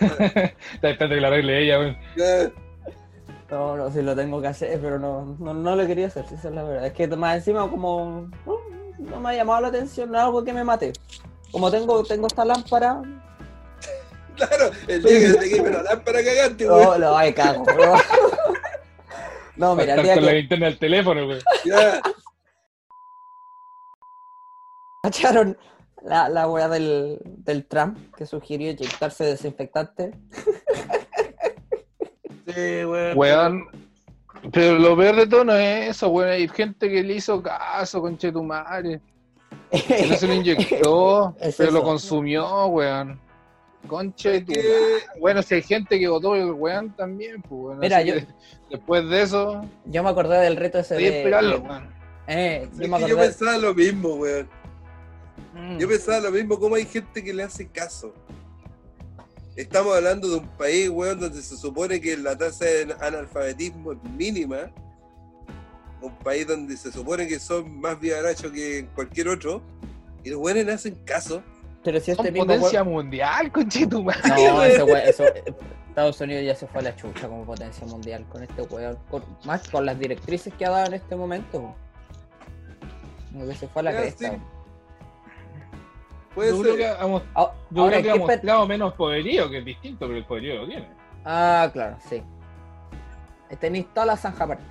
Está 0.01 0.91
esperando 0.91 1.15
que 1.17 1.21
la 1.21 1.29
arregle 1.29 1.63
ella, 1.63 1.79
weón. 1.79 1.99
No, 3.51 3.77
no, 3.77 3.91
sí 3.91 4.03
lo 4.03 4.17
tengo 4.17 4.41
que 4.41 4.49
hacer, 4.49 4.81
pero 4.81 4.99
no, 4.99 5.37
no, 5.39 5.55
no 5.55 5.77
lo 5.77 5.87
quería 5.87 6.07
hacer, 6.09 6.27
sí, 6.27 6.35
esa 6.35 6.49
es 6.49 6.55
la 6.55 6.63
verdad. 6.65 6.87
Es 6.87 6.93
que 6.93 7.07
más 7.09 7.37
encima 7.37 7.69
como 7.71 8.29
no, 8.47 8.59
no 8.99 9.21
me 9.21 9.29
ha 9.31 9.35
llamado 9.35 9.61
la 9.61 9.69
atención, 9.69 10.11
no 10.11 10.19
es 10.19 10.25
algo 10.25 10.43
que 10.43 10.53
me 10.53 10.65
mate. 10.65 10.93
Como 11.53 11.71
tengo, 11.71 12.03
tengo 12.05 12.27
esta 12.27 12.45
lámpara, 12.45 13.01
Claro, 14.37 14.71
el 14.89 15.01
día 15.05 15.21
que 15.21 15.35
te 15.39 15.51
queme 15.51 15.71
la 15.71 15.83
lámpara 15.85 16.25
cagante, 16.25 16.65
no, 16.67 16.75
weón. 16.77 17.01
lo 17.01 17.17
ay, 17.17 17.33
cago. 17.33 17.63
bro. 17.65 17.95
No, 19.57 19.77
mira, 19.77 19.95
el 19.95 20.03
día 20.03 20.15
con 20.15 20.25
la 20.25 20.31
que 20.33 20.37
linterna 20.39 20.67
del 20.67 20.79
teléfono, 20.79 21.27
weón. 21.29 21.41
Ya. 21.65 22.01
cacharon 25.03 25.57
la, 26.05 26.29
la 26.29 26.47
weá 26.49 26.69
del, 26.69 27.19
del 27.25 27.65
Trump 27.67 28.15
que 28.15 28.27
sugirió 28.27 28.71
inyectarse 28.71 29.25
desinfectante. 29.25 30.13
Sí, 32.47 32.85
weón. 32.85 33.17
Weón. 33.19 33.65
Pero 34.53 34.79
lo 34.79 34.97
peor 34.97 35.17
de 35.17 35.27
todo 35.27 35.45
no 35.45 35.55
es 35.55 35.91
eso, 35.91 36.09
weón. 36.09 36.31
Hay 36.31 36.49
gente 36.49 36.91
que 36.91 37.03
le 37.03 37.15
hizo 37.15 37.43
caso, 37.43 38.01
conche 38.03 38.31
tu 38.31 38.43
madre. 38.43 39.01
Que 39.71 40.07
no 40.09 40.15
se 40.17 40.27
lo 40.29 40.35
inyectó, 40.35 41.35
Es 41.41 41.57
pero 41.57 41.71
lo 41.73 41.83
consumió, 41.83 42.67
weón. 42.67 43.19
Conche 43.89 44.37
Es 44.37 44.45
tu 44.47 44.53
que- 44.53 44.59
madre. 44.59 45.21
Bueno, 45.21 45.43
si 45.43 45.55
hay 45.55 45.63
gente 45.63 45.99
que 45.99 46.07
votó 46.09 46.35
el 46.37 46.53
weón 46.53 46.91
también, 46.95 47.41
pues 47.43 47.51
weón. 47.61 47.79
Mira, 47.79 48.03
yo- 48.03 48.17
después 48.71 49.09
de 49.09 49.23
eso, 49.23 49.65
Yo 49.87 50.03
me 50.03 50.11
acordé 50.11 50.39
del 50.41 50.57
reto 50.57 50.79
ese 50.79 50.97
de... 50.97 51.19
esperarlo, 51.19 51.61
weón. 51.61 51.89
Eh, 52.27 52.69
yo 52.79 52.99
yo 53.07 53.17
pensaba 53.17 53.57
lo 53.57 53.75
mismo, 53.75 54.15
weón. 54.17 54.49
Mm. 55.55 55.79
Yo 55.79 55.89
pensaba 55.89 56.21
lo 56.21 56.31
mismo, 56.31 56.59
cómo 56.59 56.75
hay 56.75 56.85
gente 56.85 57.23
que 57.23 57.33
le 57.33 57.43
hace 57.45 57.69
caso. 57.69 58.13
Estamos 59.57 59.95
hablando 59.97 60.29
de 60.29 60.37
un 60.39 60.49
país, 60.57 60.89
weón, 60.89 61.21
donde 61.21 61.41
se 61.41 61.57
supone 61.57 62.01
que 62.01 62.17
la 62.17 62.37
tasa 62.37 62.65
de 62.65 62.95
analfabetismo 63.01 63.93
es 63.93 64.03
mínima. 64.03 64.73
Un 66.03 66.13
país 66.19 66.47
donde 66.47 66.77
se 66.77 66.91
supone 66.91 67.29
que 67.29 67.39
son 67.39 67.81
más 67.81 67.99
vivarachos 68.01 68.51
que 68.51 68.81
en 68.81 68.87
cualquier 68.89 69.29
otro. 69.29 69.63
Y 70.25 70.31
los 70.31 70.41
weones 70.41 70.67
le 70.67 70.73
hacen 70.73 70.97
caso. 71.05 71.43
Pero 71.85 72.01
si 72.01 72.11
este 72.11 72.33
mismo... 72.33 72.47
potencia 72.47 72.83
mundial, 72.83 73.53
conche 73.53 73.87
tu 73.87 74.03
madre. 74.03 74.23
No, 74.29 74.63
ese 74.65 74.83
we- 74.83 75.09
eso, 75.09 75.25
Estados 75.89 76.21
Unidos 76.21 76.45
ya 76.45 76.55
se 76.57 76.67
fue 76.67 76.81
a 76.81 76.85
la 76.85 76.97
chucha 76.97 77.29
como 77.29 77.45
potencia 77.45 77.87
mundial 77.87 78.27
con 78.29 78.43
este 78.43 78.63
weón. 78.63 78.99
con- 79.09 79.25
más 79.45 79.69
con 79.69 79.87
las 79.87 79.97
directrices 79.99 80.53
que 80.55 80.65
ha 80.67 80.71
dado 80.71 80.87
en 80.87 80.95
este 80.95 81.15
momento. 81.15 81.75
Como 83.33 83.47
que 83.47 83.55
se 83.55 83.69
fue 83.69 83.81
a 83.81 83.85
la 83.85 83.97
cresta. 83.97 84.31
sí. 84.31 84.37
Puede 86.35 86.51
Yo 86.51 86.61
creo 86.63 86.77
ser. 86.77 86.97
que 86.97 87.05
hemos, 87.05 87.23
Ah, 87.35 87.53
yo 87.71 87.83
ahora, 87.83 87.99
creo 88.01 88.03
que 88.03 88.19
¿qué 88.19 88.25
ha 88.25 88.27
mostrado 88.27 88.67
menos 88.67 88.95
poderío, 88.95 89.49
que 89.51 89.59
es 89.59 89.65
distinto, 89.65 90.07
pero 90.07 90.19
el 90.19 90.25
poderío 90.25 90.55
lo 90.63 90.67
tiene. 90.67 90.89
Ah, 91.25 91.71
claro, 91.73 91.97
sí. 92.09 92.23
Tenéis 93.61 93.87
toda 93.95 94.07
la 94.07 94.17
zanja 94.17 94.47
partida. 94.47 94.71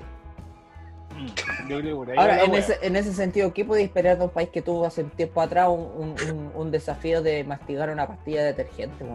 Yo 1.70 1.80
creo 1.80 1.82
que 1.82 1.96
por 1.96 2.10
ahí 2.12 2.18
va 2.18 2.22
Ahora, 2.24 2.44
en 2.44 2.54
ese, 2.56 2.78
en 2.82 2.96
ese 2.96 3.14
sentido, 3.14 3.54
¿qué 3.54 3.64
podéis 3.64 3.88
esperar 3.88 4.18
de 4.18 4.26
un 4.26 4.30
país 4.32 4.50
que 4.50 4.62
tuvo 4.62 4.86
hace 4.86 5.04
un 5.04 5.10
tiempo 5.12 5.42
atrás 5.42 5.70
un, 5.70 5.80
un- 5.80 6.16
un- 6.30 6.52
un 6.54 6.72
desafío 6.72 7.22
de 7.22 7.44
mastigar 7.44 7.90
una 7.90 8.08
pastilla 8.08 8.42
de 8.42 8.48
detergente? 8.48 9.06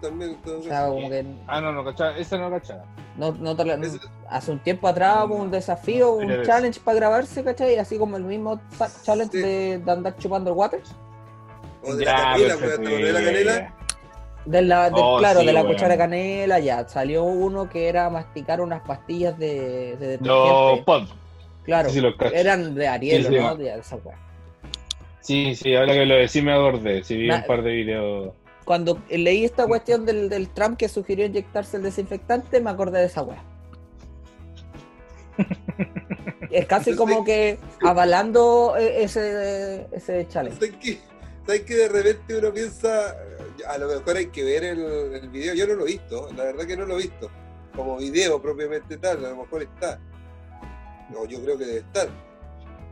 También. 0.00 0.30
en 0.32 0.36
todo 0.42 0.58
O 0.58 0.62
sea, 0.62 0.70
caso. 0.70 0.92
como 0.94 1.08
que 1.10 1.26
Ah, 1.46 1.60
no, 1.60 1.72
no, 1.72 1.84
cachaba. 1.84 2.16
Esa 2.16 2.38
no 2.38 2.50
cachaba. 2.50 2.84
no, 3.16 3.32
no 3.32 3.56
hace 4.28 4.50
un 4.52 4.58
tiempo 4.60 4.86
atrás 4.88 5.24
hubo 5.26 5.36
un 5.36 5.50
desafío, 5.50 6.12
un 6.12 6.26
Mira, 6.26 6.42
challenge 6.44 6.80
para 6.80 6.96
grabarse, 6.96 7.42
¿cachai? 7.42 7.76
Así 7.78 7.98
como 7.98 8.16
el 8.16 8.24
mismo 8.24 8.60
challenge 9.04 9.32
Sí. 9.36 9.42
de, 9.42 9.78
de 9.78 9.90
andar 9.92 10.16
chupando 10.18 10.50
el 10.50 10.56
water. 10.56 10.80
O 11.82 11.94
de 11.94 12.04
la 12.04 12.14
canela, 12.14 12.56
weón. 12.56 12.58
¿Te 12.60 12.66
acordás 12.74 13.00
de 13.02 13.12
la 13.12 13.24
canela? 13.24 13.74
De 14.46 14.62
la, 14.62 14.90
Oh, 14.94 15.18
claro, 15.18 15.40
sí, 15.40 15.46
de 15.46 15.52
la 15.52 15.64
cuchara 15.64 15.88
de 15.88 15.98
canela, 15.98 16.58
ya. 16.60 16.88
Salió 16.88 17.24
uno 17.24 17.68
que 17.68 17.88
era 17.88 18.08
masticar 18.10 18.60
unas 18.60 18.80
pastillas 18.82 19.38
de, 19.38 19.96
de 19.96 20.06
detergente. 20.18 20.82
Pod. 20.86 21.02
claro, 21.64 21.90
sí, 21.90 22.02
eran 22.32 22.74
de 22.74 22.88
Ariel, 22.88 23.24
Sí, 23.26 23.28
sí, 23.32 23.38
¿no? 23.38 23.58
Ya, 23.58 23.74
esa 23.76 23.96
weá. 23.96 24.16
Sí, 25.20 25.54
sí, 25.54 25.74
ahora 25.76 25.92
que 25.92 26.06
lo 26.06 26.14
decís 26.14 26.42
me 26.42 26.52
acordé. 26.54 27.04
Sí, 27.04 27.16
vi 27.16 27.28
Na- 27.28 27.36
un 27.36 27.42
par 27.44 27.62
de 27.62 27.70
videos. 27.70 28.32
Cuando 28.64 29.02
leí 29.08 29.44
esta 29.44 29.66
cuestión 29.66 30.04
del, 30.06 30.28
del 30.28 30.48
Trump 30.48 30.76
que 30.76 30.88
sugirió 30.88 31.26
inyectarse 31.26 31.76
el 31.76 31.82
desinfectante, 31.82 32.60
me 32.60 32.70
acordé 32.70 33.00
de 33.00 33.06
esa 33.06 33.22
weá. 33.22 33.42
es 36.50 36.66
casi 36.66 36.94
como 36.96 37.24
que 37.24 37.58
avalando 37.82 38.76
eh, 38.76 39.04
ese, 39.04 39.86
ese 39.92 40.26
challenge. 40.28 40.58
¿Sabes 40.58 40.76
qué? 40.80 40.98
¿Sabes 41.46 41.62
que 41.62 41.74
de 41.74 41.88
repente 41.88 42.38
uno 42.38 42.52
piensa, 42.52 43.16
a 43.66 43.78
lo 43.78 43.88
mejor 43.88 44.16
hay 44.16 44.26
que 44.26 44.44
ver 44.44 44.64
el, 44.64 44.80
el 45.14 45.28
video? 45.30 45.54
Yo 45.54 45.66
no 45.66 45.74
lo 45.74 45.84
he 45.86 45.92
visto, 45.92 46.28
la 46.36 46.44
verdad 46.44 46.66
que 46.66 46.76
no 46.76 46.86
lo 46.86 46.98
he 46.98 47.02
visto. 47.02 47.30
Como 47.74 47.96
video 47.96 48.40
propiamente 48.42 48.98
tal, 48.98 49.24
a 49.24 49.30
lo 49.30 49.36
mejor 49.36 49.62
está. 49.62 49.98
No, 51.08 51.24
yo 51.24 51.42
creo 51.42 51.56
que 51.56 51.64
debe 51.64 51.78
estar. 51.78 52.08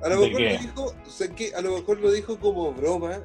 A 0.02 0.08
lo 0.08 0.20
¿De 0.20 0.26
mejor 0.28 0.40
lo 0.40 0.48
dijo, 0.48 0.94
o 1.06 1.10
sea, 1.10 1.28
que 1.28 1.54
a 1.54 1.60
lo 1.60 1.74
mejor 1.76 1.98
lo 1.98 2.10
dijo 2.10 2.38
como 2.38 2.72
broma, 2.72 3.20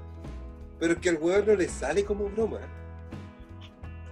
pero 0.84 0.96
es 0.96 1.00
que 1.00 1.08
al 1.12 1.17
hueón 1.17 1.46
no 1.48 1.56
le 1.56 1.69
sale 1.69 2.04
como 2.04 2.26
broma. 2.26 2.60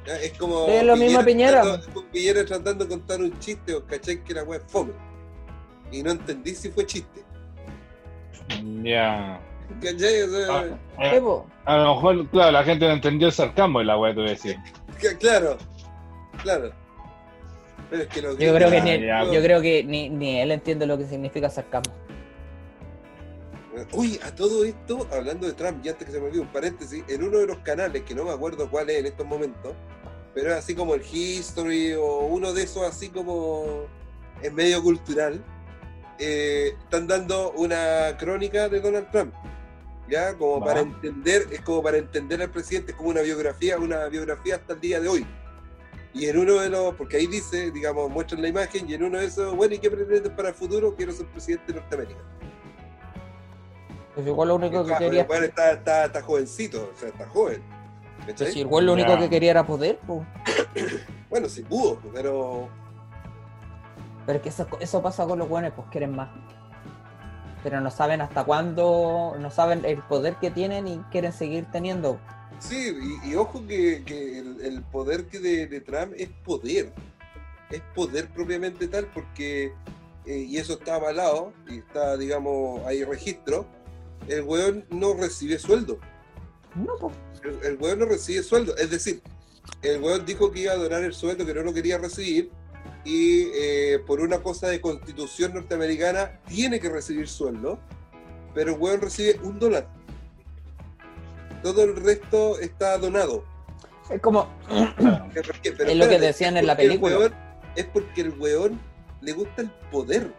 Ya, 0.07 0.15
Es 0.15 0.31
como. 0.37 0.67
Es 0.69 0.81
lo 0.85 0.95
mismo 0.95 1.21
Piñera. 1.21 1.61
tratando- 1.63 2.05
Piñera 2.13 2.45
tratando 2.45 2.85
de 2.85 2.89
contar 2.89 3.19
un 3.19 3.37
chiste, 3.39 3.75
o 3.75 3.85
cachai 3.85 4.23
que 4.23 4.33
la 4.33 4.43
weá 4.45 4.57
es 4.59 4.63
fome. 4.71 4.93
Y 5.91 6.01
no 6.01 6.11
entendí 6.11 6.55
si 6.55 6.69
fue 6.69 6.85
chiste. 6.85 7.25
Ya. 8.83 9.37
¿Cachai? 9.81 10.21
O 10.21 10.29
sea, 10.29 10.47
Ah, 10.49 10.63
Sí, 11.11 11.15
eh, 11.17 11.21
a 11.65 11.77
lo 11.77 11.95
mejor, 11.95 12.29
claro, 12.29 12.51
la 12.53 12.63
gente 12.63 12.87
no 12.87 12.93
entendió 12.93 13.27
el 13.27 13.33
sarcasmo 13.33 13.79
de 13.79 13.85
la 13.85 13.97
weá, 13.97 14.13
te 14.13 14.21
voy 14.21 14.27
a 14.29 14.31
decir. 14.31 14.55
Que- 14.97 15.17
Claro, 15.17 15.57
claro. 16.41 16.71
Pero 17.89 18.03
es 18.03 18.07
que 18.07 18.21
los 18.21 18.37
Yo 18.37 18.55
creo 18.55 18.69
que, 18.71 18.81
ni, 18.81 19.05
ya, 19.05 19.25
yo 19.25 19.41
creo 19.43 19.61
que 19.61 19.83
ni, 19.83 20.07
ni 20.09 20.39
él 20.39 20.51
entiende 20.51 20.85
lo 20.87 20.97
que 20.97 21.03
significa 21.03 21.49
sarcasmo. 21.49 21.93
Uy, 23.93 24.19
a 24.23 24.35
todo 24.35 24.65
esto, 24.65 25.07
hablando 25.11 25.47
de 25.47 25.53
Trump, 25.53 25.85
y 25.85 25.89
antes 25.89 26.05
que 26.05 26.11
se 26.11 26.19
me 26.19 26.27
olvide 26.27 26.41
un 26.41 26.51
paréntesis, 26.51 27.03
en 27.07 27.23
uno 27.23 27.37
de 27.37 27.47
los 27.47 27.59
canales, 27.59 28.03
que 28.03 28.13
no 28.13 28.25
me 28.25 28.31
acuerdo 28.31 28.69
cuál 28.69 28.89
es 28.89 28.99
en 28.99 29.05
estos 29.05 29.25
momentos, 29.25 29.73
pero 30.33 30.51
es 30.51 30.57
así 30.57 30.75
como 30.75 30.93
el 30.95 31.01
History 31.01 31.93
o 31.93 32.19
uno 32.19 32.53
de 32.53 32.63
esos 32.63 32.83
así 32.83 33.09
como 33.09 33.85
en 34.41 34.55
medio 34.55 34.81
cultural, 34.81 35.43
eh, 36.19 36.75
están 36.83 37.07
dando 37.07 37.51
una 37.51 38.17
crónica 38.17 38.69
de 38.69 38.81
Donald 38.81 39.09
Trump. 39.11 39.33
¿Ya? 40.09 40.37
Como 40.37 40.63
para 40.63 40.81
entender, 40.81 41.47
es 41.51 41.61
como 41.61 41.81
para 41.81 41.97
entender 41.97 42.41
al 42.41 42.51
presidente, 42.51 42.91
es 42.91 42.97
como 42.97 43.09
una 43.09 43.21
biografía, 43.21 43.77
una 43.77 44.07
biografía 44.07 44.55
hasta 44.55 44.73
el 44.73 44.81
día 44.81 44.99
de 44.99 45.07
hoy. 45.07 45.25
Y 46.13 46.25
en 46.25 46.37
uno 46.37 46.55
de 46.55 46.69
los, 46.69 46.93
porque 46.95 47.15
ahí 47.15 47.27
dice, 47.27 47.71
digamos, 47.71 48.09
muestran 48.09 48.41
la 48.41 48.49
imagen, 48.49 48.89
y 48.89 48.93
en 48.95 49.03
uno 49.03 49.17
de 49.19 49.25
esos, 49.27 49.55
bueno, 49.55 49.73
¿y 49.73 49.79
qué 49.79 49.89
pretendes 49.89 50.33
para 50.33 50.49
el 50.49 50.55
futuro? 50.55 50.93
Quiero 50.95 51.13
ser 51.13 51.27
presidente 51.27 51.71
de 51.71 51.79
Norteamérica. 51.79 52.19
Pues 54.15 54.27
igual 54.27 54.49
lo 54.49 54.55
único 54.55 54.85
que 54.85 54.95
quería. 54.97 55.23
bueno, 55.25 55.45
está, 55.45 55.71
está, 55.71 56.05
está 56.05 56.21
jovencito, 56.21 56.91
o 56.93 56.99
sea, 56.99 57.09
está 57.09 57.27
joven. 57.27 57.61
¿cachai? 58.19 58.35
Pues 58.35 58.55
igual 58.57 58.85
lo 58.85 58.93
único 58.93 59.09
Ya. 59.13 59.19
que 59.19 59.29
quería 59.29 59.51
era 59.51 59.65
poder, 59.65 59.99
pues. 60.05 60.21
Bueno, 61.29 61.47
sí 61.47 61.63
pudo, 61.63 61.97
pero 62.13 62.67
Pero 64.25 64.37
es 64.37 64.43
que 64.43 64.49
eso, 64.49 64.67
eso 64.81 65.01
pasa 65.01 65.25
con 65.25 65.39
los 65.39 65.47
buenos, 65.47 65.71
pues 65.73 65.87
quieren 65.89 66.13
más. 66.13 66.29
Pero 67.63 67.79
no 67.79 67.89
saben 67.89 68.19
hasta 68.21 68.43
cuándo, 68.43 69.35
no 69.39 69.49
saben 69.49 69.85
el 69.85 69.99
poder 70.03 70.35
que 70.35 70.51
tienen 70.51 70.87
y 70.89 70.97
quieren 71.11 71.31
seguir 71.31 71.67
teniendo. 71.71 72.19
sí, 72.59 72.93
y, 73.23 73.29
y 73.31 73.35
ojo 73.35 73.65
que, 73.65 74.03
que 74.03 74.39
el, 74.39 74.59
el 74.61 74.81
poder 74.83 75.27
que 75.27 75.39
de, 75.39 75.67
de 75.67 75.79
Trump 75.79 76.13
es 76.17 76.27
poder. 76.43 76.91
Es 77.69 77.81
poder 77.95 78.27
propiamente 78.29 78.87
tal 78.89 79.05
porque, 79.13 79.73
eh, 80.25 80.37
y 80.49 80.57
eso 80.57 80.73
está 80.73 80.95
avalado, 80.95 81.53
y 81.69 81.77
está, 81.77 82.17
digamos, 82.17 82.85
hay 82.85 83.05
registro, 83.05 83.65
el 84.27 84.41
weón 84.43 84.85
no 84.89 85.13
recibe 85.13 85.57
sueldo. 85.59 85.99
No. 86.75 87.11
El, 87.43 87.65
el 87.65 87.77
weón 87.77 87.99
no 87.99 88.05
recibe 88.05 88.43
sueldo. 88.43 88.75
Es 88.77 88.89
decir, 88.89 89.21
el 89.81 90.01
weón 90.01 90.25
dijo 90.25 90.51
que 90.51 90.61
iba 90.61 90.73
a 90.73 90.77
donar 90.77 91.03
el 91.03 91.13
sueldo, 91.13 91.45
que 91.45 91.53
no 91.53 91.61
lo 91.63 91.73
quería 91.73 91.97
recibir, 91.97 92.51
y 93.03 93.43
eh, 93.53 93.99
por 94.05 94.21
una 94.21 94.39
cosa 94.43 94.67
de 94.67 94.79
constitución 94.79 95.53
norteamericana 95.53 96.39
tiene 96.47 96.79
que 96.79 96.89
recibir 96.89 97.27
sueldo, 97.27 97.79
pero 98.53 98.73
el 98.73 98.79
weón 98.79 99.01
recibe 99.01 99.39
un 99.43 99.57
dólar. 99.59 99.87
Todo 101.63 101.83
el 101.83 101.95
resto 101.95 102.59
está 102.59 102.97
donado. 102.97 103.43
Es 104.09 104.19
como. 104.21 104.47
Es 104.69 105.95
lo 105.97 106.09
que 106.09 106.19
decían 106.19 106.57
en 106.57 106.67
la 106.67 106.75
película. 106.75 107.17
weón- 107.17 107.33
es 107.75 107.85
porque 107.85 108.21
el 108.21 108.31
weón 108.37 108.79
le 109.21 109.31
gusta 109.33 109.61
el 109.61 109.69
poder. 109.91 110.33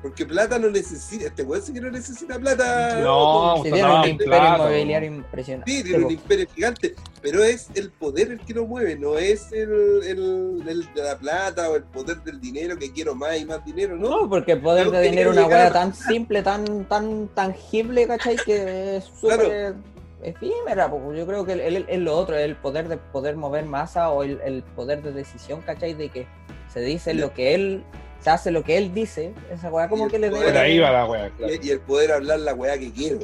Porque 0.00 0.24
plata 0.24 0.58
no 0.60 0.70
necesita. 0.70 1.26
Este 1.26 1.42
weón 1.42 1.60
sí 1.60 1.72
que 1.72 1.80
no 1.80 1.90
necesita 1.90 2.38
plata. 2.38 3.00
No, 3.02 3.54
pues, 3.58 3.72
tiene 3.72 3.88
no, 3.88 4.00
un 4.02 4.08
imperio 4.08 4.30
plata, 4.32 4.56
inmobiliario 4.56 5.08
impresionante. 5.12 5.70
Sí, 5.72 5.82
tiene 5.82 6.04
un 6.04 6.10
imperio 6.12 6.46
gigante, 6.54 6.94
pero 7.20 7.42
es 7.42 7.68
el 7.74 7.90
poder 7.90 8.30
el 8.30 8.38
que 8.40 8.54
lo 8.54 8.64
mueve, 8.64 8.96
no 8.96 9.18
es 9.18 9.50
el, 9.50 9.70
el- 10.06 10.62
el 10.68 10.94
de 10.94 11.02
la 11.02 11.18
plata 11.18 11.68
o 11.68 11.74
el 11.74 11.82
poder 11.82 12.22
del 12.22 12.40
dinero 12.40 12.76
que 12.78 12.92
quiero 12.92 13.16
más 13.16 13.36
y 13.40 13.44
más 13.44 13.64
dinero, 13.64 13.96
¿no? 13.96 14.08
No, 14.22 14.28
porque 14.28 14.52
el 14.52 14.60
poder 14.60 14.88
de 14.90 15.00
dinero 15.00 15.32
es 15.32 15.36
una 15.36 15.46
weá 15.48 15.72
tan 15.72 15.92
simple, 15.92 16.44
tan, 16.44 16.84
tan 16.84 17.26
tangible, 17.34 18.06
¿cachai? 18.06 18.36
Que 18.36 18.98
es 18.98 19.04
súper 19.20 19.74
efímera. 20.22 20.88
po. 20.90 21.12
Yo 21.12 21.26
creo 21.26 21.44
que 21.44 21.54
el- 21.54 21.60
el- 21.60 21.86
es 21.88 21.98
lo 21.98 22.16
otro, 22.16 22.36
el 22.36 22.56
poder 22.56 22.88
de 22.88 22.98
poder 22.98 23.36
mover 23.36 23.64
masa 23.64 24.10
o 24.10 24.22
el, 24.22 24.40
el 24.44 24.62
poder 24.62 25.02
de 25.02 25.12
decisión, 25.12 25.60
¿cachai? 25.62 25.94
De 25.94 26.08
que 26.08 26.26
se 26.72 26.80
dice 26.80 27.14
lo 27.14 27.32
que 27.34 27.54
él, 27.54 27.82
se 28.20 28.30
hace 28.30 28.50
lo 28.50 28.62
que 28.64 28.76
él 28.78 28.92
dice. 28.94 29.32
Esa 29.50 29.70
weá 29.70 29.88
como 29.88 30.08
que 30.08 30.18
le 30.18 30.26
ahí 30.58 30.78
va 30.78 30.90
la 30.90 31.30
claro. 31.36 31.52
Y, 31.62 31.70
el 31.70 31.80
poder 31.80 32.12
hablar 32.12 32.40
la 32.40 32.54
weá 32.54 32.78
que 32.78 32.90
quiero. 32.92 33.20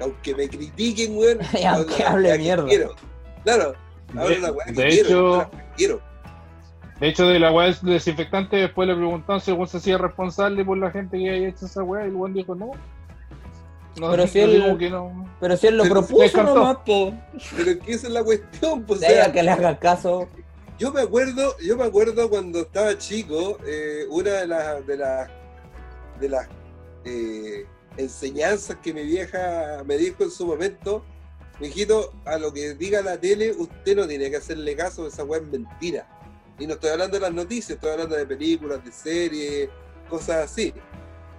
Aunque 0.00 0.34
me 0.34 0.48
critiquen, 0.48 1.16
weón. 1.16 1.38
Y 1.60 1.64
aunque 1.64 2.02
hable 2.02 2.38
mierda. 2.38 2.66
quiero. 2.66 2.94
Claro, 3.44 3.74
hablo 4.10 4.28
De- 4.28 4.38
la 4.38 4.52
weá 4.52 4.66
que 4.66 4.72
de 4.72 4.88
quiero. 4.88 5.08
hecho- 5.08 5.36
la 5.38 5.50
que 5.50 5.64
quiero. 5.76 6.00
De 7.00 7.08
hecho, 7.08 7.26
de 7.26 7.38
la 7.40 7.52
weá 7.52 7.66
del 7.66 7.76
desinfectante, 7.82 8.56
después 8.56 8.86
le 8.88 8.94
preguntaron 8.94 9.40
si 9.40 9.52
se 9.66 9.76
hacía 9.76 9.98
responsable 9.98 10.64
por 10.64 10.78
la 10.78 10.90
gente 10.90 11.18
que 11.18 11.28
había 11.28 11.48
hecho 11.48 11.66
esa 11.66 11.82
weá, 11.82 12.04
y 12.04 12.08
el 12.08 12.14
weón 12.14 12.32
dijo 12.34 12.54
no. 12.54 12.70
No, 13.96 14.10
Pero 14.10 14.26
si 14.26 14.40
él- 14.40 14.76
que 14.78 14.90
no. 14.90 15.28
Pero 15.40 15.56
si 15.56 15.66
él 15.68 15.76
lo 15.76 15.82
Pero 15.84 15.94
propuso 16.06 16.42
nomás, 16.42 16.76
po. 16.78 17.12
Pero 17.56 17.70
es 17.70 17.76
que 17.78 17.92
esa 17.92 18.06
es 18.08 18.12
la 18.12 18.24
cuestión, 18.24 18.82
pues. 18.84 19.00
O 19.00 19.04
sea, 19.04 19.30
que 19.32 19.42
le 19.42 19.50
haga 19.50 19.78
caso. 19.78 20.28
Yo 20.78 20.92
me 20.92 21.02
acuerdo, 21.02 21.56
yo 21.58 21.76
me 21.76 21.84
acuerdo 21.84 22.28
cuando 22.28 22.60
estaba 22.62 22.98
chico, 22.98 23.58
eh, 23.66 24.06
una 24.10 24.30
de 24.32 24.46
las 24.46 24.86
de 24.86 24.96
las 24.96 25.30
de 26.20 26.28
las 26.28 26.48
eh, 27.04 27.66
enseñanzas 27.96 28.76
que 28.82 28.92
mi 28.92 29.04
vieja 29.04 29.82
me 29.84 29.96
dijo 29.96 30.24
en 30.24 30.30
su 30.30 30.46
momento, 30.46 31.04
mijito, 31.60 32.12
a 32.24 32.38
lo 32.38 32.52
que 32.52 32.74
diga 32.74 33.02
la 33.02 33.18
tele, 33.20 33.52
usted 33.52 33.96
no 33.96 34.06
tiene 34.08 34.30
que 34.30 34.36
hacerle 34.36 34.74
caso, 34.74 35.06
esa 35.06 35.22
weá 35.24 35.40
es 35.40 35.46
mentira. 35.46 36.08
Y 36.58 36.66
no 36.66 36.74
estoy 36.74 36.90
hablando 36.90 37.16
de 37.16 37.20
las 37.20 37.32
noticias, 37.32 37.70
estoy 37.70 37.90
hablando 37.90 38.16
de 38.16 38.26
películas, 38.26 38.84
de 38.84 38.90
series, 38.92 39.68
cosas 40.08 40.50
así. 40.50 40.72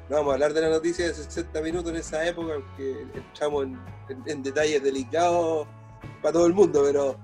No 0.10 0.18
vamos 0.18 0.32
a 0.32 0.34
hablar 0.36 0.54
de 0.54 0.62
la 0.62 0.70
noticia 0.70 1.08
de 1.08 1.14
60 1.14 1.62
minutos 1.62 1.90
en 1.92 1.98
esa 1.98 2.26
época, 2.28 2.54
porque 2.56 3.06
entramos 3.16 3.64
en, 3.66 3.80
en- 4.10 4.24
en 4.28 4.44
detalles 4.44 4.84
delicados 4.84 5.68
para 6.22 6.34
todo 6.34 6.46
el 6.46 6.54
mundo, 6.54 6.84
pero 6.86 7.18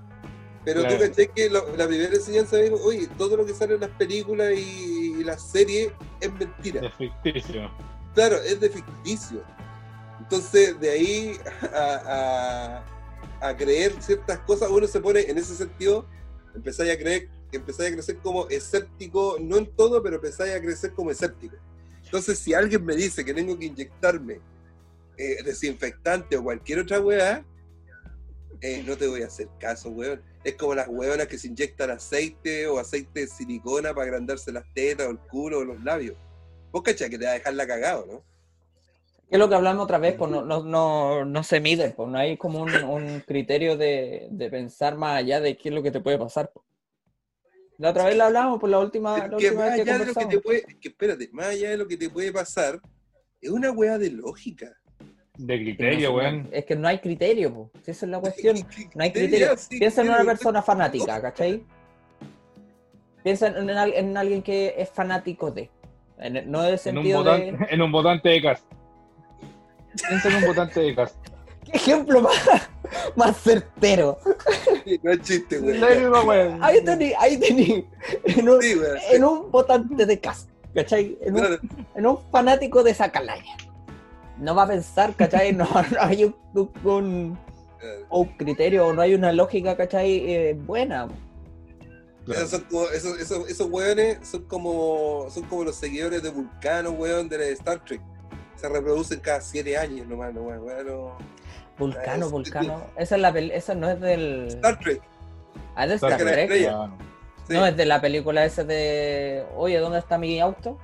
pero 0.64 0.80
Claro. 0.80 0.96
tú 0.96 1.02
caché 1.02 1.28
que 1.28 1.50
lo- 1.50 1.76
la 1.76 1.86
primera 1.86 2.14
enseñanza 2.14 2.56
dijo, 2.58 2.76
oye, 2.84 3.08
todo 3.18 3.36
lo 3.36 3.44
que 3.46 3.54
sale 3.54 3.74
en 3.74 3.80
las 3.80 3.90
películas 3.90 4.52
y, 4.56 5.16
y 5.20 5.24
las 5.24 5.42
series 5.50 5.90
es 6.20 6.32
mentira. 6.32 6.86
Es 6.86 6.94
ficticio. 6.94 7.70
Claro, 8.14 8.36
es 8.36 8.60
de 8.60 8.68
ficticio. 8.70 9.42
Entonces, 10.20 10.78
de 10.78 10.90
ahí 10.90 11.36
a, 11.74 12.82
a- 13.40 13.48
a 13.48 13.56
creer 13.56 13.92
ciertas 14.00 14.38
cosas, 14.40 14.70
uno 14.70 14.86
se 14.86 15.00
pone, 15.00 15.20
en 15.22 15.36
ese 15.36 15.54
sentido, 15.56 16.06
empezáis 16.54 16.92
a 16.92 16.96
creer, 16.98 17.28
empezáis 17.50 17.90
a 17.90 17.94
crecer 17.94 18.16
como 18.18 18.48
escéptico, 18.48 19.36
no 19.40 19.56
en 19.56 19.66
todo, 19.74 20.00
pero 20.02 20.16
empezáis 20.16 20.54
a 20.54 20.60
crecer 20.60 20.92
como 20.92 21.10
escéptico. 21.10 21.56
Entonces, 22.04 22.38
si 22.38 22.54
alguien 22.54 22.84
me 22.84 22.94
dice 22.94 23.24
que 23.24 23.34
tengo 23.34 23.58
que 23.58 23.64
inyectarme 23.66 24.40
eh, 25.16 25.42
desinfectante 25.44 26.36
o 26.36 26.42
cualquier 26.44 26.80
otra 26.80 27.00
weá, 27.00 27.44
eh, 28.62 28.82
no 28.86 28.96
te 28.96 29.08
voy 29.08 29.22
a 29.22 29.26
hacer 29.26 29.48
caso, 29.58 29.90
weón. 29.90 30.22
Es 30.44 30.54
como 30.54 30.74
las 30.74 30.88
weonas 30.88 31.26
que 31.26 31.36
se 31.36 31.48
inyectan 31.48 31.90
aceite 31.90 32.66
o 32.68 32.78
aceite 32.78 33.20
de 33.20 33.26
silicona 33.26 33.92
para 33.92 34.04
agrandarse 34.06 34.52
las 34.52 34.64
tetas 34.72 35.08
o 35.08 35.10
el 35.10 35.18
culo 35.18 35.58
o 35.58 35.64
los 35.64 35.82
labios. 35.82 36.16
Vos 36.70 36.82
cachai 36.82 37.10
que 37.10 37.18
te 37.18 37.24
va 37.24 37.32
a 37.32 37.34
dejar 37.34 37.54
la 37.54 37.66
cagado, 37.66 38.06
¿no? 38.06 38.24
Es 39.28 39.38
lo 39.38 39.48
que 39.48 39.54
hablamos 39.54 39.84
otra 39.84 39.98
vez, 39.98 40.14
pues 40.14 40.30
no, 40.30 40.42
no, 40.44 40.62
no, 40.62 41.24
no 41.24 41.42
se 41.42 41.58
mide, 41.58 41.90
pues 41.90 42.08
no 42.08 42.18
hay 42.18 42.36
como 42.36 42.62
un, 42.62 42.74
un 42.84 43.20
criterio 43.20 43.76
de, 43.78 44.28
de 44.30 44.50
pensar 44.50 44.96
más 44.96 45.16
allá 45.18 45.40
de 45.40 45.56
qué 45.56 45.70
es 45.70 45.74
lo 45.74 45.82
que 45.82 45.90
te 45.90 46.00
puede 46.00 46.18
pasar. 46.18 46.50
pues. 46.52 46.66
La 47.78 47.90
otra 47.90 48.04
vez 48.04 48.16
la 48.16 48.26
hablamos 48.26 48.60
por 48.60 48.68
la 48.68 48.78
última, 48.78 49.26
la 49.26 49.36
última 49.36 49.64
más 49.64 49.72
vez 49.72 49.74
que 49.76 49.90
allá 49.90 49.98
de 49.98 50.06
lo 50.06 50.14
que 50.14 50.26
te 50.26 50.40
conversamos. 50.40 50.42
puede, 50.42 50.78
que 50.78 50.88
espérate, 50.88 51.30
más 51.32 51.46
allá 51.46 51.70
de 51.70 51.76
lo 51.78 51.88
que 51.88 51.96
te 51.96 52.10
puede 52.10 52.30
pasar, 52.30 52.80
es 53.40 53.50
una 53.50 53.72
weá 53.72 53.98
de 53.98 54.10
lógica. 54.10 54.76
De 55.38 55.56
no 55.56 55.62
criterio, 55.64 56.08
se- 56.10 56.14
weón. 56.14 56.48
Es 56.52 56.64
que 56.66 56.76
no 56.76 56.88
hay 56.88 56.98
criterio, 56.98 57.52
pues. 57.54 57.88
Esa 57.88 58.06
es 58.06 58.10
la 58.12 58.20
cuestión. 58.20 58.56
No 58.94 59.02
hay 59.02 59.12
criterio. 59.12 59.56
sí, 59.56 59.78
Piensa 59.78 60.02
en 60.02 60.08
una 60.08 60.24
persona 60.24 60.62
fanática, 60.62 61.20
¿cachai? 61.22 61.64
Piensa 63.22 63.46
en, 63.46 63.56
en 63.70 63.76
al- 63.76 63.94
en 63.94 64.16
alguien 64.16 64.42
que 64.42 64.74
es 64.76 64.90
fanático 64.90 65.50
de. 65.50 65.70
En- 66.18 66.50
no 66.50 66.60
en 66.64 66.66
el 66.66 66.66
En 66.66 66.72
un, 66.72 66.78
sentido 66.78 67.24
de. 67.24 67.30
votante, 67.52 67.74
en 67.74 67.82
un 67.82 67.92
votante 67.92 68.28
de 68.28 68.42
cast. 68.42 68.64
Piensa 70.08 70.28
en 70.28 70.34
un 70.36 70.44
votante 70.46 70.80
de 70.80 70.94
cast. 70.94 71.16
¿Qué 71.64 71.72
ejemplo 71.76 72.20
más, 72.20 72.68
más 73.16 73.36
certero? 73.40 74.18
Sí, 74.84 74.98
No 75.02 75.12
es 75.12 75.20
chiste, 75.22 75.60
weá. 75.60 76.58
Ahí 76.60 76.84
tení, 76.84 77.12
ahí 77.18 77.38
tení. 77.38 77.86
En 78.24 78.48
un, 78.48 78.60
Sí, 78.60 78.74
en 79.12 79.24
un 79.24 79.50
votante 79.50 80.04
de 80.04 80.20
cast, 80.20 80.50
¿cachai? 80.74 81.16
En 81.22 81.36
un, 81.36 81.58
en 81.94 82.06
un 82.06 82.18
fanático 82.30 82.82
de 82.82 82.90
esa 82.90 83.10
calaña. 83.10 83.56
No 84.38 84.54
va 84.54 84.62
a 84.64 84.66
pensar, 84.68 85.14
¿cachai? 85.14 85.52
No, 85.52 85.64
no 85.92 86.00
hay 86.00 86.24
un, 86.24 86.36
un- 86.84 87.38
un 88.10 88.24
criterio 88.36 88.86
o 88.86 88.92
no 88.92 89.02
hay 89.02 89.14
una 89.14 89.32
lógica, 89.32 89.76
¿cachai? 89.76 90.30
Eh, 90.32 90.54
buena. 90.54 91.08
Esos, 92.28 92.50
son 92.50 92.60
como- 92.70 92.88
esos, 92.88 93.18
esos, 93.18 93.48
esos 93.50 93.68
weones 93.70 94.18
son 94.26 94.44
como, 94.44 95.26
son 95.30 95.42
como 95.44 95.64
los 95.64 95.76
seguidores 95.76 96.22
de 96.22 96.30
Vulcano, 96.30 96.90
weón, 96.90 97.28
de 97.28 97.52
Star 97.52 97.84
Trek. 97.84 98.00
Se 98.56 98.68
reproducen 98.68 99.18
cada 99.20 99.40
siete 99.40 99.76
años 99.76 100.06
nomás, 100.06 100.32
no, 100.32 100.42
weón. 100.42 100.62
weón, 100.62 100.86
no. 100.86 101.18
Vulcano, 101.78 102.26
Es- 102.26 102.30
Vulcano. 102.32 102.84
Esa, 102.96 103.16
es 103.16 103.20
la 103.20 103.28
esa 103.30 103.74
no 103.74 103.90
es 103.90 104.00
del. 104.00 104.46
Star 104.48 104.78
Trek. 104.78 105.02
Ah, 105.74 105.84
es 105.84 105.88
de 105.90 105.94
Star 105.96 106.12
Star 106.12 106.26
Trek. 106.32 106.48
Trek. 106.48 106.62
Claro. 106.62 106.92
Sí. 107.48 107.54
No, 107.54 107.66
es 107.66 107.76
de 107.76 107.86
la 107.86 108.00
película 108.00 108.44
esa 108.44 108.62
de. 108.62 109.44
Oye, 109.56 109.78
¿dónde 109.78 109.98
está 109.98 110.16
mi 110.16 110.38
auto? 110.38 110.78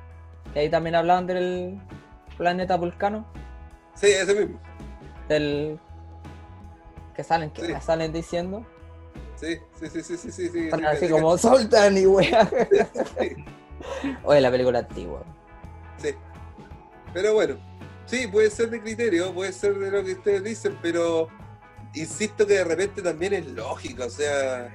Que 0.53 0.61
ahí 0.61 0.69
también 0.71 0.97
hablaban 0.97 1.27
del 1.29 1.79
planeta 2.39 2.77
Vulcano. 2.77 3.27
Sí, 3.95 4.07
ese 4.07 4.35
mismo. 4.35 4.59
Del. 5.29 5.79
Que 7.15 7.25
salen, 7.25 7.51
que 7.51 7.67
Sí. 7.67 7.73
salen 7.83 8.13
diciendo. 8.13 8.65
Sí, 9.37 9.59
sí, 9.79 9.89
sí, 9.91 10.03
sí, 10.03 10.17
sí, 10.17 10.33
sí. 10.33 10.49
sí, 10.49 10.59
Están 10.65 10.81
sí, 10.81 10.87
así 10.87 11.07
sí, 11.07 11.13
como 11.13 11.37
soltan 11.37 11.97
y 11.99 12.07
wea. 12.07 12.49
sí, 13.21 13.37
Oye, 14.25 14.41
la 14.41 14.51
película 14.51 14.79
antigua. 14.81 15.23
sí. 15.99 16.15
Pero 17.13 17.35
bueno, 17.35 17.57
sí, 18.07 18.27
puede 18.27 18.51
ser 18.51 18.69
de 18.71 18.81
criterio, 18.83 19.33
puede 19.33 19.53
ser 19.53 19.75
de 19.79 19.91
lo 19.91 20.05
que 20.05 20.13
ustedes 20.13 20.45
dicen, 20.45 20.79
pero 20.83 21.29
insisto 21.95 22.47
que 22.47 22.55
de 22.55 22.65
repente 22.65 23.01
también 23.03 23.33
es 23.33 23.47
lógico, 23.47 24.05
o 24.05 24.11
sea, 24.11 24.69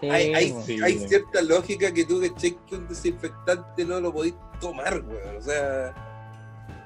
Sí, 0.00 0.10
hay, 0.10 0.34
hay. 0.34 0.54
Sí. 0.66 0.82
hay 0.82 0.98
cierta 1.08 1.40
lógica 1.42 1.92
que 1.92 2.04
tú 2.04 2.20
que 2.20 2.32
que 2.34 2.74
un 2.76 2.88
desinfectante 2.88 3.84
no 3.84 4.00
lo 4.00 4.12
podéis 4.12 4.34
tomar, 4.60 5.00
weón. 5.02 5.36
O 5.36 5.40
sea, 5.40 5.94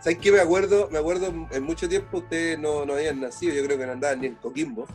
¿sabes 0.09 0.19
qué 0.23 0.33
me 0.33 0.41
acuerdo? 0.41 0.89
Me 0.91 0.99
acuerdo 0.99 1.27
en 1.51 1.63
mucho 1.63 1.87
tiempo 1.89 2.19
ustedes 2.19 2.59
no, 2.59 2.87
no 2.87 2.95
habían 2.95 3.21
nacido, 3.21 3.55
yo 3.55 3.63
creo 3.65 3.77
que 3.79 3.85
no 3.87 3.93
andaban 3.93 4.21
ni 4.23 4.29
en 4.29 4.35
Coquimbo. 4.37 4.87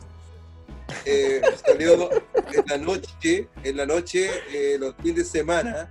Eh, 1.06 1.40
salió 1.64 2.10
en 2.10 2.64
la 2.66 2.78
noche, 2.78 3.48
en 3.62 3.76
la 3.76 3.86
noche, 3.86 4.28
eh, 4.52 4.76
los 4.78 4.94
fines 4.96 5.16
de 5.16 5.24
semana, 5.24 5.88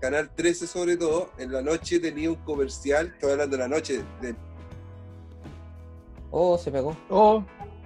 Canal 0.00 0.28
13 0.34 0.66
sobre 0.66 0.98
todo, 0.98 1.30
en 1.38 1.50
la 1.50 1.62
noche 1.62 1.98
tenía 1.98 2.28
un 2.28 2.36
comercial, 2.36 3.06
estoy 3.14 3.32
hablando 3.32 3.56
de 3.56 3.62
la 3.62 3.68
noche, 3.68 4.02
de, 4.20 4.34
Oh, 6.30 6.58
se 6.58 6.70
pegó. 6.70 6.94
Oh, 7.08 7.42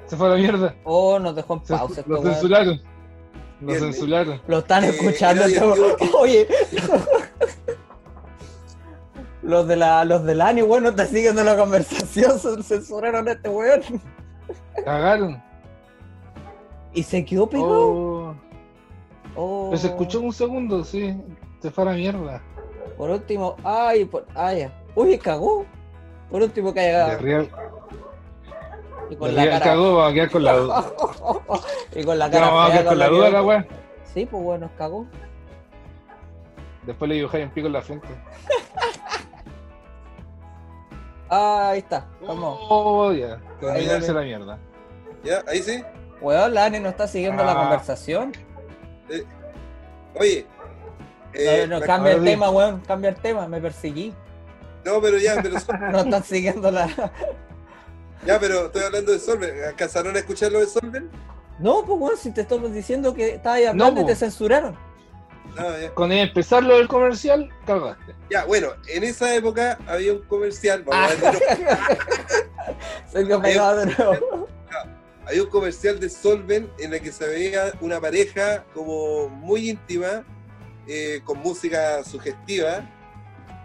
se 0.06 0.16
fue 0.16 0.26
a 0.26 0.30
la 0.30 0.36
mierda. 0.36 0.74
Oh, 0.82 1.18
nos 1.20 1.36
dejó 1.36 1.54
en 1.54 1.64
Se- 1.66 1.72
pausa. 1.74 2.02
lo 2.06 2.16
este 2.16 2.26
weón. 2.26 2.34
censuraron. 2.34 2.82
Lo 3.60 3.74
censuraron. 3.74 4.42
Lo 4.48 4.58
están 4.58 4.84
Eh, 4.84 4.88
escuchando. 4.88 5.44
este. 5.44 5.60
Oye. 6.18 6.48
Los 9.42 9.66
de 9.66 9.76
la, 9.76 10.04
los 10.04 10.24
del 10.24 10.40
ANI, 10.40 10.62
bueno, 10.62 10.90
están 10.90 11.08
siguiendo 11.08 11.42
la 11.42 11.56
conversación, 11.56 12.38
censuraron 12.62 13.26
a 13.26 13.32
este 13.32 13.48
weón. 13.48 13.82
Cagaron. 14.84 15.42
Y 16.92 17.02
se 17.02 17.24
quedó 17.24 17.48
pegado. 17.48 17.90
Oh. 17.90 18.34
Oh. 19.36 19.70
Escuchó 19.72 20.20
un 20.20 20.32
segundo, 20.32 20.84
sí. 20.84 21.16
Se 21.60 21.70
fue 21.70 21.84
a 21.84 21.86
la 21.88 21.92
mierda. 21.92 22.42
Por 22.96 23.10
último, 23.10 23.56
ay, 23.64 24.04
por, 24.04 24.26
ah, 24.34 24.52
ya. 24.52 24.72
Uy, 24.94 25.16
cagó. 25.18 25.64
Por 26.30 26.42
último 26.42 26.74
que 26.74 26.80
haya. 26.80 27.06
De 27.06 27.18
real, 27.18 27.48
Y 29.08 29.10
de 29.10 29.16
con 29.16 29.34
la 29.34 29.44
real 29.44 29.58
cara. 29.60 29.72
cagó, 29.72 29.94
va 29.94 30.08
a 30.08 30.12
quedar 30.12 30.30
con 30.30 30.44
la 30.44 30.56
duda. 30.56 30.92
y 31.94 32.04
con 32.04 32.18
la 32.18 32.30
cara. 32.30 32.46
vamos 32.46 32.62
a 32.62 32.66
fea 32.66 32.80
quedar 32.80 32.88
con 32.88 32.98
la 32.98 33.08
duda 33.08 33.30
la 33.30 33.42
weá. 33.42 33.66
Sí, 34.12 34.26
pues 34.26 34.42
bueno, 34.42 34.70
cagó. 34.76 35.06
Después 36.84 37.08
le 37.08 37.14
dibujáis 37.16 37.44
un 37.44 37.50
pico 37.52 37.66
en 37.68 37.72
la 37.72 37.82
frente. 37.82 38.08
Ah, 41.30 41.68
ahí 41.70 41.78
está. 41.78 42.06
Vamos. 42.26 42.58
Oh, 42.68 43.12
ya. 43.12 43.34
Ahí 43.34 43.40
Terminarse 43.60 44.12
volvió. 44.12 44.14
la 44.14 44.22
mierda. 44.22 44.58
¿ya? 45.24 45.44
Ahí 45.46 45.62
sí. 45.62 45.82
Weón, 46.20 46.52
la 46.54 46.64
Ani 46.66 46.80
no 46.80 46.88
está 46.88 47.06
siguiendo 47.06 47.42
la 47.44 47.52
Ah. 47.52 47.56
conversación. 47.60 48.32
Oye. 50.18 50.46
eh, 51.34 51.66
no, 51.68 51.78
no, 51.78 51.86
cambia 51.86 52.12
el 52.12 52.24
tema, 52.24 52.50
weón. 52.50 52.80
Cambia 52.80 53.10
el 53.10 53.16
tema. 53.16 53.46
Me 53.48 53.60
perseguí. 53.60 54.12
no, 54.84 55.00
pero 55.00 55.18
ya, 55.18 55.40
pero, 55.42 55.56
No 55.92 56.00
están 56.00 56.24
siguiendo 56.24 56.70
la. 56.70 56.88
ya, 58.26 58.38
pero 58.40 58.66
estoy 58.66 58.82
hablando 58.82 59.12
de 59.12 59.18
Solven. 59.18 59.64
¿Alcanzaron 59.64 60.16
a 60.16 60.18
escuchar 60.18 60.50
lo 60.52 60.60
de 60.60 60.66
Solven? 60.66 61.10
No, 61.58 61.84
pues 61.84 62.00
weón, 62.00 62.16
si 62.16 62.32
te 62.32 62.40
estamos 62.40 62.72
diciendo 62.72 63.14
que 63.14 63.34
estabas 63.34 63.58
ahí 63.58 63.64
hablando 63.66 63.94
No, 63.96 64.00
y 64.02 64.06
te 64.06 64.12
po. 64.14 64.18
censuraron. 64.18 64.76
Ah. 65.58 65.74
Con 65.94 66.12
empezar 66.12 66.62
lo 66.62 66.76
del 66.78 66.88
comercial, 66.88 67.50
cagaste. 67.66 68.14
Ya, 68.30 68.44
bueno, 68.44 68.68
en 68.88 69.04
esa 69.04 69.34
época 69.34 69.78
había 69.86 70.12
un 70.12 70.22
comercial, 70.22 70.84
Ah. 70.90 71.08
vamos 71.20 71.42
a 73.14 73.18
ver, 73.18 73.40
pegado 73.42 73.76
de 73.84 73.86
nuevo. 73.86 74.48
había 75.26 75.42
un 75.42 75.50
comercial 75.50 76.00
de 76.00 76.08
Solven 76.08 76.70
en 76.78 76.94
el 76.94 77.00
que 77.00 77.12
se 77.12 77.26
veía 77.26 77.72
una 77.80 78.00
pareja 78.00 78.64
como 78.74 79.28
muy 79.28 79.70
íntima, 79.70 80.24
eh, 80.86 81.20
con 81.24 81.38
música 81.38 82.02
sugestiva, 82.04 82.88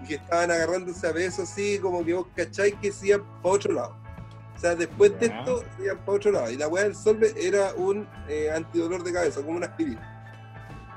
y 0.04 0.08
que 0.08 0.15
estaban 0.15 0.52
agarrándose 0.52 1.08
a 1.08 1.12
besos 1.12 1.50
así, 1.52 1.80
como 1.80 2.04
que 2.06 2.13
vos 2.13 2.28
cacháis 2.36 2.76
que 2.82 2.91
se 2.91 3.08
iban 3.08 3.24
para 3.41 3.56
otro 3.56 3.74
lado. 3.74 3.98
O 4.56 4.60
sea, 4.60 4.76
después 4.76 5.17
de 5.19 5.26
esto 5.28 5.63
se 5.78 5.84
iban 5.86 5.98
para 6.00 6.12
otro 6.17 6.32
lado. 6.32 6.52
Y 6.52 6.56
la 6.58 6.67
weá 6.67 6.84
del 6.84 6.95
Solven 6.95 7.34
era 7.38 7.74
un 7.76 8.08
eh, 8.30 8.50
antidolor 8.54 9.04
de 9.04 9.12
cabeza, 9.13 9.41
como 9.41 9.58
una 9.58 9.67
aspirina. 9.67 10.12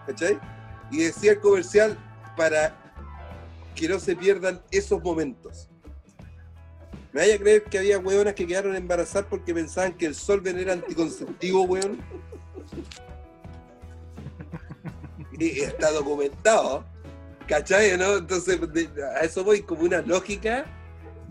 ¿Cachai? 0.06 0.38
Y 0.90 0.98
decía 0.98 1.32
el 1.32 1.40
comercial 1.40 1.98
para 2.36 2.76
que 3.74 3.88
no 3.88 3.98
se 3.98 4.16
pierdan 4.16 4.60
esos 4.70 5.02
momentos. 5.02 5.68
Me 7.12 7.20
vaya 7.20 7.36
a 7.36 7.38
creer 7.38 7.64
que 7.64 7.78
había 7.78 7.98
hueonas 7.98 8.34
que 8.34 8.46
quedaron 8.46 8.76
embarazadas 8.76 9.26
porque 9.30 9.54
pensaban 9.54 9.94
que 9.94 10.06
el 10.06 10.14
solven 10.14 10.58
era 10.58 10.74
anticonceptivo, 10.74 11.62
weón. 11.62 11.98
Y 15.38 15.60
está 15.60 15.90
documentado. 15.92 16.84
¿Cachai? 17.46 17.96
¿No? 17.96 18.18
Entonces, 18.18 18.58
a 19.16 19.20
eso 19.20 19.42
voy 19.42 19.62
como 19.62 19.82
una 19.82 20.02
lógica 20.02 20.66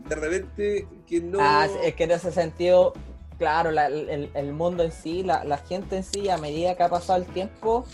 de 0.08 0.16
repente 0.16 0.88
que 1.06 1.22
no. 1.22 1.40
Ah, 1.42 1.68
es 1.84 1.96
que 1.96 2.06
en 2.06 2.12
ese 2.12 2.32
sentido, 2.32 2.94
claro, 3.38 3.72
la- 3.72 3.88
el, 3.88 4.30
el 4.34 4.54
mundo 4.54 4.84
en 4.84 4.92
sí, 4.92 5.24
la, 5.24 5.44
la 5.44 5.58
gente 5.58 5.98
en 5.98 6.04
sí, 6.04 6.30
a 6.30 6.38
medida 6.38 6.76
que 6.76 6.84
ha 6.84 6.90
pasado 6.90 7.20
el 7.22 7.26
tiempo, 7.28 7.86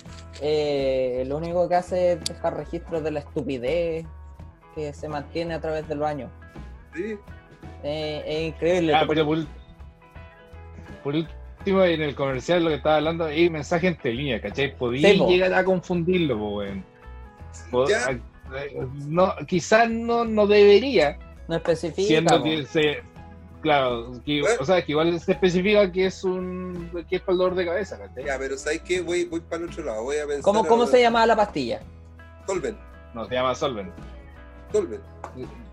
eh, 0.41 1.23
lo 1.27 1.37
único 1.37 1.67
que 1.69 1.75
hace 1.75 2.13
es 2.13 2.23
dejar 2.25 2.55
registros 2.57 3.03
de 3.03 3.11
la 3.11 3.19
estupidez 3.19 4.05
que 4.75 4.93
se 4.93 5.07
mantiene 5.07 5.53
a 5.53 5.61
través 5.61 5.87
de 5.87 5.95
los 5.95 6.07
años. 6.07 6.31
Sí. 6.95 7.15
Eh, 7.83 8.23
es 8.25 8.53
increíble. 8.53 8.93
Ah, 8.95 9.03
pero 9.07 9.25
por, 9.25 9.37
por 11.03 11.15
último, 11.15 11.83
en 11.83 12.01
el 12.01 12.15
comercial 12.15 12.63
lo 12.63 12.69
que 12.69 12.75
estaba 12.77 12.95
hablando, 12.97 13.25
hay 13.25 13.49
mensaje 13.49 13.87
entre 13.87 14.13
líneas, 14.13 14.41
¿cachai? 14.41 14.75
Podía 14.75 15.09
Sí, 15.11 15.19
llegar 15.27 15.53
a 15.53 15.63
confundirlo, 15.63 16.63
eh, 16.63 16.81
no, 19.07 19.33
quizás 19.47 19.89
no, 19.89 20.25
no 20.25 20.47
debería, 20.47 21.17
no 21.47 21.55
especifica. 21.55 22.07
siendo 22.07 22.43
que 22.43 22.65
se. 22.65 23.03
Claro, 23.63 24.11
que- 24.25 24.41
Bueno. 24.41 24.57
o 24.59 24.65
sea, 24.65 24.83
que 24.85 24.91
igual 24.91 25.19
se 25.19 25.31
especifica 25.31 25.89
que 25.91 26.05
es 26.07 26.23
un. 26.23 26.91
que 27.09 27.15
es 27.15 27.21
para 27.21 27.31
el 27.31 27.37
dolor 27.39 27.55
de 27.55 27.65
cabeza, 27.65 27.97
¿cachai? 27.97 28.25
Ya, 28.25 28.37
pero 28.37 28.57
¿sabes 28.57 28.81
qué? 28.81 28.99
Voy, 29.01 29.23
voy 29.25 29.39
para 29.39 29.63
el 29.63 29.69
otro 29.69 29.83
lado. 29.85 30.03
Voy 30.03 30.17
a 30.17 30.27
pensar. 30.27 30.41
¿Cómo, 30.43 30.65
¿Cómo 30.67 30.85
se 30.85 31.01
llamaba 31.01 31.25
la 31.25 31.35
pastilla? 31.35 31.79
Solven. 32.45 32.77
No, 33.13 33.25
se 33.25 33.33
llama 33.35 33.55
Solven. 33.55 33.91
Solven. 34.71 34.99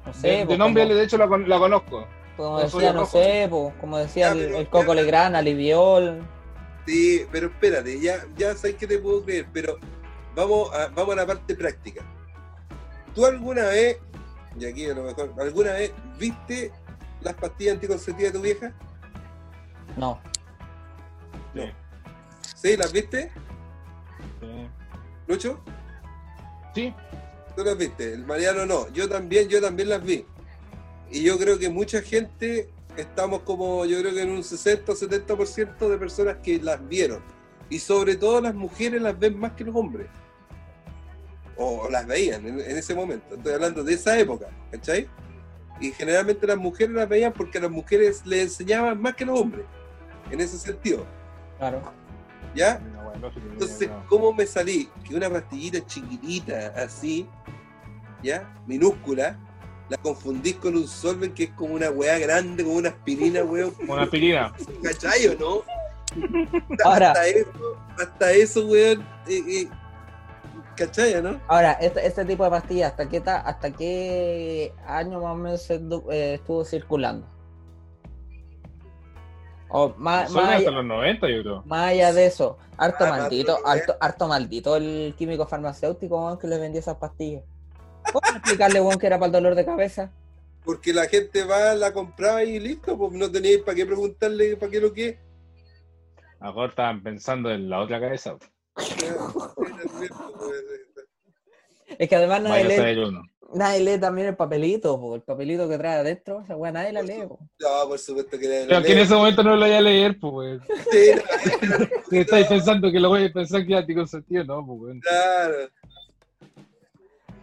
No 0.06 0.14
sé, 0.14 0.28
De, 0.28 0.46
po, 0.46 0.52
de 0.52 0.58
nombre, 0.58 0.82
como, 0.84 0.94
de 0.94 1.04
hecho, 1.04 1.18
la, 1.18 1.26
la 1.26 1.58
conozco. 1.58 2.06
como 2.36 2.50
no 2.58 2.58
decía, 2.60 2.92
no 2.92 3.04
sé, 3.06 3.46
po, 3.50 3.72
como 3.80 3.98
decía 3.98 4.28
Ya, 4.28 4.32
el, 4.32 4.38
pero- 4.46 4.58
el 4.58 4.68
Coco 4.68 4.94
ya. 4.94 5.02
Legrand, 5.02 5.36
Aliviol. 5.36 6.22
Sí, 6.86 7.26
pero 7.32 7.48
espérate, 7.48 8.00
ya, 8.00 8.24
ya 8.36 8.54
sabes 8.54 8.76
que 8.76 8.86
te 8.86 8.98
puedo 8.98 9.22
creer, 9.24 9.46
pero 9.52 9.78
vamos 10.34 10.72
a, 10.74 10.86
vamos 10.88 11.12
a 11.14 11.16
la 11.16 11.26
parte 11.26 11.54
práctica. 11.54 12.02
¿Tú 13.14 13.26
alguna 13.26 13.64
vez, 13.66 13.98
y 14.58 14.64
aquí 14.64 14.86
a 14.88 14.94
lo 14.94 15.02
mejor, 15.04 15.34
alguna 15.40 15.72
vez 15.72 15.92
viste 16.18 16.70
las 17.22 17.34
pastillas 17.34 17.74
anticonceptivas 17.74 18.32
de 18.32 18.38
tu 18.38 18.42
vieja? 18.42 18.72
No. 19.96 20.20
Sí. 21.54 21.72
¿Sí? 22.56 22.76
¿Las 22.76 22.92
viste? 22.92 23.30
Sí. 24.40 24.68
¿Lucho? 25.26 25.60
Sí. 26.74 26.94
¿Tú 27.56 27.64
las 27.64 27.76
viste? 27.76 28.12
El 28.12 28.26
Mariano 28.26 28.66
no. 28.66 28.88
Yo 28.92 29.08
también, 29.08 29.48
yo 29.48 29.60
también 29.60 29.88
las 29.88 30.02
vi. 30.02 30.24
Y 31.10 31.22
yo 31.22 31.38
creo 31.38 31.58
que 31.58 31.68
mucha 31.68 32.02
gente 32.02 32.70
estamos 32.96 33.42
como, 33.42 33.84
yo 33.84 33.98
creo 34.00 34.12
que 34.12 34.22
en 34.22 34.30
un 34.30 34.44
60 34.44 34.92
o 34.92 34.94
70% 34.94 35.88
de 35.88 35.98
personas 35.98 36.36
que 36.42 36.60
las 36.60 36.86
vieron. 36.88 37.22
Y 37.68 37.78
sobre 37.78 38.16
todo 38.16 38.40
las 38.40 38.54
mujeres 38.54 39.00
las 39.02 39.18
ven 39.18 39.38
más 39.38 39.52
que 39.52 39.64
los 39.64 39.74
hombres. 39.74 40.06
O 41.56 41.88
las 41.90 42.06
veían 42.06 42.46
en, 42.46 42.60
en 42.60 42.76
ese 42.76 42.94
momento. 42.94 43.34
Estoy 43.34 43.52
hablando 43.52 43.84
de 43.84 43.94
esa 43.94 44.18
época, 44.18 44.48
¿cachai? 44.70 45.08
Y 45.80 45.92
generalmente 45.92 46.46
las 46.46 46.58
mujeres 46.58 46.94
las 46.94 47.08
veían 47.08 47.32
porque 47.32 47.58
las 47.58 47.70
mujeres 47.70 48.24
les 48.26 48.42
enseñaban 48.42 49.00
más 49.00 49.14
que 49.14 49.24
los 49.24 49.38
hombres. 49.40 49.64
En 50.30 50.40
ese 50.40 50.58
sentido. 50.58 51.06
Claro. 51.58 51.82
¿Ya? 52.54 52.80
Entonces, 53.52 53.88
no. 53.88 54.04
¿cómo 54.06 54.32
me 54.32 54.46
salí? 54.46 54.88
Que 55.06 55.14
una 55.14 55.28
pastillita 55.30 55.84
chiquitita, 55.86 56.72
así, 56.76 57.26
¿ya? 58.22 58.54
Minúscula, 58.66 59.38
la 59.88 59.96
confundís 59.98 60.56
con 60.56 60.76
un 60.76 60.86
solven 60.86 61.32
que 61.34 61.44
es 61.44 61.50
como 61.50 61.74
una 61.74 61.90
weá 61.90 62.18
grande, 62.18 62.62
como 62.64 62.76
una 62.76 62.88
aspirina, 62.90 63.42
weón. 63.44 63.74
Una 63.88 64.02
aspirina. 64.02 64.52
¿Cachai 64.82 65.26
o 65.28 65.38
no? 65.38 65.62
Ahora- 66.84 67.12
Hasta 67.12 67.26
eso, 67.28 67.76
hasta 67.98 68.32
eso, 68.32 68.66
weón. 68.66 69.00
eh, 69.28 69.42
eh, 69.48 69.68
¿Cachai 70.80 71.14
o 71.16 71.20
no? 71.22 71.38
Ahora, 71.46 71.72
este, 71.72 72.06
este 72.06 72.24
tipo 72.24 72.42
de 72.42 72.48
pastillas, 72.50 72.92
¿hasta 72.92 73.06
qué, 73.06 73.20
ta- 73.20 73.40
¿hasta 73.40 73.70
qué 73.70 74.72
año 74.86 75.20
más 75.20 75.32
o 75.32 75.36
menos 75.36 75.60
se 75.60 75.74
eh, 76.10 76.34
estuvo 76.34 76.64
circulando? 76.64 77.26
O 79.68 79.94
más, 79.98 80.34
hasta 80.34 80.56
allá, 80.56 80.70
los 80.70 80.84
90, 80.86 81.28
yo 81.28 81.42
creo. 81.42 81.62
más 81.66 81.90
allá 81.90 82.14
de 82.14 82.24
eso, 82.24 82.56
harto 82.78 83.04
Ah, 83.04 83.10
maldito, 83.10 83.58
harto, 83.64 83.94
harto 84.00 84.26
maldito 84.26 84.74
el 84.76 85.14
químico 85.18 85.46
farmacéutico 85.46 86.38
que 86.38 86.46
le 86.48 86.58
vendía 86.58 86.80
esas 86.80 86.96
pastillas. 86.96 87.44
¿Cómo 88.10 88.36
explicarle 88.38 88.80
weón, 88.80 88.98
que 88.98 89.06
era 89.06 89.18
para 89.18 89.26
el 89.26 89.32
dolor 89.32 89.54
de 89.54 89.66
cabeza? 89.66 90.10
Porque 90.64 90.94
la 90.94 91.06
gente 91.08 91.44
va, 91.44 91.74
la 91.74 91.92
compraba 91.92 92.42
y 92.42 92.58
listo, 92.58 92.96
pues 92.96 93.12
no 93.12 93.30
teníais 93.30 93.58
para 93.58 93.74
qué 93.76 93.84
preguntarle 93.84 94.56
para 94.56 94.72
qué 94.72 94.80
lo 94.80 94.92
que 94.94 95.08
es. 95.10 95.18
Ahora 96.40 96.68
estaban 96.70 97.02
pensando 97.02 97.50
en 97.50 97.68
la 97.68 97.80
otra 97.80 98.00
cabeza. 98.00 98.38
Es 101.98 102.08
que 102.08 102.16
además 102.16 102.42
nadie 102.42 102.94
lee, 102.94 103.12
nadie 103.52 103.80
lee 103.80 103.98
también 104.00 104.28
el 104.28 104.36
papelito, 104.36 104.98
po, 105.00 105.16
el 105.16 105.22
papelito 105.22 105.68
que 105.68 105.76
trae 105.76 105.98
adentro, 105.98 106.40
esa 106.42 106.56
weá 106.56 106.72
nadie 106.72 106.92
la 106.92 107.02
lee. 107.02 107.26
po. 107.26 107.38
No, 107.58 107.88
por 107.88 107.98
supuesto 107.98 108.38
que 108.38 108.46
era 108.46 108.66
Pero 108.66 108.82
que 108.82 108.92
en 108.92 108.98
ese 108.98 109.14
momento 109.14 109.42
no 109.42 109.54
lo 109.54 109.60
vaya 109.60 109.78
a 109.78 109.82
leer, 109.82 110.18
pues. 110.20 110.60
Sí, 110.90 111.10
no, 112.10 112.16
estáis 112.18 112.46
pensando 112.46 112.90
que 112.90 113.00
lo 113.00 113.08
voy 113.08 113.24
a 113.24 113.32
pensar 113.32 113.66
que 113.66 113.72
es 113.72 113.80
anticonceptivo, 113.80 114.44
no, 114.44 114.66
pues. 114.66 115.00
Claro. 115.02 115.68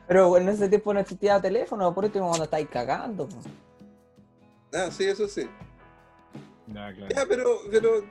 Pero 0.07 0.37
en 0.37 0.49
ese 0.49 0.69
tiempo 0.69 0.93
no 0.93 1.01
existía 1.01 1.41
teléfono, 1.41 1.93
por 1.93 2.05
último 2.05 2.27
cuando 2.27 2.45
estáis 2.45 2.69
cagando. 2.69 3.27
po. 3.27 3.35
Ah, 4.73 4.89
sí, 4.89 5.03
eso 5.03 5.27
sí. 5.27 5.47
Ya, 6.67 6.93
claro. 6.93 7.15
Ya, 7.15 7.25
pero, 7.27 7.59
pero 7.69 8.03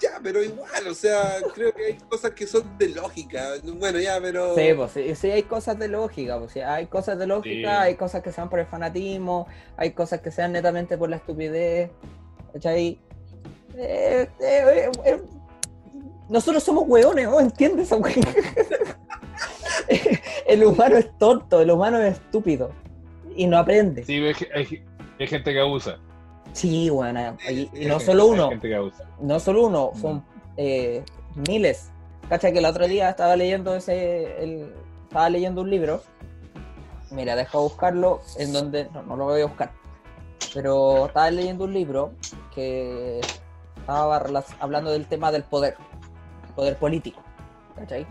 Ya, 0.00 0.18
pero 0.22 0.42
igual, 0.42 0.86
o 0.88 0.94
sea, 0.94 1.36
creo 1.54 1.72
que 1.74 1.84
hay 1.86 1.94
cosas 2.08 2.30
que 2.32 2.46
son 2.46 2.78
de 2.78 2.88
lógica. 2.88 3.50
Bueno, 3.64 3.98
ya, 4.00 4.18
pero. 4.20 4.54
Sí, 4.54 4.72
pues 4.74 4.92
sí, 4.92 5.14
sí 5.14 5.30
hay 5.30 5.42
cosas 5.42 5.78
de 5.78 5.88
lógica, 5.88 6.38
pues 6.38 6.52
sí, 6.52 6.60
hay 6.60 6.86
cosas 6.86 7.18
de 7.18 7.26
lógica, 7.26 7.70
Sí. 7.70 7.76
hay 7.88 7.94
cosas 7.96 8.22
que 8.22 8.32
sean 8.32 8.48
por 8.48 8.60
el 8.60 8.66
fanatismo, 8.66 9.46
hay 9.76 9.90
cosas 9.92 10.20
que 10.22 10.30
sean 10.30 10.52
netamente 10.52 10.96
por 10.96 11.10
la 11.10 11.16
estupidez, 11.16 11.90
¿cachai? 12.52 12.98
Eh, 13.76 14.28
eh, 14.40 14.40
eh, 14.40 14.90
eh, 15.04 15.22
nosotros 16.30 16.62
somos 16.62 16.84
hueones, 16.86 17.26
¿no? 17.26 17.40
¿Entiendes? 17.40 17.90
el 20.46 20.64
humano 20.64 20.96
es 20.96 21.18
tonto, 21.18 21.60
el 21.60 21.70
humano 21.70 21.98
es 22.00 22.14
estúpido 22.14 22.72
y 23.36 23.46
no 23.46 23.58
aprende. 23.58 24.04
Sí, 24.04 24.18
Sí, 24.34 24.46
hay, 24.54 24.62
hay- 24.64 24.84
hay 25.18 25.26
gente 25.26 25.52
que 25.52 25.60
abusa. 25.60 25.98
Bueno, 26.90 27.36
y, 27.48 27.52
y 27.52 27.70
Sí, 27.72 27.86
no 27.86 28.00
solo 28.00 28.26
uno, 28.26 28.50
no 29.20 29.40
solo 29.40 29.66
uno, 29.66 29.92
son 30.00 30.24
eh, 30.56 31.04
miles. 31.48 31.90
Cacha 32.28 32.52
que 32.52 32.58
el 32.58 32.64
otro 32.66 32.86
día 32.86 33.10
estaba 33.10 33.36
leyendo 33.36 33.74
ese, 33.74 34.42
el- 34.42 34.72
estaba 35.04 35.28
leyendo 35.30 35.62
un 35.62 35.70
libro. 35.70 36.02
Mira, 37.10 37.34
deja 37.34 37.58
buscarlo 37.58 38.20
en 38.38 38.52
donde, 38.52 38.88
no, 38.94 39.02
no 39.02 39.16
lo 39.16 39.24
voy 39.24 39.40
a 39.42 39.46
buscar. 39.46 39.72
Pero 40.54 41.06
estaba 41.06 41.30
leyendo 41.30 41.64
un 41.64 41.72
libro 41.72 42.12
que 42.54 43.20
estaba 43.76 44.22
hablando 44.60 44.90
del 44.92 45.06
tema 45.06 45.32
del 45.32 45.42
poder, 45.44 45.76
poder 46.54 46.76
político. 46.76 47.20
¿Cachai? 47.76 48.06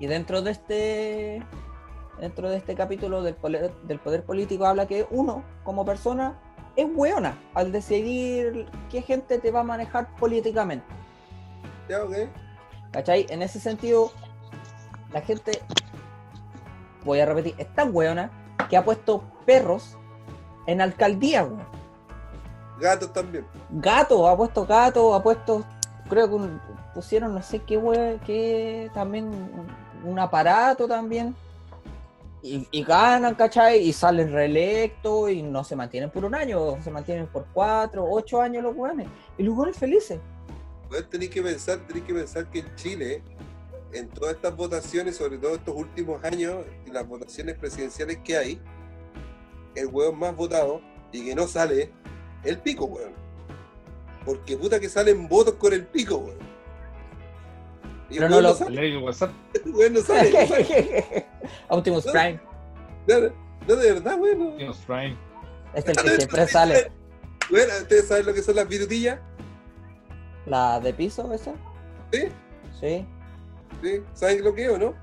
Y 0.00 0.06
dentro 0.06 0.42
de 0.42 0.50
este 0.50 1.42
dentro 2.20 2.48
de 2.50 2.56
este 2.56 2.74
capítulo 2.74 3.22
del 3.22 3.34
poder, 3.34 3.72
del 3.84 3.98
poder 3.98 4.22
político 4.24 4.64
habla 4.66 4.86
que 4.86 5.06
uno, 5.10 5.42
como 5.64 5.84
persona, 5.84 6.38
es 6.76 6.86
weona 6.94 7.36
al 7.54 7.72
decidir 7.72 8.66
qué 8.90 9.02
gente 9.02 9.38
te 9.38 9.50
va 9.50 9.60
a 9.60 9.64
manejar 9.64 10.08
políticamente. 10.16 10.86
Ya, 11.88 12.02
ok. 12.04 12.14
¿Cachai? 12.92 13.26
En 13.30 13.42
ese 13.42 13.58
sentido, 13.60 14.12
la 15.12 15.20
gente, 15.20 15.60
voy 17.04 17.20
a 17.20 17.26
repetir, 17.26 17.54
es 17.58 17.72
tan 17.74 17.90
weona 17.94 18.30
que 18.68 18.76
ha 18.76 18.84
puesto 18.84 19.22
perros 19.44 19.96
en 20.66 20.80
alcaldía, 20.80 21.44
weón. 21.44 21.64
Gatos 22.80 23.12
también. 23.12 23.46
Gato, 23.70 24.28
ha 24.28 24.36
puesto 24.36 24.66
gato, 24.66 25.14
ha 25.14 25.22
puesto, 25.22 25.64
creo 26.08 26.28
que 26.28 26.34
un- 26.34 26.60
pusieron 26.94 27.34
no 27.34 27.42
sé 27.42 27.60
qué 27.60 27.76
we, 27.78 28.18
qué 28.26 28.90
también 28.92 29.26
un, 29.26 30.10
un 30.10 30.18
aparato 30.18 30.86
también. 30.88 31.34
Y, 32.44 32.82
ganan, 32.82 33.36
¿cachai? 33.36 33.86
Y 33.88 33.92
salen 33.92 34.32
reelectos 34.32 35.30
y 35.30 35.42
no 35.42 35.62
se 35.62 35.76
mantienen 35.76 36.10
por 36.10 36.24
un 36.24 36.34
año, 36.34 36.82
se 36.82 36.90
mantienen 36.90 37.28
por 37.28 37.46
cuatro, 37.52 38.04
ocho 38.04 38.40
años 38.40 38.64
los 38.64 38.76
weones. 38.76 39.06
Y 39.38 39.44
los 39.44 39.56
weones 39.56 39.78
felices. 39.78 40.18
Bueno, 40.88 41.06
tenéis 41.08 41.30
que 41.30 41.40
pensar, 41.40 41.78
tenéis 41.86 42.04
que 42.04 42.14
pensar 42.14 42.50
que 42.50 42.58
en 42.58 42.74
Chile, 42.74 43.22
en 43.92 44.08
todas 44.08 44.34
estas 44.34 44.56
votaciones, 44.56 45.16
sobre 45.16 45.38
todo 45.38 45.54
estos 45.54 45.74
últimos 45.76 46.22
años, 46.24 46.64
y 46.84 46.90
las 46.90 47.06
votaciones 47.06 47.56
presidenciales 47.56 48.18
que 48.24 48.36
hay, 48.36 48.60
el 49.76 49.86
hueón 49.86 50.18
más 50.18 50.34
votado 50.34 50.80
y 51.12 51.24
que 51.24 51.36
no 51.36 51.46
sale, 51.46 51.92
el 52.42 52.58
pico, 52.58 52.86
weón. 52.86 53.12
Porque 54.24 54.56
puta 54.56 54.80
que 54.80 54.88
salen 54.88 55.28
votos 55.28 55.54
con 55.54 55.72
el 55.72 55.86
pico, 55.86 56.16
weón. 56.16 56.41
Pero 58.14 58.28
no 58.28 58.40
lo- 58.40 58.54
de 58.54 58.98
WhatsApp. 58.98 59.30
el 59.64 59.72
weón 59.74 59.92
no 59.94 60.00
sale. 60.00 61.26
Optimus 61.68 62.04
Prime, 62.06 62.40
No, 63.08 63.76
de 63.76 63.92
verdad, 63.92 64.18
weón. 64.18 64.56
Dios 64.58 64.78
Prime. 64.86 65.16
es 65.74 65.86
el 65.86 65.96
que 65.96 66.08
siempre 66.16 66.46
sale. 66.56 66.90
Bueno, 67.50 67.72
¿ustedes 67.80 68.08
saben 68.08 68.26
lo 68.26 68.34
que 68.34 68.42
son 68.42 68.56
las 68.56 68.68
virutillas? 68.68 69.18
¿La 70.46 70.80
de 70.80 70.92
piso 70.92 71.32
esa? 71.32 71.52
¿Sí? 72.12 72.28
Sí. 72.80 73.06
¿Sí? 73.82 74.02
¿Saben 74.14 74.44
lo 74.44 74.54
que 74.54 74.64
es 74.64 74.70
o 74.70 74.78
no? 74.78 74.94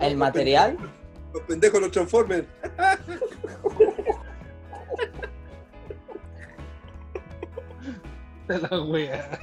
¿El 0.00 0.16
material? 0.16 0.76
Los 1.32 1.42
pendejos 1.44 1.80
los 1.80 1.90
transformen. 1.90 2.46
La 8.48 8.80
wea. 8.82 9.40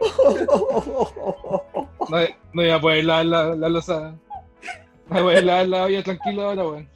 No, 2.08 2.16
no 2.52 2.62
iba 2.62 2.74
a 2.76 2.80
poder 2.80 3.04
lavar 3.04 3.26
la, 3.26 3.54
la 3.56 3.68
losa. 3.68 4.14
No 5.10 5.22
voy 5.22 5.36
a 5.36 5.40
lavar 5.42 5.68
la 5.68 5.82
olla 5.84 6.02
tranquilo 6.02 6.42
ahora, 6.48 6.64
weón. 6.64 6.88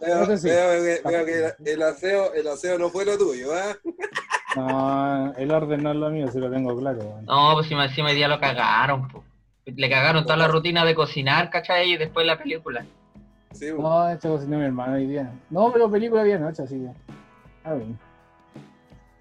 Veo, 0.00 0.22
Eso 0.24 0.36
sí. 0.36 0.48
veo 0.48 0.82
que, 0.82 1.08
veo 1.08 1.24
que 1.24 1.72
el 1.72 1.82
aseo, 1.82 2.34
el 2.34 2.46
aseo 2.48 2.78
no 2.78 2.90
fue 2.90 3.06
lo 3.06 3.16
tuyo, 3.16 3.48
¿ah? 3.54 3.76
No, 4.56 5.32
el 5.36 5.50
orden 5.50 5.82
no 5.82 5.90
es 5.92 5.96
lo 5.96 6.10
mío, 6.10 6.28
si 6.30 6.38
lo 6.38 6.50
tengo 6.50 6.76
claro. 6.76 6.98
weón. 6.98 7.24
No, 7.24 7.52
pues 7.54 7.66
si 7.66 7.74
me 7.74 7.84
encima 7.84 8.10
hoy 8.10 8.16
día 8.16 8.28
lo 8.28 8.38
cagaron, 8.38 9.08
po. 9.08 9.24
Le 9.64 9.88
cagaron 9.88 10.24
toda 10.24 10.36
la 10.36 10.48
rutina 10.48 10.84
de 10.84 10.94
cocinar, 10.94 11.48
¿cachai? 11.48 11.92
Y 11.92 11.96
después 11.96 12.26
la 12.26 12.36
película. 12.36 12.84
Sí. 13.52 13.70
No, 13.76 14.08
este 14.08 14.28
cocinó 14.28 14.58
mi 14.58 14.64
hermano 14.64 14.94
hoy 14.96 15.06
día. 15.06 15.30
No, 15.48 15.72
pero 15.72 15.90
película 15.90 16.24
bien 16.24 16.46
hecha, 16.46 16.64
así 16.64 16.76
que. 16.76 16.90
Está 17.58 17.74
bien. 17.74 17.98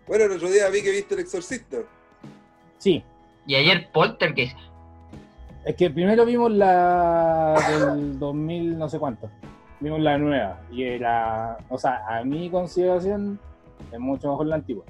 Bueno, 0.10 0.26
el 0.26 0.32
otro 0.32 0.50
día 0.50 0.68
vi 0.70 0.82
que 0.82 0.92
viste 0.92 1.14
El 1.14 1.22
Exorcista. 1.22 1.78
Sí, 2.80 3.04
Y 3.46 3.56
ayer 3.56 3.90
Poltergeist. 3.94 4.58
es 5.66 5.76
que 5.76 5.90
primero 5.90 6.26
vimos 6.26 6.52
la 6.52 7.56
del 7.94 8.20
2000, 8.20 8.78
no 8.78 8.90
sé 8.90 9.00
cuánto. 9.00 9.30
Vimos 9.80 10.00
la 10.02 10.18
nueva. 10.18 10.60
Y 10.72 10.84
era. 10.84 11.58
O 11.70 11.78
sea, 11.78 12.04
a 12.10 12.24
mi 12.26 12.50
consideración, 12.50 13.40
es 13.92 14.00
mucho 14.00 14.30
mejor 14.32 14.48
la 14.48 14.56
antigua. 14.56 14.84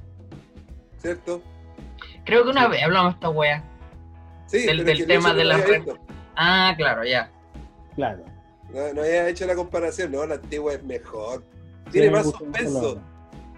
¿Cierto? 0.98 1.42
Creo 2.26 2.44
que 2.44 2.50
una 2.50 2.68
vez 2.68 2.82
hablamos 2.84 3.14
de 3.14 3.16
esta 3.16 3.30
wea. 3.30 3.64
Sí, 4.48 4.66
Del- 4.66 4.84
del 4.86 5.06
tema 5.06 5.34
de 5.34 5.44
no 5.44 5.50
la 5.50 5.58
red. 5.58 5.84
Ah, 6.36 6.74
claro, 6.78 7.04
ya. 7.04 7.30
Claro. 7.96 8.24
No, 8.74 8.94
no 8.94 9.02
había 9.02 9.28
hecho 9.30 9.46
la 9.46 9.56
comparación, 9.56 10.12
no, 10.12 10.26
la 10.26 10.36
antigua 10.36 10.74
es 10.74 10.84
mejor. 10.84 11.44
Tiene 11.92 12.10
más 12.12 12.26
la 12.26 12.32
suspenso. 12.32 13.02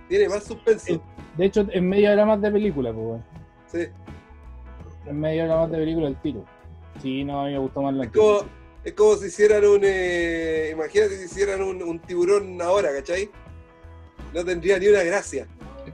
Tiene 0.09 0.27
más 0.29 0.43
suspenso. 0.43 1.01
De 1.37 1.45
hecho, 1.45 1.65
en 1.71 1.87
media 1.89 2.11
hora 2.13 2.25
más 2.25 2.41
de 2.41 2.51
película, 2.51 2.91
pues, 2.93 3.05
weón. 3.05 3.25
Sí. 3.67 3.87
En 5.05 5.19
media 5.19 5.45
hora 5.45 5.57
más 5.57 5.71
de 5.71 5.77
película 5.77 6.07
el 6.07 6.15
tiro. 6.17 6.43
Sí, 7.01 7.23
no, 7.23 7.41
a 7.41 7.45
mí 7.45 7.53
me 7.53 7.57
gustó 7.59 7.81
más 7.81 7.93
la 7.93 8.03
Es 8.05 8.11
como, 8.11 8.39
es 8.83 8.93
como 8.93 9.15
si 9.15 9.27
hicieran 9.27 9.65
un. 9.65 9.81
eh, 9.83 10.69
imagínate 10.73 11.17
si 11.17 11.25
hicieran 11.25 11.61
un, 11.63 11.81
un 11.81 11.99
tiburón 11.99 12.61
ahora, 12.61 12.89
¿cachai? 12.93 13.29
No 14.33 14.43
tendría 14.45 14.77
ni 14.77 14.87
una 14.87 15.03
gracia. 15.03 15.47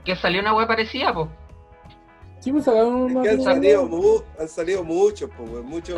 Que 0.04 0.14
salió 0.16 0.40
una 0.40 0.54
wea 0.54 0.66
parecida, 0.66 1.14
po. 1.14 1.28
Sí, 2.40 2.52
pues 2.52 2.64
sacaron 2.64 3.06
Es 3.08 3.12
una 3.14 3.22
que 3.22 3.30
han 3.30 3.42
salido, 3.42 3.86
mu- 3.86 4.22
han 4.38 4.48
salido 4.48 4.84
muchos, 4.84 5.30
pues, 5.36 5.50
weón, 5.50 5.66
muchos. 5.66 5.96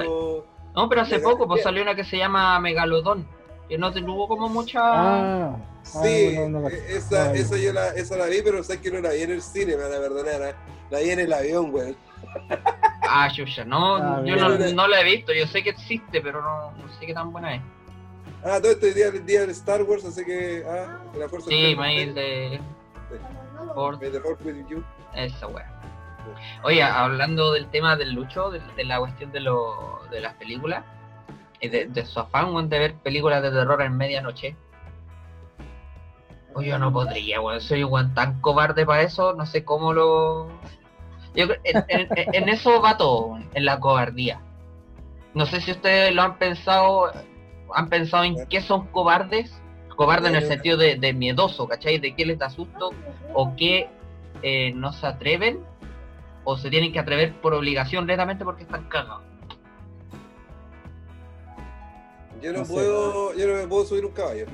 No, 0.75 0.89
pero 0.89 1.01
hace 1.03 1.19
poco 1.19 1.47
pues 1.49 1.63
salió 1.63 1.83
una 1.83 1.95
que 1.97 2.05
se 2.05 2.17
llama 2.17 2.59
Megalodón. 2.61 3.27
Que 3.71 3.79
no 3.79 3.91
tuvo 3.93 4.29
como 4.29 4.49
mucha. 4.51 4.81
Ah, 4.83 5.57
Sí, 5.83 6.37
ah, 6.37 6.41
no, 6.43 6.49
no, 6.51 6.61
no, 6.61 6.69
eh, 6.69 6.85
esa, 6.91 7.29
no, 7.29 7.35
esa 7.35 7.57
yo 7.57 7.73
la, 7.73 7.89
esa 7.91 8.17
la 8.19 8.27
vi, 8.27 8.43
pero 8.45 8.63
sé 8.63 8.79
que 8.83 8.91
no 8.91 9.01
la 9.01 9.11
vi 9.13 9.23
en 9.23 9.31
el 9.31 9.41
cine, 9.41 9.77
me 9.77 9.85
van 9.85 9.95
a 9.95 9.99
perdonar. 9.99 10.43
¿eh? 10.43 10.55
La 10.91 10.99
vi 10.99 11.11
en 11.11 11.21
el 11.21 11.33
avión, 11.33 11.71
güey. 11.71 11.97
Ah, 13.13 13.29
chucha, 13.35 13.65
no, 13.65 13.97
Ah, 13.97 14.19
yo 14.19 14.35
bien. 14.35 14.39
no, 14.39 14.83
no 14.85 14.87
la 14.89 15.01
he 15.01 15.05
visto. 15.05 15.33
Yo 15.33 15.45
sé 15.49 15.65
que 15.65 15.71
existe, 15.71 16.21
pero 16.21 16.41
no, 16.43 16.71
no 16.73 16.89
sé 16.99 17.07
qué 17.07 17.15
tan 17.15 17.33
buena 17.33 17.57
es. 17.57 17.63
Ah, 18.45 18.59
todo 18.61 18.71
este 18.73 18.95
día 18.95 19.09
el 19.09 19.27
día 19.27 19.41
del 19.41 19.51
Star 19.51 19.83
Wars, 19.83 20.05
así 20.05 20.25
que. 20.25 20.65
Ah, 20.69 20.99
la 21.19 21.29
fuerza. 21.29 21.49
Sí, 21.49 21.75
mail 21.77 22.15
de. 22.15 22.61
Ford, 23.75 24.01
May 24.01 24.11
the 24.13 24.21
be 24.21 24.29
with 24.45 24.69
you. 24.69 24.85
esa 25.17 25.47
wea. 25.49 25.67
Oye, 26.63 26.83
hablando 26.83 27.53
del 27.53 27.69
tema 27.71 27.97
del 27.97 28.13
Lucho, 28.13 28.51
de, 28.51 28.61
de 28.77 28.85
la 28.85 28.99
cuestión 29.01 29.33
de, 29.33 29.41
lo, 29.41 30.01
de 30.13 30.21
las 30.21 30.35
películas, 30.35 30.85
de, 31.69 31.87
de 31.87 32.07
su 32.07 32.19
afán 32.21 32.69
de 32.69 32.79
ver 32.79 32.95
películas 32.95 33.43
de 33.43 33.51
terror 33.51 33.83
en 33.83 33.97
medianoche. 33.97 34.57
Oye, 36.55 36.69
yo 36.69 36.79
no 36.79 36.93
podría, 36.93 37.41
weón. 37.41 37.61
Soy 37.61 37.85
weón 37.85 38.13
tan 38.15 38.41
cobarde 38.41 38.85
para 38.85 39.03
eso, 39.03 39.35
no 39.35 39.47
sé 39.47 39.65
cómo 39.65 39.93
lo. 39.93 40.49
Yo 41.35 41.45
en, 41.65 41.85
en- 41.89 42.09
en 42.35 42.49
eso 42.49 42.81
va 42.83 42.97
todo, 42.97 43.39
en 43.55 43.65
la 43.65 43.79
cobardía. 43.79 44.41
No 45.35 45.47
sé 45.47 45.61
si 45.61 45.71
ustedes 45.71 46.13
lo 46.13 46.23
han 46.23 46.39
pensado, 46.39 47.13
han 47.75 47.89
pensado 47.89 48.25
en 48.25 48.47
qué 48.49 48.61
son 48.61 48.89
cobardes. 48.89 49.57
Cobarde 49.95 50.29
en 50.29 50.35
el 50.37 50.43
sentido 50.49 50.77
de, 50.79 50.97
de 50.97 51.13
miedoso, 51.13 51.69
¿cachai? 51.69 51.99
De 51.99 52.15
qué 52.17 52.25
les 52.25 52.39
da 52.39 52.49
susto 52.49 52.91
o 53.35 53.55
qué 53.55 53.89
eh, 54.43 54.73
no 54.73 54.93
se 54.95 55.07
atreven 55.07 55.61
o 56.45 56.57
se 56.57 56.71
tienen 56.71 56.91
que 56.91 56.99
atrever 56.99 57.35
por 57.35 57.53
obligación 57.53 58.07
netamente 58.07 58.43
porque 58.45 58.63
están 58.63 58.85
cagados. 58.89 59.23
Yo 62.43 62.53
no, 62.53 62.61
No 62.61 62.65
sé. 62.65 62.73
puedo, 62.73 63.35
yo 63.35 63.47
no 63.49 63.55
me 63.55 63.67
puedo 63.67 63.85
subir 63.85 64.07
un 64.07 64.13
caballo. 64.13 64.47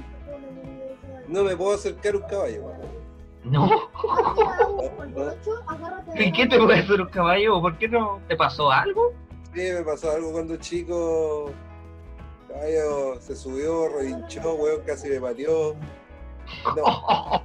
No 1.29 1.45
me 1.45 1.57
puedo 1.57 1.75
acercar 1.75 2.17
un 2.17 2.23
caballo, 2.23 2.63
weón. 2.63 2.97
No. 3.45 3.71
¿y 6.19 6.33
qué 6.33 6.47
te 6.47 6.59
puede 6.59 6.81
hacer 6.81 7.01
un 7.01 7.09
caballo? 7.09 7.61
¿Por 7.61 7.79
qué 7.79 7.89
no 7.89 8.21
te 8.29 8.37
pasó 8.37 8.71
algo? 8.71 9.13
Sí, 9.55 9.61
me 9.73 9.83
pasó 9.83 10.11
algo 10.11 10.33
cuando 10.33 10.57
chico. 10.57 11.51
El 12.49 12.55
caballo 12.55 13.21
se 13.21 13.37
subió, 13.37 13.89
relinchó, 13.89 14.55
weón, 14.55 14.81
casi 14.87 15.09
me 15.09 15.21
pateó. 15.21 15.75
No, 16.77 17.43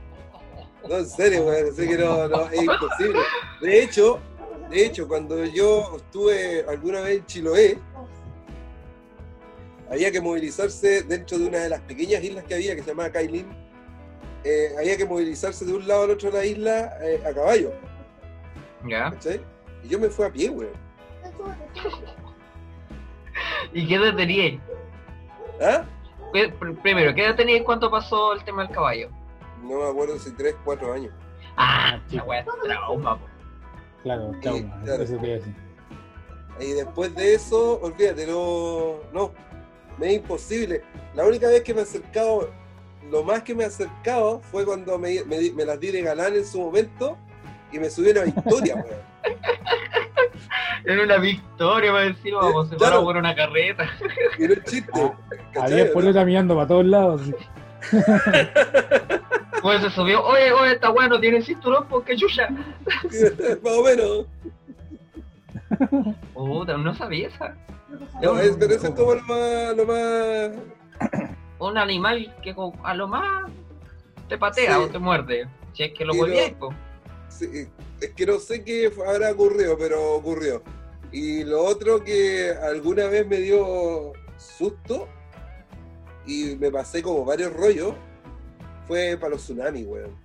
No, 0.90 0.98
en 0.98 1.08
serio, 1.08 1.46
weón, 1.46 1.70
así 1.72 1.88
que 1.88 1.98
no, 1.98 2.28
no, 2.28 2.42
es 2.50 2.64
imposible. 2.64 3.20
De 3.62 3.84
hecho, 3.84 4.20
de 4.70 4.86
hecho, 4.86 5.08
cuando 5.08 5.44
yo 5.46 5.96
estuve 5.98 6.66
alguna 6.68 7.02
vez 7.02 7.20
en 7.20 7.26
Chiloé, 7.26 7.78
había 9.92 10.12
que 10.12 10.22
movilizarse 10.22 11.04
dentro 11.04 11.38
de 11.38 11.48
una 11.48 11.60
de 11.60 11.70
las 11.70 11.82
pequeñas 11.82 12.24
islas 12.24 12.44
que 12.46 12.56
había, 12.56 12.76
que 12.76 12.82
se 12.82 12.90
llamaba 12.90 13.12
Kailin. 13.12 13.46
Eh, 14.44 14.70
había 14.80 14.98
que 14.98 15.06
movilizarse 15.06 15.66
de 15.66 15.74
un 15.74 15.88
lado 15.88 16.04
al 16.06 16.12
otro 16.12 16.32
de 16.32 16.38
la 16.40 16.46
isla 16.46 16.98
eh, 17.04 17.22
a 17.30 17.34
caballo, 17.34 17.72
¿Ya? 18.88 19.12
¿cachai? 19.12 19.40
Y 19.84 19.90
yo 19.90 20.00
me 20.00 20.10
fui 20.10 20.26
a 20.26 20.32
pie, 20.32 20.50
weón. 20.50 20.72
¿Y 23.74 23.88
qué 23.88 23.96
edad 23.96 24.16
teníais? 24.16 24.60
¿Ah? 25.62 25.84
¿Qué- 26.34 26.52
pr- 26.54 26.82
Primero, 26.82 27.14
¿qué 27.14 27.26
edad 27.26 27.36
teníais 27.36 27.64
cuando 27.64 27.90
pasó 27.92 28.34
el 28.34 28.44
tema 28.44 28.64
del 28.64 28.72
caballo? 28.74 29.10
No 29.62 29.78
me 29.80 29.90
acuerdo 29.90 30.18
si 30.18 30.32
3, 30.32 30.56
4 30.66 30.94
años. 30.94 31.14
Ah, 31.58 32.00
sí. 32.10 32.16
la 32.16 32.24
weá 32.24 32.46
trauma, 32.64 33.20
po. 33.20 33.26
Claro, 34.04 34.32
trauma, 34.42 34.82
claro. 34.84 35.04
eso 35.04 35.18
decir. 35.18 35.56
Y 36.60 36.72
después 36.72 37.14
de 37.16 37.36
eso, 37.36 37.80
olvídate, 37.82 38.26
no, 38.28 38.96
no, 39.14 39.32
me 40.02 40.08
es 40.08 40.14
imposible. 40.18 40.82
La 41.16 41.24
única 41.26 41.48
vez 41.48 41.62
que 41.62 41.74
me 41.74 41.82
he 41.82 41.84
acercado, 41.84 42.50
lo 43.10 43.24
más 43.24 43.44
que 43.44 43.54
me 43.56 43.64
he 43.64 43.68
acercado 43.68 44.42
fue 44.52 44.66
cuando 44.66 44.98
me, 44.98 45.24
me 45.26 45.64
las 45.66 45.80
di 45.80 45.92
de 45.92 46.02
galán 46.02 46.36
en 46.36 46.46
su 46.46 46.60
momento 46.60 47.18
y 47.72 47.80
me 47.80 47.90
subí 47.90 48.10
a 48.10 48.12
una 48.14 48.24
victoria, 48.24 48.76
weón. 48.76 49.12
Era 50.84 51.04
una 51.04 51.18
victoria, 51.18 51.92
para 51.92 52.06
decir, 52.06 52.34
vamos, 52.34 52.68
se 52.70 52.76
Claro. 52.76 52.94
paró 52.96 53.04
por 53.06 53.18
una 53.18 53.36
carreta. 53.36 53.88
Y 54.40 54.48
no 54.48 54.54
es 54.54 54.64
chiste. 54.64 54.92
Ah, 54.96 55.14
¿cachai, 55.54 55.72
Había 55.74 55.86
no? 55.86 55.92
poleta 55.94 56.26
mirando 56.26 56.56
para 56.56 56.68
todos 56.68 56.86
lados. 56.86 57.22
Pues 59.62 59.80
se 59.84 59.92
subió, 59.92 60.24
oye, 60.26 60.52
oye, 60.54 60.72
esta 60.74 60.90
weá 60.90 61.08
no 61.08 61.20
tiene 61.20 61.40
cinturón, 61.44 61.86
porque 61.88 62.16
chucha. 62.16 62.50
Más 63.64 63.74
o 63.78 63.84
menos. 63.84 64.26
Puta, 66.34 66.78
no 66.78 66.94
sabía 66.96 67.28
esa. 67.28 67.56
No, 68.22 68.40
es, 68.40 68.56
pero 68.58 68.74
eso 68.74 68.88
es 68.88 68.94
como 68.96 69.14
lo 69.16 69.22
más, 69.24 69.76
lo 69.76 69.86
más. 69.86 70.52
Un 71.60 71.78
animal 71.78 72.34
que 72.42 72.56
a 72.84 72.94
lo 72.94 73.08
más 73.08 73.52
te 74.28 74.38
patea 74.38 74.76
Sí. 74.78 74.82
o 74.82 74.88
te 74.88 75.00
muerde. 75.00 75.48
Si 75.74 75.84
es 75.84 75.94
que 75.94 76.06
lo 76.06 76.14
po. 76.58 76.74
sí, 77.30 77.68
es 78.00 78.12
que 78.12 78.26
no 78.26 78.40
sé 78.40 78.64
qué 78.64 78.92
habrá 79.08 79.32
ocurrido, 79.32 79.78
pero 79.78 80.16
ocurrió. 80.16 80.64
Y 81.12 81.44
lo 81.44 81.64
otro 81.64 82.04
que 82.04 82.52
alguna 82.64 83.08
vez 83.08 83.28
me 83.28 83.38
dio 83.38 84.14
susto 84.38 85.08
y 86.26 86.56
me 86.56 86.72
pasé 86.72 87.04
como 87.04 87.26
varios 87.26 87.54
rollos 87.54 87.94
fue 88.88 89.18
para 89.20 89.32
los 89.32 89.42
tsunamis, 89.44 89.86
weón. 89.86 90.16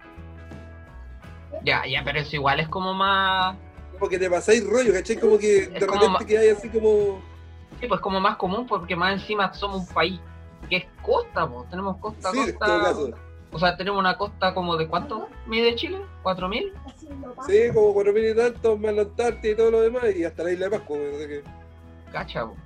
Ya, 1.64 1.86
ya, 1.86 2.02
pero 2.04 2.20
eso 2.20 2.36
igual 2.36 2.60
es 2.60 2.68
como 2.68 2.94
más. 2.94 3.56
Como 3.98 4.10
que 4.10 4.18
te 4.18 4.28
pasáis 4.30 4.66
rollo, 4.68 4.92
¿cachai? 4.92 5.16
Como 5.16 5.38
que 5.38 5.68
de 5.68 5.78
Es 5.78 5.86
como 5.86 6.00
repente 6.00 6.08
ma- 6.08 6.18
que 6.26 6.38
hay 6.38 6.48
así 6.50 6.68
como. 6.68 7.20
Sí, 7.80 7.86
pues 7.86 8.00
como 8.00 8.20
más 8.20 8.36
común, 8.36 8.66
porque 8.66 8.96
más 8.96 9.14
encima 9.20 9.52
somos 9.54 9.88
un 9.88 9.94
país 9.94 10.20
que 10.68 10.76
es 10.76 10.84
costa, 11.02 11.46
pues. 11.48 11.68
Tenemos 11.70 11.96
costa, 11.98 12.30
Sí, 12.32 12.52
costa. 12.54 12.94
O 13.52 13.58
sea, 13.58 13.76
tenemos 13.76 14.00
una 14.00 14.18
costa 14.18 14.52
como 14.52 14.76
de 14.76 14.88
cuánto 14.88 15.28
mide 15.46 15.74
Chile? 15.76 15.98
¿4000? 16.24 16.72
Sí, 17.46 17.58
como 17.72 17.94
cuatro 17.94 18.12
mil 18.12 18.28
y 18.28 18.34
tantos, 18.34 18.78
más 18.80 18.92
la 18.94 19.02
Antártida 19.02 19.52
y 19.52 19.56
todo 19.56 19.70
lo 19.70 19.80
demás, 19.82 20.04
y 20.14 20.24
hasta 20.24 20.42
la 20.42 20.52
isla 20.52 20.66
de 20.66 20.70
Pascua, 20.78 20.96
weón, 20.98 21.14
así 21.14 21.26
que 21.28 21.42
Cacha, 22.12 22.44
po. 22.44 22.56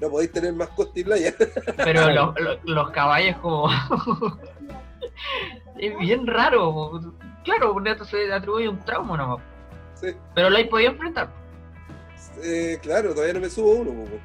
no 0.00 0.10
podéis 0.10 0.32
tener 0.32 0.52
más 0.54 0.68
costa 0.70 0.98
y 1.00 1.04
playa. 1.04 1.32
Pero 1.76 2.10
los, 2.10 2.40
los- 2.40 2.58
los 2.64 2.90
caballos 2.90 3.36
como... 3.38 3.70
es 5.78 5.98
bien 5.98 6.26
raro. 6.26 6.72
po. 6.72 7.00
Claro, 7.44 7.74
esto 7.86 8.04
se 8.04 8.30
atribuye 8.32 8.68
un 8.68 8.78
trauma 8.80 9.16
nomás. 9.16 9.40
Sí. 10.00 10.08
Pero 10.34 10.50
lo 10.50 10.56
hay 10.56 10.64
podido 10.64 10.90
enfrentar. 10.92 11.28
Eh, 12.42 12.78
claro, 12.82 13.14
todavía 13.14 13.34
no 13.34 13.40
me 13.40 13.50
subo 13.50 13.72
uno, 13.72 13.90
po, 13.90 14.02
weón. 14.02 14.20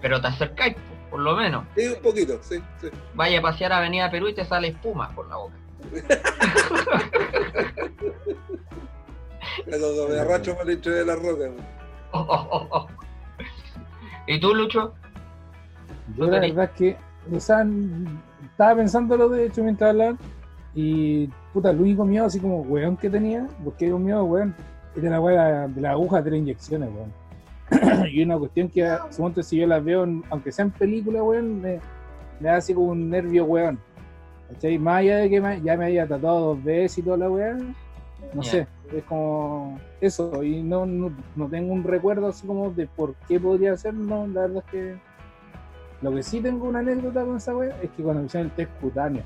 Pero 0.00 0.20
te 0.20 0.26
acercáis, 0.26 0.74
po, 0.74 1.10
por 1.10 1.20
lo 1.20 1.36
menos. 1.36 1.64
Sí, 1.76 1.86
un 1.86 2.02
poquito, 2.02 2.40
sí, 2.42 2.60
sí. 2.80 2.88
Vaya 3.14 3.38
a 3.38 3.42
pasear 3.42 3.72
a 3.72 3.78
Avenida 3.78 4.10
Perú 4.10 4.28
y 4.28 4.34
te 4.34 4.44
sale 4.44 4.68
espuma 4.68 5.14
por 5.14 5.28
la 5.28 5.36
boca. 5.36 5.54
Cuando 9.68 10.08
me 10.08 10.18
arrastro 10.18 10.54
para 10.54 10.66
dentro 10.66 10.92
de 10.92 11.04
la 11.04 11.14
roca, 11.14 11.44
weón. 11.44 11.56
Oh, 12.12 12.26
oh, 12.28 12.48
oh, 12.50 12.68
oh. 12.70 12.88
¿Y 14.26 14.40
tú, 14.40 14.54
Lucho? 14.54 14.94
Yo 16.16 16.26
la 16.26 16.40
verdad 16.40 16.64
es 16.64 16.70
que, 16.72 16.96
o 17.34 17.40
sea, 17.40 17.66
estaba 18.44 18.76
pensando 18.76 19.16
lo 19.16 19.28
de 19.28 19.46
hecho 19.46 19.62
mientras 19.62 19.90
hablaban 19.90 20.18
y 20.74 21.28
puta, 21.52 21.70
el 21.70 21.80
único 21.80 22.04
miedo 22.04 22.26
así 22.26 22.40
como 22.40 22.62
weón 22.62 22.96
que 22.96 23.08
tenía, 23.08 23.46
porque 23.62 23.86
era 23.86 23.94
un 23.94 24.04
miedo 24.04 24.24
weón, 24.24 24.54
era 24.96 25.10
la 25.10 25.20
weá 25.20 25.68
de 25.68 25.80
la 25.80 25.90
aguja 25.92 26.22
de 26.22 26.30
las 26.30 26.38
inyecciones, 26.38 26.88
weón. 26.94 27.12
y 28.12 28.22
una 28.22 28.38
cuestión 28.38 28.68
que, 28.68 28.96
suponte 29.10 29.42
si 29.42 29.56
yo 29.58 29.66
las 29.66 29.82
veo, 29.84 30.04
en- 30.04 30.22
aunque 30.30 30.52
sea 30.52 30.64
en 30.66 30.70
película, 30.70 31.22
weón, 31.22 31.60
me, 31.60 31.80
me 32.40 32.48
da 32.48 32.56
así 32.56 32.74
como 32.74 32.88
un 32.88 33.10
nervio, 33.10 33.44
weón. 33.44 33.78
¿Cachai? 34.50 34.78
Más 34.78 34.98
allá 34.98 35.16
de 35.18 35.30
que 35.30 35.40
me- 35.40 35.60
ya 35.62 35.76
me 35.76 35.86
haya 35.86 36.06
tratado 36.06 36.40
dos 36.54 36.62
veces 36.64 36.98
y 36.98 37.02
toda 37.02 37.16
la 37.16 37.30
weá, 37.30 37.56
no 38.34 38.42
sé, 38.42 38.66
es 38.92 39.02
como 39.04 39.78
eso, 40.00 40.42
y 40.42 40.62
no, 40.62 40.86
no, 40.86 41.12
no 41.36 41.46
tengo 41.48 41.72
un 41.72 41.82
recuerdo 41.84 42.28
así 42.28 42.46
como 42.46 42.70
de 42.70 42.86
por 42.86 43.14
qué 43.28 43.38
podría 43.40 43.76
ser, 43.76 43.94
no, 43.94 44.26
la 44.26 44.42
verdad 44.42 44.62
es 44.66 44.70
que 44.70 44.96
lo 46.02 46.12
que 46.12 46.22
sí 46.22 46.40
tengo 46.40 46.66
una 46.68 46.80
anécdota 46.80 47.24
con 47.24 47.36
esa 47.36 47.56
wea 47.56 47.76
es 47.82 47.90
que 47.90 48.02
cuando 48.02 48.20
me 48.22 48.26
hicieron 48.26 48.48
el 48.50 48.54
test 48.56 48.70
cutáneo, 48.80 49.22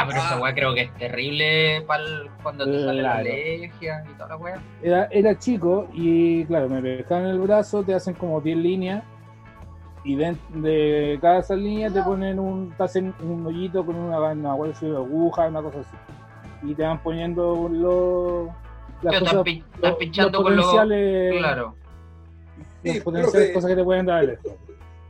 Ah, 0.00 0.04
pero 0.06 0.18
esa 0.18 0.34
Ah. 0.36 0.40
weá 0.40 0.54
creo 0.54 0.74
que 0.74 0.82
es 0.82 0.94
terrible 0.94 1.82
pa'l- 1.86 2.30
cuando 2.42 2.64
te 2.64 2.84
sale 2.84 3.02
la 3.02 3.16
alergia 3.16 4.04
y 4.08 4.12
toda 4.14 4.28
la 4.30 4.36
weá. 4.36 4.62
era, 4.82 5.06
era 5.10 5.38
chico 5.38 5.88
y 5.92 6.44
claro, 6.46 6.68
me 6.68 6.80
pescaban 6.80 7.26
el 7.26 7.38
brazo, 7.40 7.82
te 7.82 7.94
hacen 7.94 8.14
como 8.14 8.40
10 8.40 8.56
líneas 8.56 9.02
y 10.04 10.14
de, 10.16 10.36
de 10.50 11.18
cada 11.20 11.40
esas 11.40 11.58
líneas 11.58 11.92
te 11.92 12.02
ponen 12.02 12.38
un, 12.38 12.70
te 12.76 12.82
hacen 12.84 13.12
un 13.20 13.44
hoyito 13.46 13.84
con 13.84 13.96
una, 13.96 14.18
una, 14.20 14.54
de 14.54 14.96
aguja, 14.96 15.48
una 15.48 15.60
cosa 15.62 15.80
así. 15.80 15.96
Y 16.62 16.74
te 16.74 16.82
van 16.82 17.02
poniendo 17.02 17.68
los 17.70 18.48
las 19.02 19.18
cosas, 19.20 19.34
los- 19.34 19.96
pinchando 19.98 20.38
los 20.38 20.42
con 20.44 20.56
los... 20.56 20.64
potenciales, 20.66 21.36
Claro. 21.38 21.74
las 22.84 22.94
Sí, 22.94 23.00
potenciales 23.00 23.32
profe. 23.32 23.52
cosas 23.52 23.70
que 23.70 23.76
te 23.76 23.84
pueden 23.84 24.06
dar 24.06 24.24
el. 24.24 24.38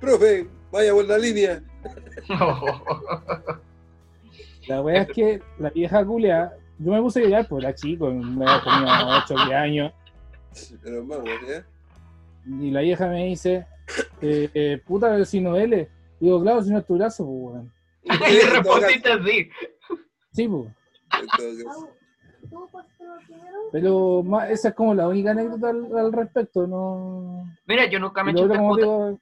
Profe, 0.01 0.49
vaya 0.72 0.93
por 0.93 1.05
la 1.07 1.18
línea. 1.18 1.62
La 4.68 4.82
wea 4.82 5.02
es 5.02 5.08
que 5.08 5.42
la 5.58 5.70
vieja 5.70 6.04
culia, 6.04 6.52
yo 6.78 6.92
me 6.92 7.00
puse 7.00 7.20
a 7.20 7.24
llorar 7.24 7.48
porque 7.48 7.66
era 7.66 7.74
chico, 7.74 8.10
me 8.10 8.44
había 8.44 8.62
comido 8.62 9.08
8 9.24 9.34
o 9.34 9.44
10 9.46 9.56
años, 9.56 9.92
Pero 10.82 11.04
más, 11.04 11.18
weón, 11.18 11.38
¿ya? 11.46 11.66
y 12.46 12.70
la 12.70 12.80
vieja 12.80 13.06
me 13.08 13.26
dice, 13.26 13.66
eh, 14.20 14.50
eh, 14.54 14.82
puta, 14.86 15.24
si 15.24 15.40
no 15.40 15.50
duele. 15.50 15.88
Digo, 16.20 16.40
claro, 16.42 16.62
si 16.62 16.70
no 16.70 16.78
es 16.78 16.86
tu 16.86 16.96
brazo, 16.96 17.24
pues, 17.24 17.36
weón. 17.54 17.72
y 18.02 18.32
le 18.34 18.50
respondiste 18.50 19.12
así. 19.12 19.50
Sí, 20.32 20.48
pues. 20.48 20.68
Caso. 21.08 21.88
Pero 23.72 24.22
ma- 24.22 24.48
esa 24.48 24.68
es 24.68 24.74
como 24.74 24.94
la 24.94 25.08
única 25.08 25.30
anécdota 25.32 25.70
al, 25.70 25.96
al 25.96 26.12
respecto, 26.12 26.66
no. 26.66 27.44
Mira, 27.66 27.86
yo 27.86 27.98
nunca 27.98 28.24
me 28.24 28.30
he 28.30 28.34
hecho 28.34 28.48
como 28.48 28.76
digo, 28.76 29.18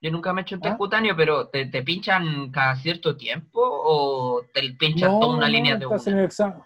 Yo 0.00 0.10
nunca 0.10 0.32
me 0.32 0.40
he 0.40 0.42
hecho 0.42 0.56
un 0.56 0.60
test 0.60 0.74
¿Ah? 0.74 0.78
cutáneo, 0.78 1.16
pero 1.16 1.48
¿te, 1.48 1.66
te 1.66 1.82
pinchan 1.82 2.50
cada 2.50 2.76
cierto 2.76 3.16
tiempo 3.16 3.60
o 3.62 4.42
te 4.52 4.60
pinchan 4.78 5.10
no, 5.12 5.20
toda 5.20 5.36
una 5.36 5.46
no, 5.46 5.52
línea 5.52 5.76
de 5.76 5.86
una? 5.86 5.96
el 5.96 6.18
examen 6.20 6.58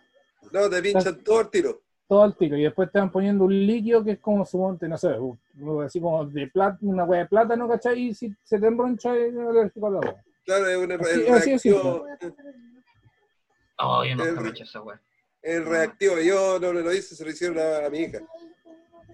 No, 0.52 0.68
te 0.68 0.82
pinchan 0.82 1.22
todo 1.22 1.38
al 1.38 1.50
tiro. 1.50 1.80
todo 2.08 2.22
al 2.24 2.36
tiro 2.36 2.56
y 2.56 2.64
después 2.64 2.90
te 2.90 2.98
van 2.98 3.10
poniendo 3.10 3.44
un 3.44 3.66
líquido 3.66 4.02
que 4.02 4.12
es 4.12 4.18
como 4.18 4.44
su 4.44 4.58
monte, 4.58 4.88
no 4.88 4.98
sé, 4.98 5.16
u- 5.18 5.38
u- 5.60 5.80
así 5.80 6.00
como 6.00 6.26
de 6.26 6.48
plata, 6.48 6.78
una 6.82 7.04
hueá 7.04 7.20
de 7.20 7.26
plátano, 7.28 7.68
¿cachai? 7.68 8.08
Y 8.08 8.14
si 8.14 8.34
se 8.42 8.58
te 8.58 8.66
enroncha 8.66 9.16
es 9.16 9.32
alérgico 9.36 9.86
a 9.86 9.90
la 9.90 9.98
hueá. 10.00 10.24
Claro, 10.44 10.66
es 10.68 10.76
un 10.76 10.92
Así- 10.92 11.10
el 11.26 11.32
así 11.34 11.52
es 11.52 11.62
reactivo. 11.62 12.06
Oh, 13.78 14.04
yo 14.04 14.16
nunca 14.16 14.28
El- 14.30 14.40
me 14.40 14.48
he 14.48 14.50
hecho 14.50 14.64
esa 14.64 14.82
weá. 14.82 15.00
El 15.42 15.64
reactivo. 15.64 16.18
Yo 16.20 16.58
no 16.60 16.72
lo 16.72 16.92
hice, 16.92 17.14
se 17.14 17.24
lo 17.24 17.30
hicieron 17.30 17.58
a, 17.58 17.86
a 17.86 17.90
mi 17.90 18.00
hija. 18.00 18.18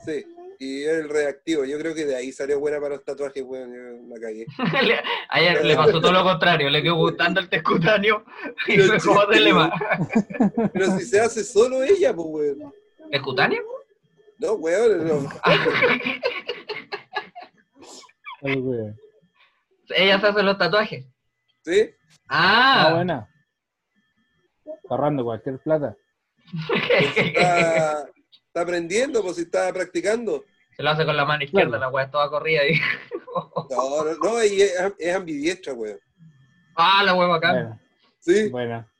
Sí. 0.04 0.24
Y 0.58 0.84
el 0.84 1.08
reactivo. 1.08 1.64
Yo 1.64 1.78
creo 1.78 1.94
que 1.94 2.04
de 2.06 2.16
ahí 2.16 2.32
salió 2.32 2.58
buena 2.60 2.80
para 2.80 2.94
los 2.96 3.04
tatuajes, 3.04 3.42
weón. 3.44 3.72
Yo 3.74 3.80
la 4.14 4.20
cagué. 4.20 4.46
Le- 4.86 5.00
A 5.28 5.40
ella 5.40 5.60
le 5.62 5.76
pasó 5.76 6.00
todo 6.00 6.12
lo 6.12 6.22
contrario, 6.24 6.70
le 6.70 6.82
quedó 6.82 6.96
gustando 6.96 7.40
el 7.40 7.48
test 7.48 7.64
cutáneo 7.64 8.24
y 8.66 8.76
Pero 8.76 9.00
fue 9.00 9.14
como 9.14 9.54
más. 9.54 9.70
Pero 10.72 10.86
si 10.98 11.04
se 11.04 11.20
hace 11.20 11.44
solo 11.44 11.82
ella, 11.82 12.14
pues, 12.14 12.26
weón. 12.58 12.72
¿Es 13.10 13.20
cutáneo? 13.20 13.62
No, 14.38 14.52
weón. 14.54 15.06
No. 15.06 15.28
Ella 19.88 20.20
se 20.20 20.26
hace 20.26 20.42
los 20.42 20.58
tatuajes. 20.58 21.06
¿Sí? 21.64 21.90
Ah, 22.28 22.86
Ah, 22.88 22.94
buena. 22.94 23.28
Ahorrando 24.88 25.24
cualquier 25.24 25.58
plata. 25.60 25.96
Está, 27.06 28.08
está 28.56 28.62
aprendiendo, 28.62 29.22
pues 29.22 29.36
si 29.36 29.42
está 29.42 29.70
practicando. 29.72 30.44
se 30.74 30.82
lo 30.82 30.90
hace 30.90 31.04
con 31.04 31.16
la 31.16 31.24
mano 31.26 31.44
izquierda, 31.44 31.68
Claro. 31.76 31.80
la 31.80 31.88
weá 31.90 32.04
es 32.06 32.10
toda 32.10 32.30
corrida 32.30 32.62
ahí. 32.62 32.74
No, 33.68 34.02
no, 34.04 34.14
no 34.14 34.44
y 34.44 34.62
es, 34.62 34.72
es 34.98 35.14
ambidiestra, 35.14 35.74
weón. 35.74 35.98
Ah, 36.74 37.02
la 37.04 37.14
weá 37.14 37.28
bacán. 37.28 37.52
Buena, 37.54 37.80
Sí. 38.20 38.48
buena. 38.48 38.92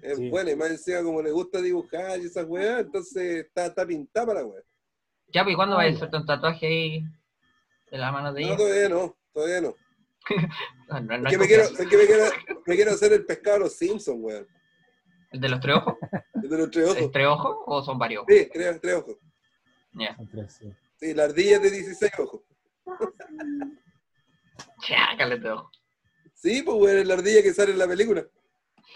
Es 0.00 0.16
Sí. 0.16 0.30
buena, 0.30 0.50
y 0.52 0.56
más 0.56 0.70
encima 0.70 1.02
como 1.02 1.20
le 1.20 1.30
gusta 1.30 1.60
dibujar 1.60 2.18
y 2.18 2.24
esas 2.24 2.46
weas, 2.46 2.80
entonces 2.80 3.44
está, 3.44 3.66
está 3.66 3.84
pintada 3.86 4.26
para 4.28 4.40
la 4.40 4.46
wea. 4.46 4.62
Ya, 5.28 5.42
pues, 5.44 5.52
¿y 5.52 5.56
¿cuándo 5.56 5.74
Ah, 5.74 5.78
vais 5.78 5.92
a 5.94 5.96
hacerte 5.98 6.16
un 6.16 6.24
tatuaje 6.26 6.66
ahí 6.66 7.04
de 7.90 7.98
la 7.98 8.10
mano 8.12 8.32
de 8.32 8.40
No, 8.40 8.46
ella? 8.48 8.56
todavía 8.56 8.88
no, 8.88 9.16
todavía 9.34 9.60
no. 9.60 9.74
No, 10.88 11.00
no, 11.00 11.18
no 11.18 11.26
Es 11.28 11.32
que 11.32 11.38
me 11.38 11.46
quiero, 11.46 11.64
confianza. 11.64 11.82
es 11.82 11.88
que 11.90 11.96
me 11.98 12.06
quiero, 12.06 12.24
me 12.66 12.76
quiero 12.76 12.90
hacer 12.92 13.12
el 13.12 13.26
pescado 13.26 13.56
de 13.58 13.64
los 13.64 13.76
Simpsons, 13.76 14.18
weón. 14.20 14.46
¿El 15.32 15.40
de 15.40 15.48
los 15.50 15.60
tres 15.60 15.76
ojos? 15.76 15.96
De 16.52 16.58
los 16.58 16.70
tres 16.70 16.84
ojos. 16.86 16.96
¿Es 16.98 17.10
tres 17.10 17.26
ojos 17.26 17.56
o 17.66 17.82
son 17.82 17.98
varios? 17.98 18.24
Sí, 18.28 18.46
tres, 18.52 18.78
tres 18.78 18.94
ojos. 18.96 19.16
Ya. 19.92 20.14
Tres, 20.30 20.52
sí. 20.52 20.70
Sí, 20.96 21.14
la 21.14 21.24
ardilla 21.24 21.56
es 21.56 21.62
de 21.62 21.70
16 21.70 22.12
ojos. 22.18 22.42
Chácale 24.86 25.38
de 25.38 25.50
ojos. 25.50 25.72
Sí, 26.34 26.62
pues 26.62 26.76
weón, 26.76 26.98
es 26.98 27.06
la 27.06 27.14
ardilla 27.14 27.42
que 27.42 27.54
sale 27.54 27.72
en 27.72 27.78
la 27.78 27.88
película. 27.88 28.26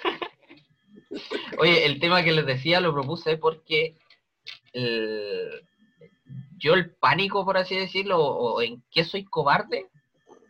Oye, 1.59 1.87
el 1.87 1.99
tema 1.99 2.23
que 2.23 2.33
les 2.33 2.45
decía 2.45 2.81
lo 2.81 2.93
propuse 2.93 3.39
porque 3.39 3.97
el- 4.75 5.67
yo 6.59 6.75
el 6.75 6.95
pánico, 6.95 7.45
por 7.47 7.57
así 7.57 7.75
decirlo, 7.77 8.19
o 8.19 8.61
en 8.61 8.83
qué 8.91 9.05
soy 9.05 9.25
cobarde, 9.25 9.89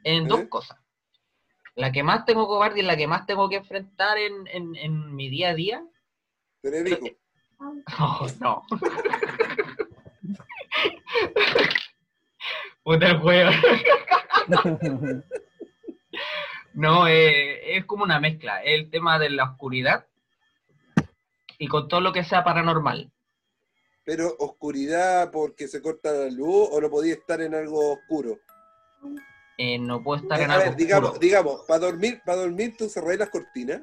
en 0.02 0.26
dos 0.26 0.40
¿Eh? 0.40 0.48
cosas. 0.48 0.78
La 1.76 1.92
que 1.92 2.02
más 2.02 2.24
tengo 2.24 2.46
cobarde 2.48 2.80
y 2.80 2.82
la 2.82 2.96
que 2.96 3.07
más 3.07 3.26
tengo 3.26 3.48
que 3.48 3.57
enfrentar 3.57 4.18
en, 4.18 4.46
en- 4.48 4.74
en 4.76 5.14
mi 5.14 5.28
día 5.28 5.50
a 5.50 5.54
día. 5.54 5.84
Tener 6.70 6.88
hijos. 6.88 7.10
No, 7.60 8.26
no. 8.40 8.62
Puta 12.82 13.06
el 13.06 13.18
juego. 13.20 13.50
No, 16.74 17.06
eh, 17.08 17.76
es 17.76 17.84
como 17.84 18.02
una 18.04 18.18
mezcla. 18.20 18.62
El 18.62 18.90
tema 18.90 19.18
de 19.20 19.30
la 19.30 19.44
oscuridad 19.44 20.06
y 21.58 21.68
con 21.68 21.86
todo 21.88 22.00
lo 22.00 22.12
que 22.12 22.24
sea 22.24 22.42
paranormal. 22.44 23.12
Pero 24.04 24.34
oscuridad 24.40 25.30
porque 25.30 25.68
se 25.68 25.80
corta 25.80 26.12
la 26.12 26.30
luz 26.30 26.68
o 26.72 26.80
no 26.80 26.90
podía 26.90 27.14
estar 27.14 27.40
en 27.40 27.54
algo 27.54 27.92
oscuro. 27.92 28.38
Eh, 29.56 29.78
no 29.78 30.02
puedo 30.02 30.20
estar 30.22 30.38
Eh, 30.40 30.44
en 30.44 30.50
a 30.50 30.54
algo 30.54 30.66
ver, 30.66 30.76
digamos, 30.76 31.10
oscuro. 31.10 31.20
digamos, 31.26 31.60
para 31.66 31.78
dormir, 31.80 32.20
para 32.26 32.38
dormir 32.42 32.74
tú 32.76 32.88
cerrás 32.88 33.18
las 33.18 33.30
cortinas. 33.30 33.82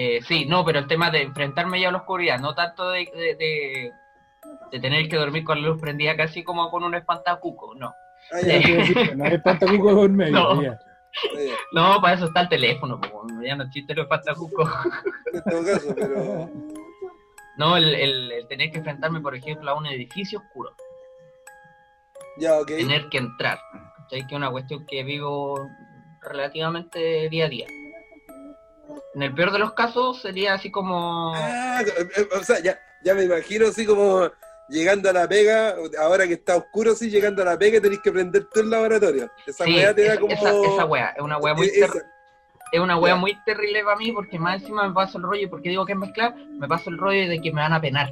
Eh, 0.00 0.20
sí, 0.22 0.44
no, 0.46 0.64
pero 0.64 0.78
el 0.78 0.86
tema 0.86 1.10
de 1.10 1.22
enfrentarme 1.22 1.80
ya 1.80 1.88
a 1.88 1.92
la 1.92 1.98
oscuridad, 1.98 2.38
no 2.38 2.54
tanto 2.54 2.88
de, 2.90 3.08
de, 3.12 3.34
de- 3.34 3.92
de 4.70 4.78
tener 4.80 5.08
que 5.08 5.16
dormir 5.16 5.42
con 5.44 5.60
la 5.60 5.68
luz 5.68 5.80
prendida 5.80 6.14
casi 6.16 6.44
como 6.44 6.70
con 6.70 6.84
un 6.84 6.94
espantacuco, 6.94 7.74
no. 7.74 7.92
Ah, 8.32 8.40
Ya, 8.46 8.58
decir, 8.58 9.16
no 9.16 9.24
hay 9.24 9.34
espantacuco 9.34 9.94
por 9.94 10.10
medio. 10.10 10.32
No. 10.54 10.62
ya. 10.62 10.78
No, 11.72 12.00
para 12.00 12.14
eso 12.14 12.26
está 12.26 12.42
el 12.42 12.48
teléfono, 12.48 13.00
po, 13.00 13.26
ya 13.42 13.56
no 13.56 13.64
existe 13.64 13.92
el 13.94 14.00
espantacuco. 14.00 14.62
en 15.32 15.42
todo 15.50 15.64
caso, 15.64 15.94
pero 15.96 16.48
No, 17.56 17.76
el, 17.76 17.92
el- 17.94 18.30
el 18.32 18.46
tener 18.46 18.70
que 18.70 18.78
enfrentarme, 18.78 19.20
por 19.20 19.34
ejemplo, 19.34 19.68
a 19.68 19.74
un 19.74 19.86
edificio 19.86 20.38
oscuro, 20.38 20.70
ya, 22.38 22.60
ok. 22.60 22.68
tener 22.68 23.08
que 23.08 23.18
entrar, 23.18 23.58
¿cachai? 23.96 24.20
que 24.28 24.34
es 24.34 24.38
una 24.38 24.50
cuestión 24.50 24.86
que 24.86 25.02
vivo 25.02 25.58
relativamente 26.20 27.28
día 27.30 27.46
a 27.46 27.48
día. 27.48 27.66
En 29.14 29.22
el 29.22 29.34
peor 29.34 29.52
de 29.52 29.58
los 29.58 29.72
casos 29.74 30.20
sería 30.22 30.54
así 30.54 30.70
como... 30.70 31.32
Ah, 31.34 31.82
eh, 31.86 32.08
eh, 32.16 32.28
o 32.38 32.42
sea, 32.42 32.58
ya, 32.60 32.78
ya 33.02 33.14
me 33.14 33.24
imagino 33.24 33.66
así 33.68 33.84
como 33.84 34.30
llegando 34.68 35.10
a 35.10 35.12
la 35.12 35.28
pega, 35.28 35.74
ahora 36.00 36.26
que 36.26 36.34
está 36.34 36.56
oscuro, 36.56 36.94
sí, 36.94 37.10
llegando 37.10 37.42
a 37.42 37.44
la 37.46 37.58
pega 37.58 37.80
tenés 37.80 38.00
que 38.00 38.12
prender 38.12 38.44
tú 38.52 38.60
el 38.60 38.70
laboratorio. 38.70 39.30
Esa 39.46 39.64
Sí, 39.64 39.74
weá 39.74 39.94
te 39.94 40.04
da 40.04 40.18
como. 40.18 40.32
esa, 40.32 40.50
esa 40.50 40.84
wea, 40.84 41.08
es 41.16 41.22
una 41.22 41.38
wea 41.38 41.54
muy, 41.54 41.66
Eh, 41.68 41.72
ter- 41.74 41.84
esa- 41.90 42.02
es 42.72 42.80
una 42.80 43.00
Ya. 43.06 43.14
muy 43.16 43.34
terrible 43.44 43.82
para 43.82 43.96
mí 43.96 44.12
porque 44.12 44.38
más 44.38 44.60
encima 44.60 44.86
me 44.86 44.92
paso 44.94 45.16
el 45.18 45.24
rollo, 45.24 45.48
porque 45.48 45.70
digo 45.70 45.86
que 45.86 45.92
es 45.92 45.98
mezclar, 45.98 46.34
me 46.36 46.68
paso 46.68 46.90
el 46.90 46.98
rollo 46.98 47.28
de 47.28 47.40
que 47.40 47.50
me 47.52 47.60
van 47.62 47.72
a 47.72 47.80
penar. 47.80 48.10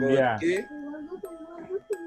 ¿por 0.00 0.12
Ya. 0.12 0.36
qué? 0.40 0.64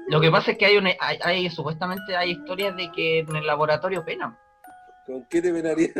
Lo 0.08 0.20
que 0.20 0.30
pasa 0.30 0.50
es 0.52 0.58
que 0.58 0.66
hay, 0.66 0.76
una, 0.76 0.90
hay, 1.00 1.18
hay- 1.22 1.50
supuestamente 1.50 2.16
hay 2.16 2.32
historias 2.32 2.76
de 2.76 2.90
que 2.92 3.20
en 3.20 3.36
el 3.36 3.46
laboratorio 3.46 4.04
penan. 4.04 4.36
¿Con 5.08 5.24
qué 5.28 5.40
te 5.42 5.52
penaría? 5.52 5.92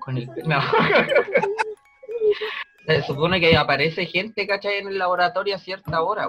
Con 0.00 0.18
el 0.18 0.26
no. 0.46 0.60
Se 2.86 3.02
supone 3.04 3.40
que 3.40 3.56
aparece 3.56 4.06
gente, 4.06 4.44
¿cachai? 4.46 4.78
En 4.78 4.88
el 4.88 4.98
laboratorio 4.98 5.54
a 5.54 5.58
cierta 5.58 6.02
hora. 6.02 6.28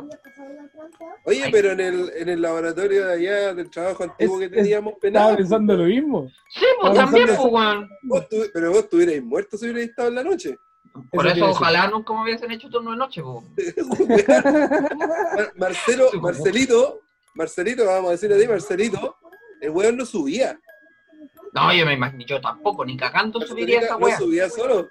Oye, 1.25 1.43
Ay. 1.45 1.51
pero 1.51 1.71
en 1.71 1.79
el, 1.79 2.11
en 2.15 2.29
el 2.29 2.41
laboratorio 2.43 3.07
de 3.07 3.13
allá 3.13 3.53
del 3.55 3.69
trabajo 3.71 4.03
antiguo 4.03 4.39
Es- 4.39 4.49
que 4.49 4.55
teníamos 4.55 4.93
Estaba 4.93 5.01
penado, 5.01 5.35
pensando 5.37 5.75
lo 5.75 5.85
mismo. 5.85 6.29
Sí, 6.53 6.65
pues 6.79 6.93
también, 6.93 7.25
pues, 7.27 7.39
weón. 7.39 7.89
pero 8.53 8.69
vos 8.69 8.79
estuvierais 8.83 9.23
muerto 9.23 9.57
si 9.57 9.65
hubierais 9.65 9.89
estado 9.89 10.09
en 10.09 10.15
la 10.15 10.23
noche. 10.23 10.55
Por 11.11 11.25
Eso 11.25 11.35
eso, 11.37 11.45
decir. 11.47 11.61
ojalá 11.61 11.87
nunca 11.87 12.13
me 12.13 12.21
hubiesen 12.21 12.51
hecho 12.51 12.69
turno 12.69 12.91
de 12.91 12.97
noche, 12.97 13.21
pues. 13.23 13.43
Mar- 14.27 15.53
Marcelo, 15.57 16.05
pues. 16.11 16.21
Marcelito, 16.21 16.99
Marcelito, 17.33 17.83
vamos 17.85 18.09
a 18.09 18.11
decirle 18.11 18.35
a 18.35 18.39
ti, 18.39 18.47
Marcelito, 18.47 19.17
el 19.59 19.71
weón 19.71 19.97
no 19.97 20.05
subía. 20.05 20.59
No, 21.53 21.71
yo 21.73 21.85
me 21.85 21.93
imagino, 21.93 22.25
yo 22.25 22.41
tampoco, 22.41 22.83
ni 22.83 22.97
cagando 22.97 23.39
subiría 23.41 23.81
esa 23.81 23.97
no 23.97 24.05
wea. 24.05 24.17
subía 24.17 24.49
solo. 24.49 24.89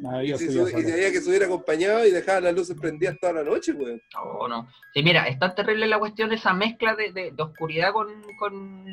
No, 0.00 0.22
Y 0.22 0.36
si, 0.36 0.50
subía 0.50 1.08
y 1.08 1.12
que 1.12 1.20
subir 1.20 1.44
acompañado 1.44 2.04
y 2.04 2.10
dejaba 2.10 2.40
las 2.40 2.54
luces 2.54 2.76
prendidas 2.78 3.16
toda 3.20 3.34
la 3.34 3.44
noche, 3.44 3.72
weón. 3.72 4.02
No, 4.14 4.48
no. 4.48 4.68
Sí, 4.92 5.02
mira, 5.02 5.26
es 5.28 5.38
tan 5.38 5.54
terrible 5.54 5.86
la 5.86 5.98
cuestión, 5.98 6.32
esa 6.32 6.52
mezcla 6.52 6.94
de, 6.96 7.12
de- 7.12 7.30
de 7.30 7.42
oscuridad 7.42 7.92
con, 7.92 8.08
con, 8.38 8.84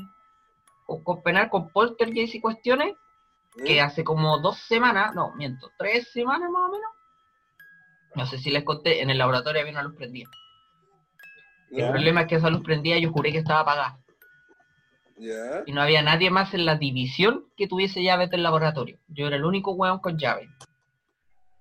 con, 0.85 1.03
con 1.03 1.23
penal, 1.23 1.49
con 1.49 1.69
poltergeist 1.69 2.35
y 2.35 2.41
cuestiones, 2.41 2.93
que 3.65 3.77
¿Eh? 3.77 3.81
hace 3.81 4.03
como 4.03 4.37
dos 4.39 4.59
semanas, 4.59 5.13
no, 5.15 5.33
miento, 5.35 5.71
tres 5.77 6.09
semanas 6.11 6.49
más 6.51 6.61
o 6.69 6.71
menos. 6.71 6.89
No 8.15 8.25
sé 8.27 8.37
si 8.37 8.49
les 8.51 8.63
conté, 8.63 9.01
en 9.01 9.09
el 9.09 9.17
laboratorio 9.17 9.61
había 9.61 9.73
una 9.73 9.83
luz 9.83 9.95
prendida. 9.95 10.29
El 11.71 11.83
problema 11.91 12.21
es 12.21 12.27
que 12.27 12.35
esa 12.35 12.49
luz 12.49 12.63
prendida 12.63 12.97
yo 12.97 13.11
juré 13.11 13.31
que 13.31 13.39
estaba 13.39 13.59
apagada. 13.61 13.99
Y 15.65 15.71
no 15.73 15.81
había 15.81 16.01
nadie 16.01 16.29
más 16.29 16.53
en 16.53 16.65
la 16.65 16.75
división 16.75 17.45
que 17.57 17.67
tuviese 17.67 18.01
llaves 18.01 18.29
del 18.29 18.43
laboratorio. 18.43 18.97
Yo 19.09 19.27
era 19.27 19.35
el 19.35 19.43
único 19.45 19.71
weón 19.71 19.99
con 19.99 20.17
llave. 20.17 20.49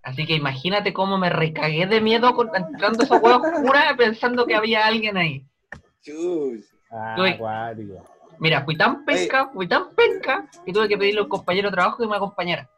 Así 0.03 0.27
que 0.27 0.35
imagínate 0.35 0.93
cómo 0.93 1.19
me 1.19 1.29
recagué 1.29 1.87
de 1.87 2.01
miedo 2.01 2.35
con, 2.35 2.51
entrando 2.55 3.03
a 3.03 3.05
esa 3.05 3.17
hueá 3.19 3.37
oscura 3.37 3.95
pensando 3.99 4.47
que 4.47 4.55
había 4.55 4.87
alguien 4.87 5.17
ahí. 5.17 5.45
Ah. 6.91 7.15
Mira, 8.39 8.65
fui 8.65 8.77
tan 8.77 9.05
penca, 9.05 9.49
fui 9.53 9.67
tan 9.67 9.91
penca, 9.95 10.49
que 10.65 10.73
tuve 10.73 10.89
que 10.89 10.97
pedirle 10.97 11.21
a 11.21 11.25
un 11.25 11.29
compañero 11.29 11.69
de 11.71 11.75
trabajo 11.75 11.99
que 11.99 12.07
me 12.07 12.17
acompañara. 12.17 12.71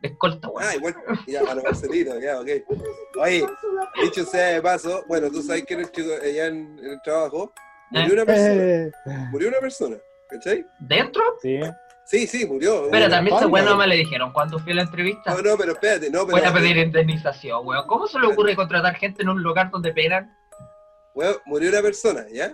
De 0.00 0.08
escolta, 0.08 0.48
weón. 0.48 0.68
Ah, 0.68 0.74
igual. 0.76 0.94
Ya, 1.26 1.40
a 1.40 1.54
los 1.54 1.64
Marcelito, 1.64 2.20
ya, 2.20 2.38
ok. 2.40 2.48
Oye, 3.18 3.46
dicho 4.02 4.24
sea 4.24 4.48
de 4.48 4.62
paso, 4.62 5.02
bueno, 5.08 5.30
tú 5.30 5.42
sabes 5.42 5.64
que 5.64 5.74
en 5.74 5.80
el, 5.80 5.90
chico- 5.90 6.12
allá 6.22 6.46
en, 6.46 6.78
en 6.78 6.90
el 6.90 7.00
trabajo 7.02 7.52
murió 8.00 8.14
una 8.14 8.24
persona. 8.26 9.28
Murió 9.30 9.48
una 9.48 9.58
persona, 9.60 9.96
¿cachai? 10.28 10.66
¿Dentro? 10.80 11.22
sí. 11.42 11.60
Sí, 12.04 12.26
sí, 12.26 12.44
murió. 12.44 12.88
Pero 12.90 13.08
también 13.08 13.36
ese 13.36 13.46
weón 13.46 13.64
no 13.64 13.76
me 13.76 13.86
le 13.86 13.94
dijeron 13.94 14.32
cuando 14.32 14.58
fui 14.58 14.72
a 14.72 14.74
la 14.74 14.82
entrevista. 14.82 15.34
No, 15.34 15.40
no, 15.40 15.56
pero 15.56 15.72
espérate, 15.72 16.10
no, 16.10 16.26
pero. 16.26 16.38
Voy 16.38 16.46
a 16.46 16.52
pedir 16.52 16.76
indemnización, 16.76 17.64
weón. 17.64 17.86
¿Cómo 17.86 18.08
se 18.08 18.18
le 18.18 18.26
ocurre 18.26 18.56
contratar 18.56 18.96
gente 18.96 19.22
en 19.22 19.28
un 19.28 19.40
lugar 19.42 19.70
donde 19.70 19.92
pegan? 19.92 20.36
Weón, 21.14 21.36
murió 21.46 21.70
una 21.70 21.80
persona, 21.80 22.26
¿ya? 22.30 22.52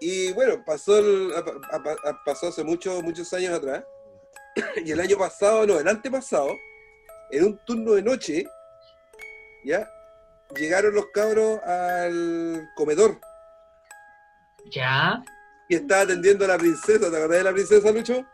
Y 0.00 0.32
bueno, 0.34 0.62
pasó, 0.64 0.98
el- 0.98 1.32
a- 1.34 1.38
a- 1.76 2.10
a- 2.10 2.24
pasó 2.24 2.48
hace 2.48 2.62
muchos, 2.62 3.02
muchos 3.02 3.32
años 3.32 3.54
atrás. 3.54 3.82
Y 4.84 4.92
el 4.92 5.00
año 5.00 5.16
pasado, 5.16 5.66
no, 5.66 5.80
el 5.80 5.88
antepasado, 5.88 6.50
en 7.30 7.44
un 7.44 7.58
turno 7.64 7.92
de 7.94 8.02
noche, 8.02 8.44
¿ya? 9.64 9.90
Llegaron 10.54 10.94
los 10.94 11.06
cabros 11.06 11.58
al 11.64 12.68
comedor 12.76 13.18
Ya. 14.70 15.22
y 15.68 15.76
estaba 15.76 16.02
atendiendo 16.02 16.44
a 16.44 16.48
la 16.48 16.58
princesa. 16.58 16.98
¿Te 17.10 17.16
acordás 17.16 17.38
de 17.38 17.44
la 17.44 17.52
princesa, 17.52 17.90
Lucho? 17.92 18.24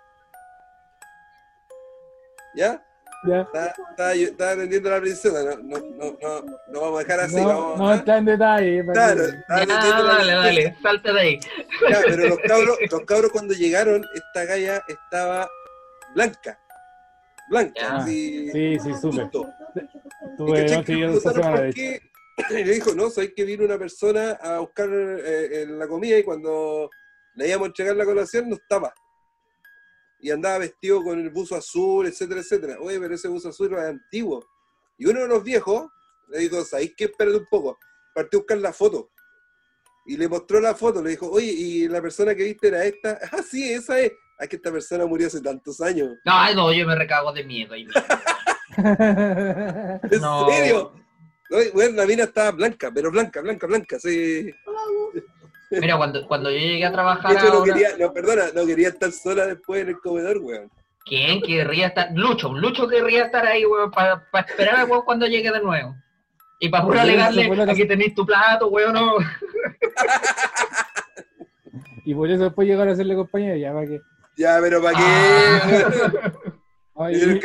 ¿Ya? 2.55 2.83
Ya. 3.25 3.41
Estaba, 3.43 4.51
atendiendo 4.53 4.89
a 4.89 4.93
la 4.97 5.01
princesa. 5.01 5.43
No, 5.43 5.57
no, 5.63 5.79
no, 5.79 6.19
no, 6.21 6.43
no 6.69 6.81
vamos 6.81 6.97
a 7.01 7.03
dejar 7.05 7.21
así. 7.21 7.37
No, 7.37 7.47
vamos, 7.47 7.79
no 7.79 7.95
está 7.95 8.19
en 8.19 8.25
detalle. 8.25 8.85
Claro, 8.93 9.23
estaba 9.25 9.59
Ya, 9.59 9.63
atendiendo 9.63 10.03
a 10.03 10.03
la 10.03 10.15
dale, 10.17 10.33
dale, 10.65 10.77
salte 10.83 11.13
de 11.13 11.21
ahí. 11.21 11.41
Ya, 11.89 12.01
pero 12.05 12.29
los 12.29 12.39
cabros, 12.47 12.79
los 12.91 13.01
cabros 13.03 13.31
cuando 13.33 13.55
llegaron, 13.55 14.05
esta 14.15 14.45
galla 14.45 14.83
estaba 14.89 15.49
blanca. 16.15 16.59
Blanca, 17.49 17.81
Ya. 17.81 17.97
así. 17.97 18.51
Sí, 18.51 18.79
sí. 18.81 18.91
Y 18.91 20.37
Tuve 20.37 20.63
cachai 20.63 20.77
noche 20.79 20.85
que 20.85 20.93
y 20.93 20.97
le 20.97 21.15
esta 21.15 21.33
semana, 21.33 21.51
de 21.51 21.57
por 21.59 21.67
hecho. 21.67 21.75
qué. 21.77 22.12
Y 22.51 22.65
le 22.65 22.75
dijo, 22.75 22.95
no, 22.95 23.11
sabes 23.11 23.33
que 23.37 23.45
vino 23.45 23.65
una 23.65 23.79
persona 23.79 24.33
a 24.33 24.59
buscar 24.61 24.89
eh, 24.93 25.67
la 25.69 25.87
comida 25.87 26.19
y 26.19 26.23
cuando 26.23 26.89
le 27.35 27.49
íbamos 27.49 27.67
a 27.67 27.69
entregar 27.69 27.97
la 27.97 28.05
colación 28.05 28.49
no 28.49 28.57
estaba. 28.57 28.93
Y 30.19 30.31
andaba 30.31 30.59
vestido 30.59 31.03
con 31.03 31.19
el 31.19 31.31
buzo 31.31 31.57
azul, 31.57 32.07
etcétera, 32.07 32.41
etcétera. 32.41 32.77
Oye, 32.81 32.99
pero 33.01 33.15
ese 33.15 33.29
buzo 33.29 33.49
azul 33.49 33.75
es 33.75 33.81
antiguo. 33.81 34.47
Y 34.97 35.07
uno 35.07 35.21
de 35.21 35.29
los 35.29 35.43
viejos 35.43 35.89
le 36.29 36.39
dijo, 36.39 36.65
¿sabéis 36.65 36.95
qué? 36.97 37.05
Espérate 37.05 37.37
un 37.39 37.47
poco. 37.51 37.79
Partió 38.15 38.39
a 38.39 38.41
buscar 38.43 38.59
la 38.59 38.73
foto. 38.73 39.11
Y 40.07 40.17
le 40.17 40.29
mostró 40.29 40.61
la 40.61 40.75
foto, 40.75 41.03
le 41.03 41.11
dijo, 41.11 41.29
oye, 41.31 41.47
¿y 41.53 41.89
la 41.89 42.01
persona 42.03 42.35
que 42.35 42.45
viste 42.45 42.69
era 42.69 42.85
esta? 42.85 43.19
Ah, 43.33 43.43
sí, 43.43 43.73
esa 43.73 43.99
es. 44.01 44.13
Ah, 44.39 44.47
que 44.47 44.57
esta 44.57 44.73
persona 44.73 45.07
murió 45.07 45.27
hace 45.29 45.41
tantos 45.41 45.81
años. 45.81 46.09
No, 46.25 46.55
no, 46.55 46.73
yo 46.73 46.87
me 46.87 46.95
recago 46.97 47.33
de 47.33 47.45
miedo. 47.45 47.75
ahí. 47.75 47.87
¿En 48.77 50.21
No. 50.21 50.49
serio? 50.51 50.93
Bueno, 51.75 51.97
la 51.97 52.07
mina 52.07 52.25
estaba 52.25 52.51
blanca, 52.53 52.91
pero 52.95 53.11
blanca, 53.11 53.41
blanca, 53.41 53.67
blanca, 53.67 53.99
sí. 53.99 54.51
Mira, 55.71 55.97
cuando, 55.97 56.27
cuando 56.27 56.51
yo 56.51 56.59
llegué 56.59 56.85
a 56.85 56.91
De 56.91 56.95
trabajar 56.95 57.33
hecho, 57.33 57.53
no 57.53 57.63
quería, 57.63 57.97
no, 57.99 58.13
perdona, 58.13 58.45
no 58.55 58.67
quería 58.67 58.89
estar 58.89 59.11
sola 59.13 59.47
después 59.47 59.83
en 59.83 59.89
el 59.91 59.99
comedor, 59.99 60.39
weón. 60.39 60.71
¿quién 61.05 61.43
querría 61.43 61.89
estar? 61.89 62.11
Lucho, 62.15 62.53
Lucho 62.53 62.87
querría 62.87 63.25
estar 63.25 63.45
ahí, 63.47 63.65
weón, 63.65 63.91
para 63.91 64.23
esperar 64.47 64.77
al 64.77 64.91
weón 64.91 65.03
cuando 65.05 65.27
llegue 65.27 65.51
de 65.51 65.61
nuevo. 65.61 65.95
Y 66.61 66.69
para 66.69 66.85
Pues, 66.85 67.01
alegarle, 67.01 67.51
aquí 67.71 67.87
tenéis 67.87 68.15
tu 68.15 68.25
plato, 68.25 68.69
weón, 68.69 68.95
no. 68.95 69.17
Y 72.05 72.15
por 72.15 72.29
eso 72.29 72.45
después 72.45 72.67
llegar 72.67 72.89
a 72.89 72.93
hacerle 72.93 73.15
compañía, 73.15 73.57
ya 73.57 73.73
para 73.73 73.87
que. 73.87 74.01
Ya, 74.37 74.59
pero 74.61 74.83
¿para 74.83 74.99
qué? 74.99 75.05
Ah. 75.05 76.33
Ay, 76.97 77.15
Y 77.15 77.21
el 77.21 77.37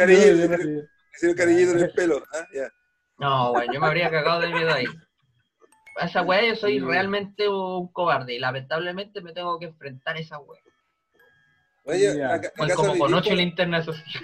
Hicieron 1.13 1.35
cariñito 1.35 1.71
en 1.71 1.79
el 1.79 1.91
pelo. 1.91 2.23
Ah, 2.33 2.47
ya. 2.53 2.71
No, 3.19 3.51
weón, 3.53 3.73
yo 3.73 3.79
me 3.79 3.87
habría 3.87 4.09
cagado 4.11 4.41
de 4.41 4.49
miedo 4.49 4.73
ahí. 4.73 4.85
A 5.99 6.05
esa 6.05 6.21
weá 6.21 6.45
yo 6.45 6.55
soy 6.55 6.79
realmente 6.79 7.49
un 7.49 7.91
cobarde 7.91 8.35
y 8.35 8.39
lamentablemente 8.39 9.21
me 9.21 9.33
tengo 9.33 9.57
que 9.59 9.65
enfrentar 9.65 10.15
a 10.15 10.19
esa 10.19 10.37
weá. 10.39 10.61
Oye, 11.85 12.23
acá, 12.23 12.51
Pues 12.55 12.69
acá 12.71 12.75
como 12.75 12.97
con 12.97 13.13
ocho 13.13 13.33
linternas 13.33 13.85
social. 13.85 14.23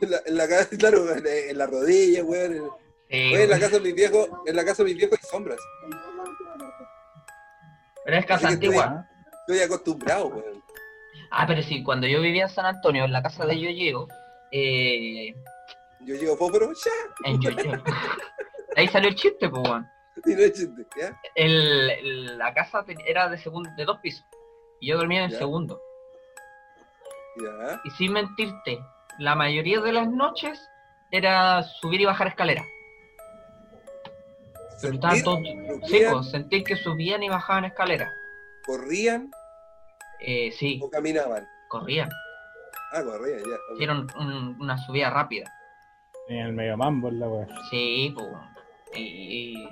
en 0.00 0.10
la, 0.10 0.20
en 0.26 0.36
la 0.36 0.48
casa, 0.48 0.68
claro, 0.78 1.12
en, 1.14 1.24
en 1.26 1.58
la 1.58 1.66
rodilla, 1.66 2.24
weón. 2.24 2.52
en- 2.56 2.70
Sí, 3.10 3.34
en 3.34 3.50
la 3.50 3.60
casa 3.60 3.76
de 3.76 3.80
mis 3.82 3.94
viejos, 3.94 4.28
en 4.46 4.56
la 4.56 4.64
casa 4.64 4.82
de 4.82 4.88
mis 4.88 4.96
viejos 4.98 5.18
hay 5.22 5.28
sombras. 5.30 5.58
Pero 8.04 8.16
es 8.16 8.26
casa 8.26 8.46
Así 8.48 8.54
antigua. 8.54 9.06
Estoy 9.46 9.60
acostumbrado, 9.60 10.26
weón. 10.28 10.64
Ah, 11.30 11.46
pero 11.46 11.62
sí, 11.62 11.82
cuando 11.84 12.06
yo 12.06 12.20
vivía 12.20 12.44
en 12.44 12.48
San 12.48 12.66
Antonio, 12.66 13.04
en 13.04 13.12
la 13.12 13.22
casa 13.22 13.46
de 13.46 13.60
Yoyeo, 13.60 14.08
eh, 14.50 15.34
Yo 16.04 16.14
llego 16.14 16.36
fósforo, 16.36 16.70
ya, 16.72 17.30
en 17.30 17.40
ahí 18.76 18.88
salió 18.88 19.08
el 19.08 19.14
chiste, 19.14 19.48
pues, 19.48 19.62
weón. 19.68 19.86
y 20.26 20.34
no 20.34 20.40
es 20.40 20.52
chiste, 20.52 20.86
¿ya? 21.00 21.20
El, 21.34 21.90
el- 21.90 22.38
la 22.38 22.52
casa 22.54 22.84
era 23.06 23.28
de, 23.28 23.38
segundo, 23.38 23.70
de 23.76 23.84
dos 23.84 23.98
pisos 24.00 24.24
y 24.80 24.88
yo 24.88 24.98
dormía 24.98 25.20
en 25.20 25.24
el 25.26 25.30
Ya. 25.32 25.38
segundo. 25.38 25.80
Ya. 27.42 27.80
Y 27.84 27.90
sin 27.92 28.12
mentirte, 28.12 28.78
la 29.18 29.34
mayoría 29.34 29.80
de 29.80 29.92
las 29.92 30.08
noches 30.08 30.60
era 31.10 31.62
subir 31.62 32.00
y 32.00 32.04
bajar 32.04 32.28
escaleras. 32.28 32.66
Pero 34.82 34.94
estaban 34.94 35.22
todos 35.22 35.40
secos, 35.88 36.30
sentir 36.30 36.64
que 36.64 36.76
subían 36.76 37.22
y 37.22 37.28
bajaban 37.28 37.64
escaleras. 37.64 38.12
corrían 38.66 39.30
Eh, 40.20 40.52
sí, 40.52 40.80
o 40.82 40.90
caminaban. 40.90 41.46
corrían. 41.68 42.08
Ah, 42.92 43.02
corrían, 43.02 43.38
ya. 43.40 43.56
Hicieron 43.74 44.06
un- 44.16 44.56
una 44.60 44.78
subida 44.78 45.10
rápida. 45.10 45.50
En 46.28 46.38
el 46.38 46.52
medio 46.52 46.76
mambo, 46.76 47.10
la 47.10 47.28
wea. 47.28 47.46
Sí, 47.70 48.12
pues. 48.14 48.28
Y, 48.94 49.00
y- 49.02 49.68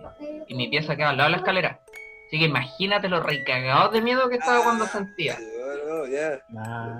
y 0.48 0.54
mi 0.54 0.68
pieza 0.68 0.94
quedaba 0.96 1.10
al 1.12 1.16
lado 1.16 1.28
de 1.28 1.32
la 1.32 1.36
escalera. 1.38 1.80
Así 2.26 2.38
que 2.38 2.46
imagínate 2.46 3.08
lo 3.08 3.20
recagados 3.22 3.92
de 3.92 4.00
miedo 4.00 4.28
que 4.28 4.36
estaba 4.36 4.62
cuando 4.64 4.86
sentía. 4.86 5.36
No, 5.38 6.06
no. 6.06 6.38
Nah. 6.48 6.98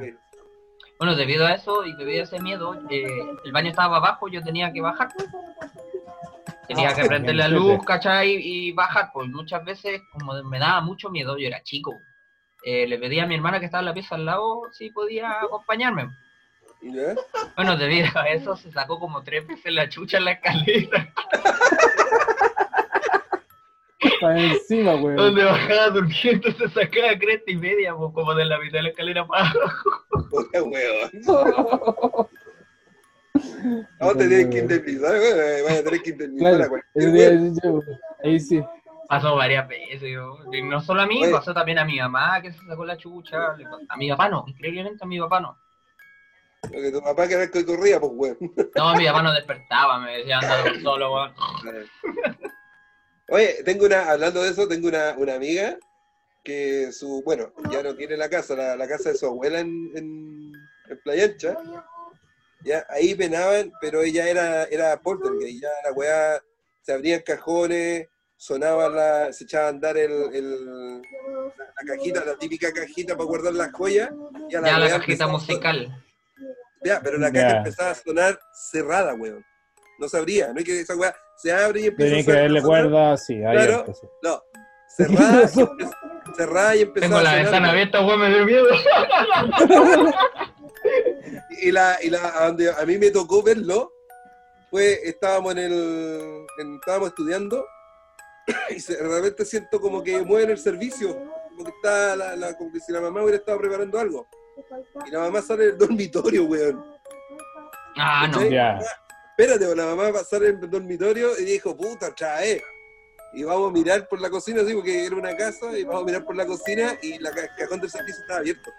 Bueno, 0.99 1.17
debido 1.17 1.47
a 1.47 1.55
eso 1.55 1.85
y 1.85 1.95
debido 1.97 2.21
a 2.21 2.25
ese 2.25 2.41
miedo, 2.41 2.79
eh, 2.91 3.05
el 3.45 3.53
baño 3.53 3.71
estaba 3.71 3.97
abajo, 3.97 4.29
yo 4.29 4.43
tenía 4.43 4.73
que 4.73 4.81
bajar. 4.81 5.09
Tenía 6.69 6.91
Ah, 6.91 6.95
que 6.95 7.05
prender 7.05 7.35
la 7.35 7.49
luz, 7.49 7.85
¿cachai? 7.85 8.37
Y 8.41 8.73
bajar, 8.73 9.11
pues 9.13 9.29
muchas 9.29 9.65
veces, 9.65 10.01
como 10.13 10.41
me 10.45 10.59
daba 10.59 10.81
mucho 10.81 11.11
miedo, 11.11 11.37
yo 11.39 11.47
era 11.49 11.63
chico. 11.63 11.93
eh, 12.65 12.87
le 12.87 12.97
pedí 12.99 13.19
a 13.19 13.27
mi 13.27 13.35
hermana 13.35 13.59
que 13.59 13.67
estaba 13.67 13.81
en 13.81 13.87
la 13.87 13.95
pieza 13.95 14.15
al 14.15 14.25
lado 14.25 14.63
si 14.73 14.91
podía 14.91 15.41
acompañarme. 15.43 16.09
¿Ya? 16.83 17.15
Bueno, 17.57 17.77
debido 17.77 18.09
a 18.15 18.29
eso 18.29 18.57
se 18.57 18.71
sacó 18.73 18.99
como 18.99 19.23
tres 19.23 19.47
veces 19.47 19.73
la 19.73 19.89
chucha 19.89 20.19
en 20.19 20.25
la 20.25 20.33
escalera, 20.33 21.13
Está 24.01 24.37
encima, 24.37 24.97
weón. 24.97 25.17
donde 25.17 25.45
bajaba 25.45 25.91
durmiendo 25.91 26.51
se 26.51 26.69
sacaba 26.71 27.17
cresta 27.19 27.51
y 27.53 27.57
media, 27.57 27.95
pues, 27.95 28.13
como 28.13 28.35
de 28.35 28.45
la 28.45 28.59
mitad 28.59 28.79
de 28.79 28.83
la 28.83 28.89
escalera 28.89 29.25
para 29.27 29.49
abajo. 29.49 29.91
Puta, 30.31 30.63
weón. 30.63 31.11
Vamos 34.01 34.15
a 34.15 34.19
tener 34.19 34.51
que 34.51 34.59
indemnizar, 34.59 35.13
weón. 35.13 35.65
Vaya 35.67 35.81
a 35.81 35.85
tener 35.85 36.03
que 36.03 36.11
indemnizar 36.11 36.47
a 36.55 36.57
Claro, 36.57 36.71
cualquier 36.71 37.11
weón. 37.33 37.55
yo- 37.63 37.81
ahí 38.25 38.41
sí. 38.41 38.61
Pasó 39.09 39.37
varias 39.37 39.69
veces, 39.69 40.11
yo. 40.11 40.39
Y 40.53 40.63
no 40.63 40.81
solo 40.81 41.03
a 41.03 41.07
mí, 41.07 41.23
Oye. 41.23 41.31
pasó 41.33 41.53
también 41.55 41.79
a 41.79 41.85
mi 41.85 41.99
mamá 41.99 42.41
que 42.43 42.53
se 42.53 42.59
sacó 42.67 42.85
la 42.85 42.97
chucha. 42.97 43.55
A 43.89 43.97
mi 43.97 44.09
papá 44.11 44.29
no, 44.29 44.45
increíblemente 44.49 45.05
a 45.05 45.07
mi 45.07 45.21
papá 45.21 45.39
no. 45.41 45.59
Porque 46.63 46.91
tu 46.93 47.01
papá 47.03 47.27
que 47.29 47.35
era 47.35 47.43
el 47.45 47.51
que 47.51 47.65
corría, 47.67 47.99
pues, 48.01 48.13
weón. 48.15 48.39
No, 48.77 48.95
mi 48.97 49.07
papá 49.07 49.23
no 49.23 49.33
despertaba, 49.33 49.99
me 50.01 50.19
decía 50.19 50.39
andando 50.39 50.81
solo, 50.81 51.15
weón. 51.15 51.35
Oye, 53.29 53.63
tengo 53.65 53.87
una, 53.87 54.11
hablando 54.11 54.43
de 54.43 54.51
eso, 54.51 54.69
tengo 54.69 54.89
una, 54.89 55.15
una 55.17 55.35
amiga 55.35 55.77
que 56.45 56.91
su, 56.93 57.23
bueno, 57.25 57.53
ya 57.71 57.83
no 57.83 57.95
tiene 57.95 58.17
la 58.17 58.29
casa, 58.29 58.55
la, 58.55 58.77
la 58.77 58.89
casa 58.89 59.11
de 59.11 59.17
su 59.17 59.27
abuela 59.27 59.61
en, 59.61 59.91
en, 59.95 60.53
en 60.89 60.99
Playa 61.05 61.25
Ancha. 61.27 61.57
Ya, 62.65 62.85
ahí 62.91 63.15
penaban, 63.15 63.73
pero 63.81 64.03
ella 64.03 64.29
era, 64.29 64.65
era 64.65 65.01
poltergeist, 65.01 65.63
ya 65.63 65.69
la 65.85 65.93
weá, 65.93 66.41
se 66.81 66.93
abrían 66.93 67.21
cajones, 67.23 68.09
sonaba 68.37 68.89
la, 68.89 69.33
se 69.33 69.45
echaba 69.45 69.67
a 69.67 69.71
andar 69.71 69.97
el, 69.97 70.13
el- 70.35 70.67
la, 70.67 71.03
la 71.59 71.95
cajita, 71.97 72.25
la 72.25 72.37
típica 72.37 72.73
cajita 72.73 73.15
para 73.17 73.27
guardar 73.27 73.55
las 73.55 73.73
joyas. 73.73 74.11
Y 74.49 74.55
a 74.57 74.61
Ya 74.63 74.79
la 74.79 74.89
cajita 74.91 75.27
musical. 75.27 76.05
Ya, 76.85 77.01
pero 77.03 77.19
la 77.19 77.33
caja 77.33 77.49
Ya. 77.49 77.57
empezaba 77.59 77.91
a 77.91 77.95
sonar 77.95 78.39
cerrada, 78.71 79.15
weón. 79.15 79.45
No 79.99 80.09
se 80.09 80.17
abría, 80.19 80.49
no 80.53 80.59
hay 80.59 80.65
que 80.65 80.81
esa 80.81 80.97
weá 80.97 81.15
se 81.37 81.53
abre 81.53 81.81
y 81.83 81.87
empieza 81.87 82.09
Tenía 82.11 82.23
a 82.23 82.25
que 82.25 82.31
sonar- 82.33 82.43
darle 82.43 82.63
cuerda, 82.63 83.17
sí, 83.17 83.35
ahí 83.45 83.57
Claro. 83.57 83.81
empezó. 83.81 84.11
No, 84.23 84.43
cerrada, 84.97 85.43
y 85.55 85.57
empe- 85.57 86.35
cerrada 86.37 86.77
y 86.77 86.81
empezaba 86.83 87.09
Tengo 87.09 87.21
la 87.23 87.31
a 87.31 87.33
sonar. 87.33 87.43
ventana 87.45 87.71
abierta, 87.71 88.01
weón, 88.07 88.21
me 88.21 88.29
dio 88.31 88.45
miedo. 88.45 88.67
Y 91.63 91.71
la, 91.71 91.97
y 92.03 92.11
la, 92.11 92.27
a 92.43 92.47
donde 92.49 92.71
a 92.71 92.85
mí 92.87 92.99
me 92.99 93.11
tocó 93.11 93.43
verlo, 93.43 93.93
fue, 94.71 94.99
estábamos 95.09 95.53
en 95.53 95.59
el, 95.59 96.45
en- 96.59 96.75
estábamos 96.77 97.11
estudiando, 97.11 97.65
y 98.71 98.81
se- 98.81 98.97
de 98.97 99.09
repente 99.09 99.45
siento 99.45 99.81
como 99.81 100.03
que 100.03 100.23
mueven 100.23 100.51
el 100.51 100.59
servicio, 100.59 101.17
como 101.51 101.65
que 101.65 101.71
está 101.71 102.17
la, 102.17 102.35
la- 102.37 102.57
como 102.57 102.73
que 102.73 102.81
si 102.81 102.91
la 102.93 103.01
mamá 103.01 103.23
hubiera 103.23 103.39
estado 103.39 103.59
preparando 103.59 103.99
algo. 103.99 104.27
Y 105.07 105.11
la 105.11 105.19
mamá 105.21 105.43
sale 105.43 105.67
del 105.67 105.79
dormitorio, 105.79 106.45
weón. 106.45 106.85
Ah, 107.97 108.29
no. 108.31 108.41
Espérate, 108.41 109.65
weón, 109.65 109.79
la 109.79 109.87
mamá 109.87 110.11
va 110.11 110.21
a 110.21 110.25
salir 110.25 110.59
del 110.59 110.71
dormitorio 110.71 111.39
y 111.39 111.45
dijo, 111.45 111.77
puta, 111.77 112.15
trae. 112.15 112.63
Y 113.35 113.45
vamos 113.45 113.71
a 113.71 113.73
mirar 113.73 114.07
por 114.09 114.21
la 114.21 114.29
cocina, 114.29 114.61
así, 114.63 114.75
porque 114.75 115.07
era 115.07 115.17
una 115.17 115.35
casa, 115.37 115.77
y 115.79 115.85
vamos 115.85 116.03
a 116.03 116.07
mirar 116.07 116.25
por 116.25 116.37
la 116.37 116.45
cocina 116.47 116.95
y 117.03 117.19
la 117.19 117.31
ca- 117.31 117.49
cajón 117.57 117.81
del 117.81 117.91
servicio 117.91 118.21
estaba 118.21 118.41
abierto. 118.41 118.71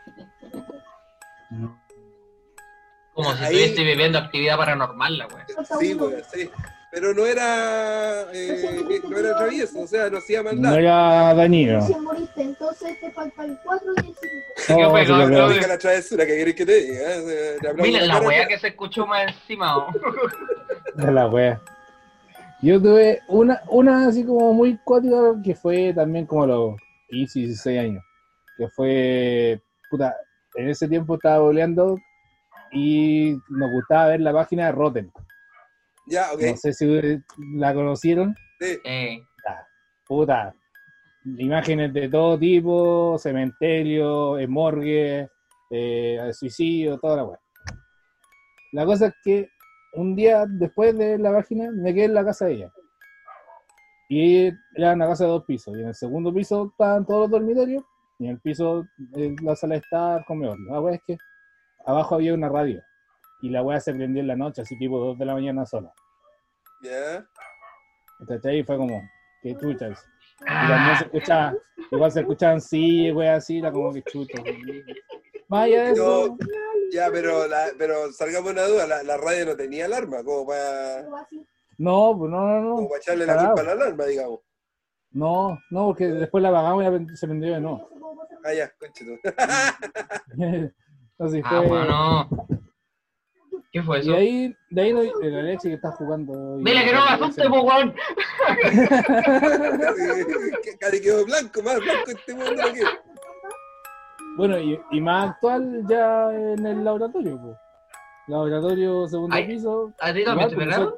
Como 3.13 3.32
si 3.36 3.43
Ahí- 3.43 3.55
estuviese 3.63 3.84
viviendo 3.84 4.17
actividad 4.17 4.57
paranormal, 4.57 5.17
la 5.17 5.28
weón. 5.28 5.45
Sí, 5.80 5.93
weón, 5.95 6.24
sí. 6.34 6.49
Pero 6.94 7.12
no 7.14 7.26
era, 7.26 8.22
eh, 8.34 9.02
no 9.10 9.18
era 9.18 9.36
travieso, 9.36 9.82
o 9.82 9.88
sea, 9.88 10.12
no 10.12 10.20
hacía 10.20 10.44
maldad. 10.44 10.70
No 10.70 10.76
era 10.78 11.34
dañino. 11.34 11.82
Si 11.88 11.96
moriste, 11.96 12.41
entonces 12.44 13.00
te 13.00 13.10
falta 13.12 13.46
el 13.46 13.58
4 13.64 13.88
y 13.96 14.00
el 14.00 14.06
5. 14.06 14.18
¿Qué 14.68 14.86
Oh, 14.86 14.91
fue, 14.91 15.02
sí, 15.02 15.08
cabrón? 15.12 15.32
lo- 15.32 15.50
Diga 15.50 15.68
la 15.68 15.78
travesura 15.80 16.26
que 16.26 16.38
querés 16.38 16.54
que 16.56 16.66
te 16.68 16.82
diga. 16.82 17.00
¿eh? 17.16 17.58
Mira 17.78 18.06
la 18.06 18.22
weá 18.22 18.48
que 18.48 18.60
se 18.60 18.68
escuchó 18.68 19.08
más 19.08 19.28
encima. 19.34 19.88
De 20.96 21.12
la 21.12 21.28
wea. 21.28 21.60
Yo 22.62 22.80
tuve 22.80 23.22
una, 23.28 23.60
una 23.70 24.08
así 24.08 24.24
como 24.24 24.54
muy 24.54 24.78
cuática 24.86 25.16
que 25.44 25.56
fue 25.56 25.94
también 25.94 26.28
como 26.28 26.44
a 26.44 26.48
los 26.48 26.76
15, 27.10 27.39
16 27.39 27.80
años. 27.80 28.04
Que 28.56 28.68
fue, 28.70 29.60
puta, 29.89 30.16
en 30.56 30.70
ese 30.70 30.88
tiempo 30.88 31.16
estaba 31.16 31.39
boleando 31.39 31.98
y 32.72 33.36
nos 33.50 33.72
gustaba 33.72 34.10
ver 34.10 34.22
la 34.22 34.32
página 34.32 34.68
de 34.68 34.72
Rotten. 34.74 35.12
Ya, 36.08 36.34
ok. 36.34 36.41
No 36.41 36.58
sé 36.58 36.74
si 36.74 37.22
la 37.56 37.74
conocieron. 37.74 38.36
Sí. 38.60 38.78
Eh, 38.84 39.24
Puta, 40.06 40.54
imágenes 41.38 41.93
de 41.93 42.10
todo 42.10 42.38
tipo, 42.38 43.18
cementerio, 43.18 44.38
eh, 44.38 44.47
morgue, 44.47 45.30
eh, 45.70 46.32
suicidio, 46.34 46.99
toda 46.99 47.18
la 47.18 47.24
weá. 47.24 47.39
La 48.74 48.86
cosa 48.86 49.08
es 49.08 49.14
que 49.24 49.49
un 49.93 50.16
día 50.16 50.45
después 50.47 50.97
de 50.97 51.18
la 51.18 51.32
página 51.32 51.72
me 51.72 51.93
quedé 51.93 52.06
en 52.06 52.14
la 52.16 52.26
casa 52.26 52.45
de 52.45 52.54
ella. 52.54 52.72
Y 54.10 54.47
era 54.76 54.93
una 54.93 55.08
casa 55.08 55.24
de 55.24 55.30
dos 55.32 55.45
pisos. 55.45 55.76
Y 55.78 55.82
en 55.82 55.88
el 55.88 55.95
segundo 55.95 56.34
piso 56.34 56.70
estaban 56.72 57.06
todos 57.06 57.22
los 57.22 57.32
dormitorios. 57.32 57.84
Y 58.20 58.26
en 58.26 58.32
el 58.32 58.39
piso, 58.41 58.86
eh, 59.16 59.36
la 59.41 59.56
sala 59.56 59.76
de 59.76 59.80
estar, 59.80 60.26
comedor. 60.26 60.60
La 60.70 60.82
weá 60.82 60.95
es 60.95 61.01
que 61.08 61.18
abajo 61.86 62.16
había 62.16 62.34
una 62.34 62.49
radio. 62.49 62.82
Y 63.44 63.50
la 63.50 63.62
weá 63.62 63.80
se 63.80 63.94
prendió 63.94 64.22
en 64.22 64.28
la 64.28 64.36
noche, 64.36 64.62
así 64.62 64.78
tipo 64.78 64.98
2 65.00 65.20
de 65.20 65.26
la 65.26 65.34
mañana 65.34 65.66
sola. 65.66 65.94
Ya. 66.82 67.26
¿Cachai? 68.28 68.60
Y 68.60 68.64
fue 68.64 68.78
como, 68.78 69.02
qué 69.41 69.56
chuchas. 69.58 70.04
Y 70.41 70.46
también 70.46 70.98
se 70.98 71.04
escuchaba, 71.06 71.54
igual 71.91 72.12
se 72.12 72.20
escuchaban 72.22 72.62
sí, 72.62 73.12
wey, 73.12 73.28
así, 73.28 73.60
era 73.60 73.72
como 73.72 73.94
que 73.94 74.02
allá 75.66 75.84
de 75.86 75.91
eso, 75.91 76.38
Ya, 76.91 77.10
pero, 77.12 77.48
la, 77.48 77.68
pero 77.78 78.12
salgamos 78.14 78.48
de 78.48 78.52
una 78.62 78.68
duda, 78.68 78.88
la, 78.88 79.04
la 79.04 79.18
radio 79.18 79.46
no 79.48 79.56
tenía 79.56 79.86
alarma, 79.86 80.24
como 80.24 80.48
para, 80.48 81.04
No, 81.78 82.16
pues 82.18 82.32
no, 82.32 82.62
no, 82.62 82.70
como 82.76 82.82
no. 82.84 82.88
para 82.88 83.00
echarle 83.00 83.26
la 83.26 83.38
culpa 83.46 83.62
a 83.62 83.64
la 83.64 83.72
alarma, 83.74 84.06
digamos. 84.06 84.39
No, 85.12 85.60
no, 85.70 85.86
porque 85.88 86.08
después 86.08 86.41
la 86.41 86.52
pagamos 86.52 86.84
y 86.84 86.89
la- 86.89 87.16
se 87.16 87.28
vendió 87.28 87.54
de 87.54 87.60
nuevo. 87.62 87.89
Ah, 88.46 88.54
ya, 88.54 88.70
conchito. 88.80 89.12
Así 91.20 91.41
Ah, 91.44 91.50
fue. 91.50 91.68
bueno. 91.68 92.30
¿Qué 93.74 93.82
fue 93.82 93.97
Y 93.97 94.01
eso? 94.01 94.13
ahí, 94.15 94.55
de 94.69 94.82
ahí 94.82 94.93
no- 94.93 95.01
el 95.01 95.36
Alexi 95.39 95.67
que 95.69 95.76
está 95.76 95.91
jugando. 95.91 96.59
y- 96.59 96.63
Dile 96.63 96.86
que 96.86 96.93
no 96.93 97.03
me 97.05 97.09
asuste, 97.11 97.49
po, 97.49 97.61
weón. 97.63 97.93
Cari 100.80 101.01
quedó 101.01 101.26
blanco, 101.26 101.61
más 101.63 101.80
blanco 101.80 102.11
este 102.11 102.34
mundo 102.36 102.61
que. 102.74 102.82
Bueno, 104.38 104.59
y, 104.59 104.80
y 104.91 105.01
más 105.01 105.32
actual 105.32 105.84
ya 105.88 106.32
en 106.34 106.65
el 106.65 106.84
laboratorio, 106.84 107.39
pues. 107.41 107.57
Laboratorio 108.28 109.07
segundo 109.07 109.36
Ay, 109.36 109.47
piso. 109.47 109.91
¿A 109.99 110.13
ti 110.13 110.24
también 110.24 110.49
te 110.49 110.55
pegaron? 110.55 110.93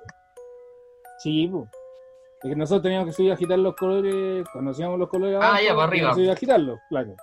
Sí, 1.20 1.48
pues. 1.52 1.66
Es 2.44 2.50
que 2.50 2.56
nosotros 2.56 2.84
teníamos 2.84 3.08
que 3.08 3.14
subir 3.14 3.32
a 3.32 3.36
agitar 3.36 3.58
los 3.58 3.76
colores, 3.76 4.46
conocíamos 4.54 5.00
los 5.00 5.10
colores 5.10 5.36
Ah, 5.42 5.48
abajo, 5.48 5.64
ya, 5.64 5.76
para 5.76 5.90
teníamos 5.90 5.90
arriba. 5.90 6.10
que 6.10 6.16
subir 6.16 6.30
a 6.30 6.34
agitarlos, 6.34 6.80
claro. 6.90 7.16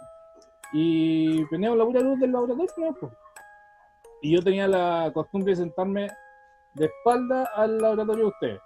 Y 0.72 1.46
teníamos 1.50 1.78
la 1.78 1.84
pura 1.84 2.00
luz 2.00 2.18
del 2.18 2.32
laboratorio, 2.32 2.96
pues. 2.98 3.12
Y 4.23 4.35
yo 4.35 4.43
tenía 4.43 4.68
la 4.68 5.11
costumbre 5.12 5.51
de 5.51 5.57
sentarme 5.57 6.09
de 6.75 6.87
espalda 6.87 7.51
al 7.55 7.77
laboratorio 7.79 8.25
de 8.25 8.31
ustedes. 8.31 8.61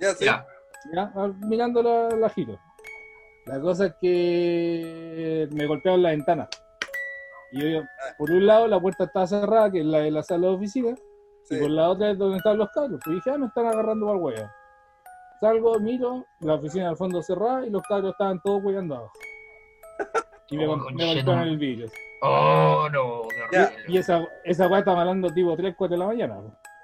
Ya, 0.00 0.14
sí. 0.14 0.24
Ya. 0.24 0.46
¿ya? 0.94 1.12
Ah, 1.14 1.30
mirando 1.40 1.82
la, 1.82 2.08
la 2.16 2.28
giro. 2.30 2.58
La 3.46 3.60
cosa 3.60 3.86
es 3.86 3.94
que 4.00 5.48
me 5.52 5.66
golpearon 5.66 6.02
la 6.02 6.10
ventana. 6.10 6.48
Y 7.50 7.72
yo, 7.72 7.80
por 8.18 8.30
un 8.30 8.46
lado, 8.46 8.68
la 8.68 8.80
puerta 8.80 9.04
estaba 9.04 9.26
cerrada, 9.26 9.70
que 9.70 9.80
es 9.80 9.86
la 9.86 10.00
de 10.00 10.10
la 10.10 10.22
sala 10.22 10.48
de 10.48 10.54
oficina, 10.54 10.94
sí. 11.44 11.56
y 11.56 11.60
por 11.60 11.70
la 11.70 11.88
otra 11.88 12.10
es 12.10 12.18
donde 12.18 12.36
estaban 12.36 12.58
los 12.58 12.68
cabros. 12.70 13.00
Pues 13.04 13.16
dije, 13.16 13.30
ah, 13.30 13.38
me 13.38 13.46
están 13.46 13.66
agarrando 13.66 14.06
para 14.06 14.18
hueá. 14.18 14.54
Salgo, 15.40 15.78
miro, 15.80 16.24
la 16.40 16.54
oficina 16.54 16.90
al 16.90 16.96
fondo 16.96 17.22
cerrada 17.22 17.66
y 17.66 17.70
los 17.70 17.82
cabros 17.82 18.12
estaban 18.12 18.40
todos 18.42 18.62
hueando 18.64 18.96
abajo. 18.96 19.12
Y 20.50 20.56
me, 20.56 20.66
Oh, 20.66 20.76
me 20.76 21.14
golpearon 21.14 21.48
el 21.48 21.58
vidrio. 21.58 21.88
Oh, 22.22 22.88
no. 22.90 23.27
Ya. 23.52 23.72
Y 23.86 23.98
esa, 23.98 24.26
esa 24.44 24.66
weá 24.68 24.80
estaba 24.80 25.00
hablando 25.00 25.32
tipo 25.32 25.56
3, 25.56 25.74
4 25.76 25.94
de 25.94 25.98
la 25.98 26.06
mañana. 26.06 26.36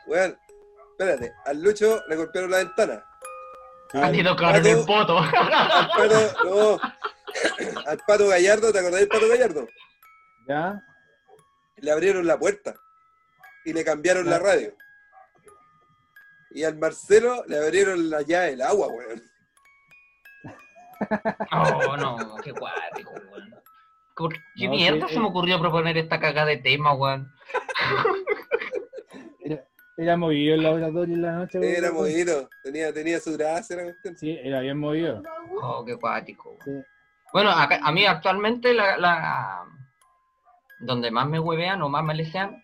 Weón, 0.06 0.38
espérate, 0.92 1.32
al 1.44 1.62
Lucho 1.62 2.02
le 2.08 2.16
golpearon 2.16 2.50
la 2.50 2.58
ventana. 2.58 3.04
A 3.94 4.10
ti 4.10 4.24
tocaron 4.24 4.66
el 4.66 4.84
poto. 4.84 5.18
Al 5.18 5.88
pato, 5.88 6.44
no. 6.44 6.80
Al 7.86 7.98
pato 8.06 8.28
Gallardo, 8.28 8.72
¿te 8.72 8.78
acordás 8.78 9.00
del 9.00 9.08
pato 9.08 9.28
Gallardo? 9.28 9.66
¿Ya? 10.48 10.82
Le 11.76 11.90
abrieron 11.90 12.26
la 12.26 12.38
puerta 12.38 12.74
y 13.64 13.72
le 13.72 13.84
cambiaron 13.84 14.28
la 14.28 14.38
radio. 14.38 14.74
Y 16.50 16.62
al 16.62 16.76
Marcelo 16.76 17.44
le 17.46 17.58
abrieron 17.58 18.10
la 18.10 18.22
llave 18.22 18.50
del 18.50 18.62
agua, 18.62 18.88
weón. 18.88 19.22
Oh, 21.52 21.96
no, 21.96 22.36
qué 22.42 22.52
cuático, 22.52 23.10
weón. 23.10 23.33
¿Por 24.16 24.34
¿Qué 24.54 24.66
No, 24.66 24.70
mierda 24.72 25.08
sí, 25.08 25.14
se 25.14 25.20
me 25.20 25.26
eh. 25.26 25.28
ocurrió 25.30 25.60
proponer 25.60 25.98
esta 25.98 26.20
cagada 26.20 26.46
de 26.46 26.58
tema, 26.58 26.94
weón? 26.94 27.32
Era, 29.40 29.64
era 29.96 30.16
movido 30.16 30.54
el 30.54 30.62
laboratorio 30.62 31.14
en 31.14 31.22
la 31.22 31.32
noche. 31.32 31.58
weón. 31.58 31.74
Era 31.74 31.92
movido, 31.92 32.48
tenía, 32.62 32.92
tenía 32.92 33.20
su 33.20 33.32
gracia 33.34 33.76
cuestión. 33.82 34.16
Sí, 34.16 34.38
era 34.42 34.60
bien 34.60 34.78
movido. 34.78 35.22
Oh, 35.62 35.84
qué 35.84 35.96
cuático. 35.96 36.56
weón. 36.66 36.82
Sí. 36.82 36.88
Bueno, 37.32 37.50
acá- 37.50 37.80
a 37.82 37.92
mí 37.92 38.06
actualmente 38.06 38.72
la, 38.72 38.96
la- 38.96 39.64
donde 40.80 41.10
más 41.10 41.26
me 41.28 41.38
huevean 41.40 41.82
o 41.82 41.88
más 41.88 42.04
me 42.04 42.14
lesean 42.14 42.62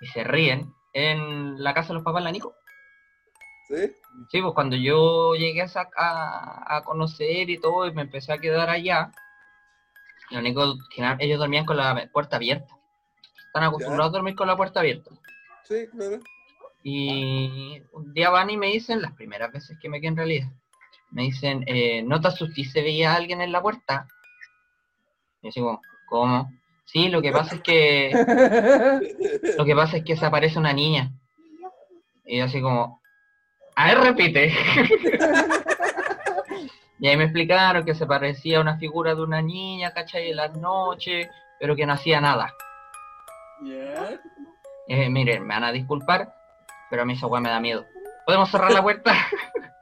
y 0.00 0.06
se 0.08 0.24
ríen 0.24 0.72
en 0.92 1.62
la 1.62 1.72
casa 1.74 1.88
de 1.88 1.94
los 1.94 2.02
papás 2.02 2.22
la 2.22 2.30
Nico. 2.32 2.54
¿Sí? 3.68 3.92
Sí, 4.30 4.40
pues 4.42 4.54
cuando 4.54 4.76
yo 4.76 5.34
llegué 5.34 5.62
a, 5.62 5.68
a, 5.96 6.76
a 6.76 6.84
conocer 6.84 7.48
y 7.50 7.58
todo 7.58 7.86
y 7.86 7.94
me 7.94 8.02
empecé 8.02 8.32
a 8.32 8.38
quedar 8.38 8.68
allá, 8.70 9.10
la 10.30 10.40
Nico, 10.40 10.74
general- 10.90 11.16
ellos 11.20 11.38
dormían 11.38 11.64
con 11.64 11.76
la 11.76 12.08
puerta 12.12 12.36
abierta. 12.36 12.74
Están 13.46 13.64
acostumbrados 13.64 14.10
a 14.10 14.16
dormir 14.18 14.34
con 14.34 14.46
la 14.48 14.56
puerta 14.56 14.80
abierta. 14.80 15.10
Sí, 15.64 15.86
claro. 15.90 16.20
Y 16.82 17.82
un 17.92 18.12
día 18.14 18.30
van 18.30 18.50
y 18.50 18.56
me 18.56 18.68
dicen, 18.68 19.02
las 19.02 19.12
primeras 19.14 19.50
veces 19.52 19.76
que 19.80 19.88
me 19.88 20.00
quedé 20.00 20.08
en 20.08 20.16
realidad, 20.16 20.48
me 21.10 21.22
dicen, 21.22 21.64
eh, 21.66 22.02
¿no 22.02 22.20
te 22.20 22.28
asusté? 22.28 22.64
¿Se 22.64 22.82
veía 22.82 23.14
alguien 23.14 23.40
en 23.40 23.50
la 23.52 23.62
puerta? 23.62 24.06
Y 25.42 25.48
yo 25.48 25.52
digo, 25.54 25.80
¿cómo? 26.06 26.50
Sí, 26.84 27.08
lo 27.08 27.20
que 27.22 27.32
pasa 27.32 27.56
es 27.56 27.62
que 27.62 28.12
lo 29.58 29.64
que 29.64 29.74
pasa 29.74 29.96
es 29.96 30.04
que 30.04 30.16
se 30.16 30.24
aparece 30.26 30.58
una 30.58 30.72
niña. 30.72 31.10
Y 32.24 32.38
yo 32.38 32.44
así 32.44 32.60
como, 32.60 33.00
a 33.74 33.86
ver, 33.86 33.98
repite. 33.98 34.54
y 36.98 37.08
ahí 37.08 37.16
me 37.16 37.24
explicaron 37.24 37.84
que 37.84 37.94
se 37.94 38.06
parecía 38.06 38.58
a 38.58 38.62
una 38.62 38.78
figura 38.78 39.14
de 39.14 39.22
una 39.22 39.42
niña, 39.42 39.92
¿cachai? 39.92 40.30
En 40.30 40.36
las 40.36 40.56
noches, 40.56 41.28
pero 41.60 41.76
que 41.76 41.86
no 41.86 41.92
hacía 41.92 42.20
nada. 42.20 42.54
Eh, 44.88 45.10
miren, 45.10 45.46
me 45.46 45.54
van 45.54 45.64
a 45.64 45.72
disculpar, 45.72 46.34
pero 46.88 47.02
a 47.02 47.04
mí 47.04 47.14
esa 47.14 47.26
weá 47.26 47.40
me 47.40 47.50
da 47.50 47.60
miedo. 47.60 47.84
¿Podemos 48.24 48.50
cerrar 48.50 48.72
la 48.72 48.82
puerta? 48.82 49.14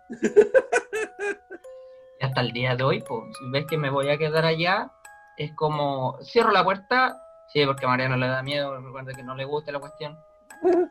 y 2.21 2.25
hasta 2.25 2.41
el 2.41 2.53
día 2.53 2.75
de 2.75 2.83
hoy, 2.83 3.05
pues, 3.07 3.37
si 3.39 3.51
ves 3.51 3.67
que 3.67 3.79
me 3.79 3.91
voy 3.91 4.11
a 4.11 4.19
quedar 4.19 4.45
allá, 4.45 4.91
es 5.37 5.53
como, 5.55 6.19
cierro 6.23 6.51
la 6.51 6.65
puerta, 6.65 7.17
sí, 7.53 7.65
porque 7.65 7.87
a 7.87 7.89
Mariano 7.89 8.17
le 8.17 8.27
da 8.27 8.43
miedo, 8.43 8.77
recuerda 8.81 9.13
que 9.13 9.23
no 9.23 9.37
le 9.37 9.45
gusta 9.45 9.73
la 9.73 9.81
cuestión. 9.81 10.19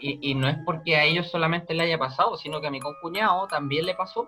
Y, 0.00 0.32
y 0.32 0.34
no 0.34 0.48
es 0.48 0.58
porque 0.66 0.96
a 0.96 1.04
ellos 1.04 1.30
solamente 1.30 1.74
le 1.74 1.84
haya 1.84 1.96
pasado, 1.96 2.36
sino 2.36 2.60
que 2.60 2.66
a 2.66 2.72
mi 2.72 2.80
concuñado 2.80 3.46
también 3.46 3.86
le 3.86 3.94
pasó. 3.94 4.26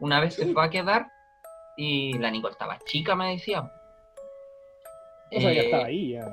Una 0.00 0.20
vez 0.20 0.34
se 0.34 0.52
fue 0.52 0.64
a 0.64 0.70
quedar 0.70 1.08
y 1.76 2.16
la 2.18 2.30
Nicole 2.30 2.52
estaba 2.52 2.78
chica, 2.86 3.14
me 3.14 3.30
decía. 3.32 3.60
O 5.30 5.40
sea, 5.40 5.52
ya 5.52 5.60
Eh, 5.60 5.64
estaba 5.64 5.84
ahí, 5.86 6.12
ya. 6.12 6.24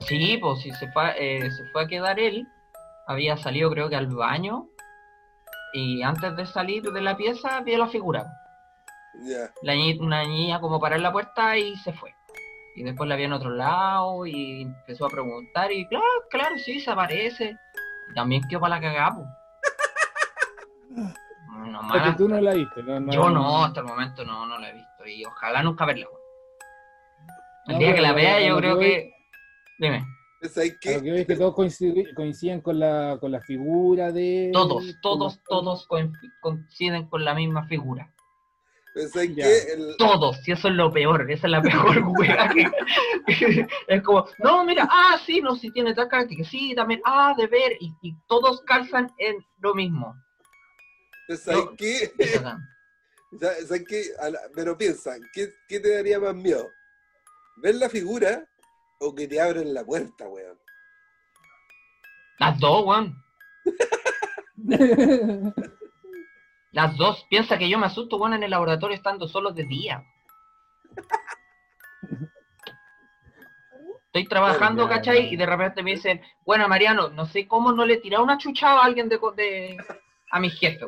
Sí, 0.00 0.38
pues 0.38 0.60
sí, 0.60 0.70
se 0.72 0.90
fue, 0.92 1.12
eh, 1.18 1.50
se 1.50 1.64
fue 1.72 1.84
a 1.84 1.86
quedar 1.86 2.18
él. 2.18 2.46
Había 3.06 3.36
salido 3.36 3.70
creo 3.70 3.88
que 3.88 3.96
al 3.96 4.06
baño. 4.08 4.68
Y 5.72 6.02
antes 6.02 6.34
de 6.36 6.46
salir 6.46 6.82
de 6.82 7.00
la 7.00 7.16
pieza 7.16 7.60
vio 7.60 7.78
la 7.78 7.88
figura. 7.88 8.26
La 9.62 9.74
una 10.00 10.24
niña 10.24 10.60
como 10.60 10.80
para 10.80 10.96
en 10.96 11.02
la 11.02 11.12
puerta 11.12 11.56
y 11.58 11.76
se 11.76 11.92
fue. 11.92 12.14
Y 12.76 12.82
después 12.84 13.08
la 13.08 13.16
vio 13.16 13.26
en 13.26 13.32
otro 13.32 13.50
lado 13.50 14.24
y 14.26 14.62
empezó 14.62 15.06
a 15.06 15.10
preguntar 15.10 15.70
y 15.72 15.86
claro, 15.88 16.04
claro, 16.30 16.56
sí, 16.58 16.80
se 16.80 16.90
aparece. 16.90 17.56
Y 18.10 18.14
también 18.14 18.42
quedó 18.48 18.60
para 18.60 18.76
la 18.76 18.80
cagada, 18.80 19.14
po. 19.16 19.24
No, 21.60 21.80
Es 21.80 21.92
que 21.92 21.98
mala. 21.98 22.16
tú 22.16 22.28
no 22.28 22.40
la 22.40 22.54
viste, 22.54 22.82
no, 22.82 23.00
no- 23.00 23.12
Yo 23.12 23.30
no, 23.30 23.64
hasta 23.64 23.80
el 23.80 23.86
momento 23.86 24.24
no, 24.24 24.46
no 24.46 24.58
la 24.58 24.70
he 24.70 24.72
visto. 24.74 25.06
Y 25.06 25.24
ojalá 25.24 25.62
nunca 25.62 25.84
verla. 25.84 26.06
El 27.66 27.78
día 27.78 27.94
que 27.94 28.00
la 28.00 28.12
vea, 28.12 28.40
yo 28.46 28.56
creo 28.56 28.78
que. 28.78 29.12
Dime. 29.78 30.04
¿Es 30.42 30.56
ahí 30.56 30.70
A 30.70 30.78
que? 30.80 30.94
Lo 30.94 31.02
que 31.02 31.10
veo 31.10 31.20
es 31.20 31.26
que 31.26 31.36
todos 31.36 31.54
coinciden, 31.54 32.14
coinciden 32.14 32.60
con, 32.62 32.78
la, 32.78 33.18
con 33.20 33.30
la 33.30 33.40
figura 33.40 34.10
de. 34.10 34.50
Todos, 34.52 34.84
todos, 35.02 35.40
todos 35.44 35.86
coin- 35.88 36.12
coinciden 36.40 37.08
con 37.08 37.24
la 37.24 37.34
misma 37.34 37.66
figura. 37.66 38.10
Todos, 39.98 40.46
y 40.48 40.52
eso 40.52 40.66
es 40.66 40.74
lo 40.74 40.90
peor, 40.92 41.30
esa 41.30 41.46
es 41.46 41.50
la 41.52 41.62
peor 41.62 42.02
wea 42.18 42.52
es 43.86 44.02
como, 44.02 44.26
no, 44.38 44.64
mira, 44.64 44.88
ah, 44.90 45.16
sí, 45.24 45.40
no, 45.40 45.54
sí 45.54 45.70
tiene 45.70 45.94
tal 45.94 46.08
característica, 46.08 46.50
sí, 46.50 46.74
también, 46.74 47.00
ah, 47.04 47.32
de 47.36 47.46
ver, 47.46 47.72
y, 47.78 47.94
y 48.02 48.16
todos 48.26 48.62
calzan 48.62 49.12
en 49.18 49.36
lo 49.60 49.74
mismo. 49.74 50.16
¿Es 51.30 51.46
ahí 51.46 51.54
No. 51.56 51.70
sacan, 51.76 52.68
¿Sabes 53.40 53.70
la- 54.32 54.40
Pero 54.54 54.76
piensa, 54.76 55.14
¿qué, 55.32 55.54
¿qué 55.68 55.78
te 55.78 55.94
daría 55.94 56.18
más 56.18 56.34
miedo? 56.34 56.68
¿Ver 57.62 57.76
la 57.76 57.88
figura 57.88 58.44
o 58.98 59.14
que 59.14 59.28
te 59.28 59.40
abren 59.40 59.72
la 59.72 59.84
puerta, 59.84 60.26
weón? 60.28 60.58
Las 62.40 62.58
dos, 62.58 62.84
weón, 62.84 63.14
las 66.72 66.96
dos. 66.96 67.24
Piensa 67.30 67.58
que 67.58 67.68
yo 67.68 67.78
me 67.78 67.86
asusto, 67.86 68.16
weón, 68.16 68.34
en 68.34 68.42
el 68.42 68.50
laboratorio 68.50 68.96
estando 68.96 69.28
solo 69.28 69.52
de 69.52 69.64
día. 69.64 70.04
Estoy 74.06 74.26
trabajando, 74.26 74.88
¿cachai? 74.88 75.32
Y 75.32 75.36
de 75.36 75.46
repente 75.46 75.84
me 75.84 75.92
dicen, 75.92 76.20
bueno, 76.44 76.66
Mariano, 76.66 77.10
no 77.10 77.26
sé 77.26 77.46
cómo 77.46 77.70
no 77.72 77.84
le 77.86 77.98
tiré 77.98 78.18
una 78.18 78.38
chuchada 78.38 78.80
a 78.80 78.84
alguien 78.84 79.08
de 79.08 79.20
a 80.30 80.40
mi 80.40 80.50
jefe. 80.50 80.86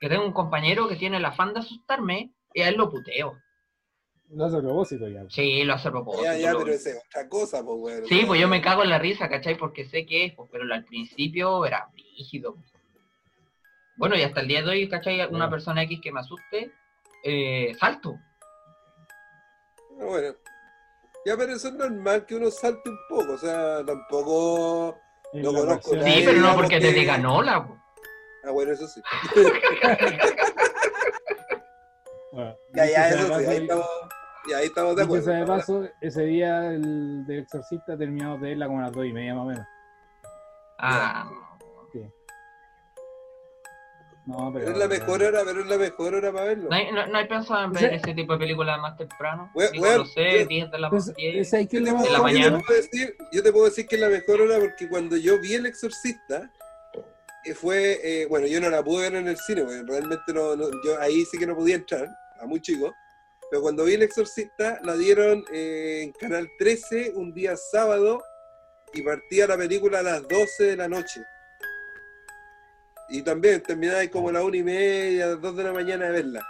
Que 0.00 0.08
tengo 0.08 0.24
un 0.26 0.32
compañero 0.32 0.88
que 0.88 0.96
tiene 0.96 1.16
el 1.18 1.24
afán 1.24 1.54
de 1.54 1.60
asustarme 1.60 2.32
y 2.52 2.60
a 2.62 2.68
él 2.68 2.76
lo 2.76 2.90
puteo. 2.90 3.38
No 4.28 4.46
hace 4.46 4.58
propósito 4.60 5.08
ya. 5.08 5.24
Sí, 5.28 5.64
lo 5.64 5.74
hace 5.74 5.88
a 5.88 5.90
propósito. 5.92 6.24
Ya, 6.24 6.36
ya, 6.36 6.52
lo- 6.52 6.58
pero 6.60 6.72
esa 6.72 6.90
es 6.90 7.02
otra 7.08 7.28
cosa, 7.28 7.64
pues, 7.64 7.76
weón. 7.78 8.06
Sí, 8.06 8.24
pues 8.26 8.40
yo 8.40 8.48
me 8.48 8.60
cago 8.60 8.82
en 8.82 8.90
la 8.90 8.98
risa, 8.98 9.28
¿cachai? 9.28 9.56
Porque 9.56 9.84
sé 9.84 10.04
que 10.06 10.24
es, 10.26 10.34
pues, 10.34 10.48
pero 10.50 10.64
al 10.72 10.84
principio 10.84 11.64
era 11.64 11.88
rígido. 11.94 12.56
Bueno, 13.96 14.16
y 14.16 14.22
hasta 14.22 14.40
el 14.40 14.48
día 14.48 14.62
de 14.62 14.70
hoy, 14.70 14.88
¿cachai? 14.88 15.24
Una 15.26 15.48
persona 15.48 15.82
X 15.84 16.00
que 16.02 16.10
me 16.12 16.20
asuste, 16.20 16.72
eh, 17.22 17.74
salto. 17.78 18.18
Bueno, 19.96 20.34
Ya, 21.26 21.36
pero 21.38 21.52
eso 21.54 21.68
es 21.68 21.74
normal 21.74 22.26
que 22.26 22.34
uno 22.34 22.50
salte 22.50 22.90
un 22.90 22.98
poco, 23.08 23.32
o 23.32 23.38
sea, 23.38 23.82
tampoco... 23.86 24.98
No 25.34 25.52
conozco. 25.52 25.90
Sí, 25.90 26.22
pero 26.24 26.40
no 26.40 26.54
porque 26.54 26.80
te 26.80 26.92
digan 26.92 27.26
hola. 27.26 27.66
Ah, 28.44 28.50
bueno, 28.50 28.72
eso 28.72 28.86
sí. 28.88 29.02
Bueno, 32.32 32.56
Ya, 32.74 32.86
ya, 32.86 33.08
eso 33.10 33.26
sí, 33.38 33.46
ahí 33.46 33.56
estamos, 33.58 33.86
ya, 34.50 34.56
ahí 34.56 34.66
estamos 34.66 34.96
de 34.96 35.02
acuerdo. 35.04 35.30
de 35.30 35.46
paso, 35.46 35.88
ese 36.00 36.22
día 36.22 36.72
el 36.72 37.24
del 37.26 37.38
exorcista 37.44 37.96
terminamos 37.96 38.40
de 38.40 38.48
verla 38.48 38.66
como 38.66 38.80
a 38.80 38.82
las 38.82 38.92
dos 38.92 39.06
y 39.06 39.12
media 39.12 39.34
más 39.36 39.44
o 39.44 39.46
menos. 39.46 39.66
Ah, 40.78 41.30
No, 44.26 44.50
pero, 44.52 44.64
Pero 44.64 44.70
es 44.72 44.78
la 44.78 44.88
mejor 44.88 45.22
hora, 45.22 45.42
pero 45.44 45.60
es 45.60 45.66
la 45.66 45.76
mejor 45.76 46.14
hora 46.14 46.32
para 46.32 46.46
verlo. 46.46 46.70
¿no 46.70 46.74
hay, 46.76 46.90
no, 46.92 47.06
no 47.08 47.18
hay 47.18 47.28
pensado 47.28 47.64
en 47.64 47.72
ver 47.72 47.92
ese 47.92 48.14
tipo 48.14 48.32
de 48.32 48.38
películas 48.38 48.80
más 48.80 48.96
temprano? 48.96 49.50
We- 49.54 49.70
Digo, 49.70 49.84
no 49.86 50.06
sé, 50.06 50.40
yo- 50.40 50.46
10 50.46 50.70
de 50.70 50.78
la 50.78 50.88
Pues, 50.90 51.14
10. 51.14 51.36
esa 51.46 51.56
hay 51.58 51.66
que 51.66 51.78
Yo 51.78 51.84
de 51.84 51.92
la 51.92 51.98
yo 52.00 52.14
te 52.16 52.18
mañana. 52.22 52.62
puedo 52.66 52.80
decir, 52.80 53.16
yo 53.32 53.42
te 53.42 53.52
puedo 53.52 53.64
decir 53.66 53.86
que 53.86 53.96
es 53.96 54.00
la 54.00 54.08
mejor 54.08 54.40
hora 54.40 54.58
porque 54.58 54.88
cuando 54.88 55.16
yo 55.18 55.38
vi 55.40 55.54
El 55.54 55.66
Exorcista, 55.66 56.50
eh, 57.44 57.52
fue, 57.54 58.00
eh, 58.02 58.26
bueno, 58.26 58.46
yo 58.46 58.58
no 58.62 58.70
la 58.70 58.82
pude 58.82 59.02
ver 59.10 59.16
en 59.20 59.28
el 59.28 59.36
cine, 59.36 59.62
porque 59.62 59.82
realmente 59.86 60.32
no, 60.32 60.56
no- 60.56 60.70
yo 60.82 60.98
ahí 61.00 61.22
sí 61.26 61.36
que 61.36 61.46
no 61.46 61.54
podía 61.54 61.74
entrar, 61.74 62.08
a 62.40 62.46
muy 62.46 62.60
chico, 62.62 62.94
pero 63.50 63.60
cuando 63.60 63.84
vi 63.84 63.92
El 63.92 64.02
Exorcista 64.04 64.80
la 64.84 64.96
dieron 64.96 65.44
eh, 65.52 66.00
en 66.02 66.12
Canal 66.12 66.48
13 66.58 67.12
un 67.14 67.34
día 67.34 67.56
sábado 67.58 68.22
y 68.94 69.02
partía 69.02 69.46
la 69.46 69.58
película 69.58 69.98
a 69.98 70.02
las 70.02 70.26
12 70.26 70.64
de 70.64 70.76
la 70.78 70.88
noche. 70.88 71.20
Y 73.14 73.22
también 73.22 73.62
terminaba 73.62 74.04
como 74.08 74.30
a 74.30 74.32
las 74.32 74.42
una 74.42 74.56
y 74.56 74.62
media, 74.64 75.28
dos 75.36 75.56
de 75.56 75.62
la 75.62 75.72
mañana 75.72 76.06
de 76.06 76.10
verla, 76.10 76.44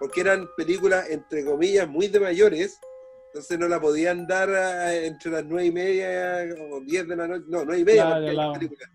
porque 0.00 0.20
eran 0.22 0.48
películas 0.56 1.08
entre 1.10 1.44
comillas 1.44 1.88
muy 1.88 2.08
de 2.08 2.18
mayores, 2.18 2.76
entonces 3.26 3.56
no 3.56 3.68
la 3.68 3.80
podían 3.80 4.26
dar 4.26 4.50
a- 4.50 4.94
entre 4.96 5.30
las 5.30 5.44
nueve 5.44 5.66
y 5.66 5.70
media 5.70 6.44
o 6.72 6.80
diez 6.80 7.06
de 7.06 7.14
la 7.14 7.28
noche. 7.28 7.44
No, 7.46 7.64
nueve 7.64 7.82
y 7.82 7.84
media 7.84 8.02
Claro, 8.02 8.14
porque 8.16 8.30
hay 8.30 8.34
claro. 8.34 8.52
película. 8.54 8.90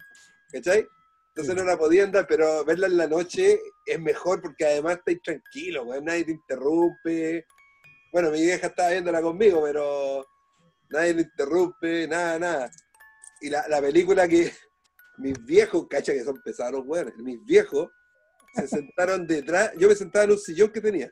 ¿Cachai? 0.51 0.87
Entonces 1.29 1.53
Sí. 1.53 1.59
no 1.59 1.63
la 1.65 1.77
podían 1.77 2.11
dar, 2.11 2.27
pero 2.27 2.65
verla 2.65 2.87
en 2.87 2.97
la 2.97 3.07
noche 3.07 3.57
es 3.85 3.99
mejor 4.01 4.41
porque 4.41 4.65
además 4.65 4.97
estáis 4.97 5.21
tranquilo, 5.21 5.83
weón, 5.83 6.03
nadie 6.03 6.25
te 6.25 6.31
interrumpe. 6.31 7.45
Bueno, 8.11 8.31
mi 8.31 8.41
vieja 8.41 8.67
estaba 8.67 8.89
viéndola 8.89 9.21
conmigo, 9.21 9.63
pero 9.63 10.25
nadie 10.89 11.13
le 11.13 11.21
interrumpe, 11.21 12.05
nada, 12.07 12.37
nada. 12.37 12.71
Y 13.39 13.49
la, 13.49 13.65
la 13.69 13.79
película 13.81 14.27
que 14.27 14.51
mis 15.23 15.43
viejos, 15.45 15.87
cacha 15.89 16.11
que 16.11 16.23
son 16.23 16.41
pesados 16.43 16.73
los 16.73 16.85
weones, 16.85 17.15
mis 17.15 17.43
viejos 17.45 17.89
se 18.53 18.67
sentaron 18.67 19.25
detrás, 19.27 19.71
yo 19.77 19.87
me 19.87 19.95
sentaba 19.95 20.25
en 20.25 20.31
un 20.31 20.37
sillón 20.37 20.69
que 20.71 20.81
tenía. 20.81 21.09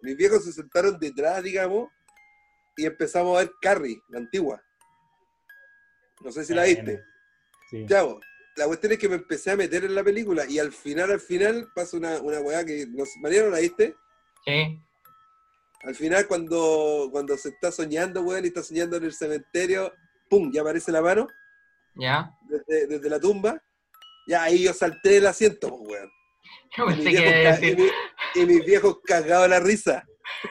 Mis 0.00 0.16
viejos 0.16 0.44
se 0.44 0.52
sentaron 0.52 0.98
detrás, 0.98 1.42
digamos, 1.42 1.88
y 2.76 2.84
empezamos 2.84 3.36
a 3.36 3.44
ver 3.44 3.52
Carrie, 3.62 3.98
la 4.08 4.18
antigua. 4.18 4.62
No 6.22 6.32
sé 6.32 6.44
si 6.44 6.54
la 6.54 6.64
viste. 6.64 7.02
Sí. 7.70 7.86
Ya, 7.88 8.02
vos, 8.02 8.20
la 8.56 8.66
cuestión 8.66 8.92
es 8.92 8.98
que 8.98 9.08
me 9.08 9.14
empecé 9.14 9.52
a 9.52 9.56
meter 9.56 9.84
en 9.84 9.94
la 9.94 10.04
película 10.04 10.44
y 10.46 10.58
al 10.58 10.72
final, 10.72 11.10
al 11.10 11.20
final, 11.20 11.68
pasa 11.74 11.96
una, 11.96 12.20
una 12.20 12.40
weá 12.40 12.64
que. 12.64 12.86
No, 12.86 13.06
sé, 13.06 13.18
María, 13.20 13.44
¿no 13.44 13.50
la 13.50 13.60
viste? 13.60 13.96
Sí. 14.44 14.82
Al 15.82 15.94
final, 15.94 16.26
cuando, 16.26 17.08
cuando 17.12 17.36
se 17.38 17.50
está 17.50 17.70
soñando, 17.70 18.22
weón, 18.22 18.44
y 18.44 18.48
está 18.48 18.62
soñando 18.62 18.96
en 18.96 19.04
el 19.04 19.14
cementerio, 19.14 19.92
¡pum! 20.28 20.50
Ya 20.52 20.62
aparece 20.62 20.90
la 20.90 21.00
mano 21.00 21.28
¿Ya? 21.96 22.30
desde, 22.48 22.86
desde 22.86 23.10
la 23.10 23.18
tumba. 23.20 23.60
Ya 24.28 24.42
ahí 24.44 24.64
yo 24.64 24.72
salté 24.72 25.10
del 25.10 25.26
asiento, 25.26 25.68
pues, 25.68 25.80
weón. 25.90 26.10
Yo 26.76 26.84
Y 26.84 26.86
mis 26.88 26.96
pensé 26.96 27.10
que 27.22 27.28
y 27.28 27.44
decir. 27.44 27.76
mi- 27.78 28.42
y 28.42 28.46
mis 28.46 28.64
viejos 28.66 28.98
cagados 29.04 29.44
de 29.44 29.48
la 29.50 29.60
risa. 29.60 30.04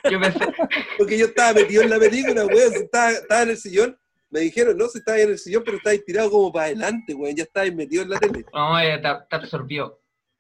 Yo 0.09 0.19
pensé, 0.19 0.39
Porque 0.97 1.17
yo 1.17 1.25
estaba 1.27 1.53
metido 1.53 1.83
en 1.83 1.89
la 1.89 1.99
película, 1.99 2.45
weón. 2.45 2.73
Estaba, 2.73 3.11
estaba 3.11 3.41
en 3.43 3.49
el 3.49 3.57
sillón. 3.57 3.97
Me 4.31 4.39
dijeron, 4.41 4.75
no, 4.77 4.87
si 4.87 4.97
estaba 4.99 5.19
en 5.19 5.29
el 5.29 5.37
sillón, 5.37 5.63
pero 5.65 5.77
estaba 5.77 5.95
tirado 6.05 6.31
como 6.31 6.51
para 6.51 6.65
adelante, 6.67 7.13
weón. 7.13 7.35
Ya 7.35 7.43
estaba 7.43 7.65
metido 7.71 8.03
en 8.03 8.09
la 8.09 8.19
tele. 8.19 8.45
no, 8.53 8.79
eh, 8.79 8.97
te, 8.97 9.09
te 9.29 9.35
absorbió. 9.35 9.99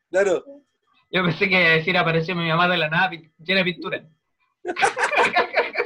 Claro. 0.09 0.43
Yo 1.11 1.23
pensé 1.23 1.47
que 1.47 1.59
iba 1.61 1.69
a 1.69 1.75
decir 1.75 1.97
apareció 1.97 2.35
mi 2.35 2.47
mamá 2.47 2.67
de 2.67 2.77
la 2.77 2.89
nada 2.89 3.11
llena 3.11 3.59
de 3.59 3.63
pintura. 3.63 4.05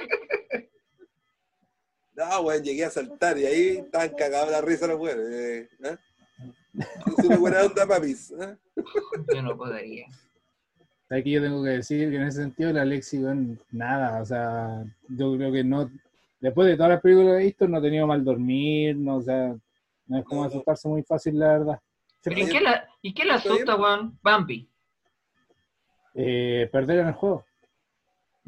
No, 2.19 2.41
weón, 2.41 2.61
llegué 2.63 2.83
a 2.83 2.89
saltar 2.89 3.37
y 3.37 3.45
ahí 3.45 3.67
estaban 3.77 4.09
cagados 4.09 4.51
la 4.51 4.59
risa 4.59 4.87
los 4.87 4.99
weones. 4.99 5.25
Eh, 5.31 5.69
¿eh? 5.85 5.97
Es 7.17 7.25
una 7.25 7.37
buena 7.37 7.61
onda, 7.63 7.87
papis. 7.87 8.31
¿eh? 8.31 8.57
Yo 9.33 9.41
no 9.41 9.55
podría. 9.55 10.05
¿Sabes 11.07 11.23
que 11.23 11.31
yo 11.31 11.41
tengo 11.41 11.63
que 11.63 11.69
decir 11.69 12.09
que 12.09 12.17
en 12.17 12.23
ese 12.23 12.41
sentido 12.41 12.73
la 12.73 12.81
Alexi, 12.81 13.19
weón, 13.19 13.57
nada, 13.71 14.21
o 14.21 14.25
sea, 14.25 14.83
yo 15.07 15.35
creo 15.37 15.51
que 15.51 15.63
no, 15.63 15.89
después 16.41 16.67
de 16.67 16.75
todas 16.75 16.91
las 16.91 17.01
películas 17.01 17.37
que 17.37 17.41
he 17.41 17.45
visto, 17.45 17.67
no 17.69 17.77
he 17.77 17.81
tenido 17.81 18.05
mal 18.05 18.23
dormir, 18.23 18.97
no, 18.97 19.15
o 19.15 19.21
sea, 19.21 19.55
no 20.05 20.17
es 20.19 20.25
como 20.25 20.41
No, 20.41 20.47
no. 20.47 20.53
asustarse 20.53 20.87
muy 20.89 21.03
fácil, 21.03 21.39
la 21.39 21.47
verdad. 21.57 21.79
¿Pero 22.21 22.37
¿Y 22.37 22.49
qué 22.49 22.59
la, 22.59 22.87
¿y 23.01 23.13
qué 23.13 23.23
la 23.25 23.35
¿Está 23.37 23.49
bien? 23.49 23.63
asusta, 23.63 23.75
weón? 23.81 24.19
Bambi. 24.21 24.69
Eh, 26.15 26.69
perder 26.71 26.99
en 26.99 27.07
el 27.07 27.13
juego. 27.13 27.45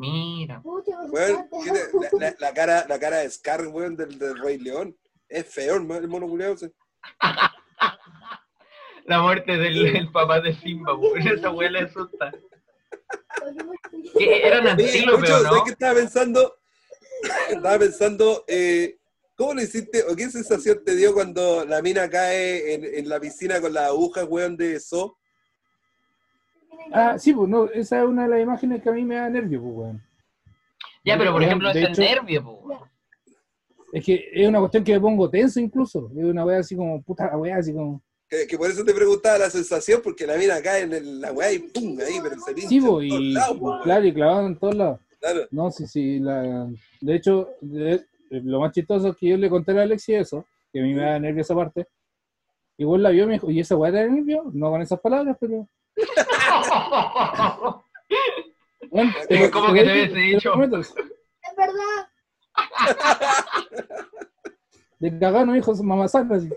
Mira. 0.02 0.62
Pucha, 0.62 0.98
me 1.04 1.10
Weón, 1.10 1.36
asustaste. 1.52 1.64
¿qué 1.64 1.72
te- 2.10 2.18
la, 2.20 2.30
la- 2.30 2.36
la 2.40 2.54
cara, 2.54 2.86
la 2.90 3.00
cara 3.00 3.18
de 3.20 3.30
Scar, 3.30 3.68
weón, 3.68 3.96
del, 3.96 4.18
del 4.18 4.38
Rey 4.40 4.58
León. 4.58 4.98
Es 5.30 5.46
feo 5.48 5.76
el, 5.76 5.82
mo- 5.84 5.96
el 5.96 6.08
mono 6.08 6.28
culiao, 6.28 6.54
ese. 6.54 6.72
La 9.06 9.20
muerte 9.22 9.58
del, 9.58 10.12
papá 10.12 10.40
de 10.42 10.54
Simba, 10.56 10.94
weón. 10.96 11.28
Esa 11.28 11.50
weón 11.52 11.74
le 11.74 11.80
asusta. 11.82 12.32
Eran 14.20 14.68
antílopes, 14.68 15.06
Lucho, 15.22 15.36
¿o 15.36 15.42
¿sabes 15.42 15.58
¿no? 15.60 15.64
qué 15.66 15.72
estaba 15.72 15.94
pensando? 15.96 16.58
estaba 17.50 17.78
pensando, 17.80 18.44
eh, 18.48 18.98
¿cómo 19.36 19.54
lo 19.54 19.62
hiciste 19.62 20.04
o 20.04 20.16
qué 20.16 20.30
sensación 20.30 20.84
te 20.84 20.96
dio 20.96 21.14
cuando 21.14 21.66
la 21.66 21.82
mina 21.82 22.10
cae 22.10 22.74
en, 22.74 22.84
en 22.86 23.10
la 23.10 23.20
piscina 23.20 23.60
con 23.62 23.74
las 23.74 23.86
agujas, 23.90 24.26
weón, 24.28 24.58
de 24.58 24.76
eso? 24.76 25.18
Ah, 26.92 27.18
sí, 27.18 27.34
pues 27.34 27.50
no, 27.50 27.66
esa 27.66 28.02
es 28.02 28.08
una 28.08 28.24
de 28.24 28.30
las 28.30 28.42
imágenes 28.42 28.82
que 28.82 28.90
a 28.90 28.94
mí 28.94 29.04
me 29.06 29.16
da 29.16 29.30
nervio, 29.30 29.62
pues, 29.62 29.74
weón. 29.76 30.02
Ya, 31.04 31.18
pero 31.18 31.32
por 31.32 31.42
ejemplo, 31.44 31.70
ese 31.70 31.84
hecho- 31.84 32.02
nervio, 32.02 32.44
po, 32.44 32.52
weón. 32.64 32.80
Es 33.94 34.06
que 34.06 34.30
es 34.34 34.48
una 34.48 34.60
cuestión 34.60 34.84
que 34.84 34.94
me 34.94 35.00
pongo 35.02 35.30
tenso 35.30 35.60
incluso, 35.60 36.10
es 36.16 36.24
una 36.24 36.46
wea 36.46 36.60
así 36.60 36.76
como, 36.76 37.02
puta 37.02 37.28
la 37.28 37.38
wea, 37.38 37.58
así 37.58 37.74
como... 37.74 38.02
Que, 38.30 38.48
que 38.48 38.58
por 38.58 38.70
eso 38.70 38.86
te 38.86 38.94
preguntaba 38.94 39.38
la 39.40 39.50
sensación, 39.50 40.00
porque 40.02 40.26
la 40.26 40.38
mina 40.38 40.62
cae 40.62 40.84
en 40.84 40.94
el- 40.94 41.20
la 41.20 41.34
weá 41.34 41.52
y 41.52 41.60
pum, 41.60 41.98
ahí, 42.00 42.20
pero 42.24 42.40
se 42.40 42.54
pincha 42.54 42.70
Sí, 42.70 42.78
en 42.78 42.86
pues, 42.86 43.10
todos 43.10 43.22
y 43.22 43.34
lados, 43.34 43.58
po, 43.58 43.66
weón. 43.72 43.82
claro, 43.84 44.06
y 44.06 44.14
clavado 44.14 44.48
en 44.48 44.58
todos 44.58 44.76
lados. 44.76 45.00
Claro. 45.20 45.42
No, 45.52 45.70
sí, 45.72 45.86
sí. 45.88 46.20
La... 46.20 46.68
De 47.02 47.16
hecho, 47.16 47.50
de- 47.60 48.06
lo 48.30 48.62
más 48.62 48.72
chistoso 48.72 49.10
es 49.10 49.18
que 49.18 49.28
yo 49.28 49.38
le 49.38 49.50
conté 49.50 49.78
a 49.78 49.82
Alexi 49.82 50.14
eso, 50.16 50.46
que 50.72 50.80
a 50.80 50.84
mí 50.84 50.94
me 50.94 51.02
da 51.02 51.20
nervio 51.20 51.42
esa 51.42 51.54
parte. 51.54 51.86
Igual 52.78 53.04
la 53.04 53.10
vio 53.10 53.26
y 53.26 53.28
me 53.28 53.34
dijo, 53.34 53.52
¿y 53.52 53.60
esa 53.60 53.76
weá 53.76 53.90
era 53.92 54.00
de 54.04 54.10
nervio? 54.12 54.50
No 54.54 54.72
con 54.72 54.82
esas 54.82 55.00
palabras, 55.02 55.36
pero. 55.40 55.68
Bueno, 58.90 59.12
Es 59.30 59.50
como 59.52 59.74
que 59.74 59.84
te 59.84 60.08
lo 60.08 60.16
dicho. 60.16 60.54
Es 60.64 60.94
verdad. 61.58 62.08
De 65.00 65.20
cagar 65.20 65.48
no 65.48 65.54
dijo 65.54 65.74
su 65.76 65.84
mamá 65.84 66.08
sacra. 66.08 66.38
así. 66.38 66.50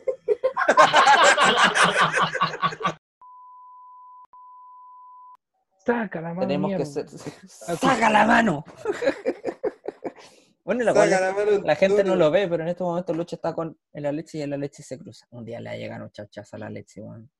Saca 5.84 6.20
la 6.20 6.28
mano. 6.34 6.40
Tenemos 6.40 6.76
que 6.76 6.86
ser. 6.86 7.08
¡Saca 7.08 8.08
la 8.10 8.26
mano! 8.26 8.64
bueno, 10.64 10.82
la, 10.84 10.94
Saca 10.94 11.06
cual- 11.08 11.20
la 11.20 11.32
mano, 11.32 11.62
la 11.62 11.76
gente 11.76 12.04
no 12.04 12.16
lo 12.16 12.30
ve, 12.30 12.48
pero 12.48 12.62
en 12.62 12.70
estos 12.70 12.86
momentos 12.86 13.16
Lucho 13.16 13.36
está 13.36 13.54
con 13.54 13.78
el 13.92 14.06
Alexi 14.06 14.38
y 14.38 14.42
el 14.42 14.52
Alexi 14.54 14.82
se 14.82 14.98
cruza. 14.98 15.26
Un 15.30 15.44
día 15.44 15.60
le 15.60 15.68
va 15.70 15.74
a 15.74 15.78
llegar 15.78 16.02
un 16.02 16.10
chachazo 16.10 16.56
al 16.56 16.62
Alexi, 16.64 17.00
weón. 17.00 17.30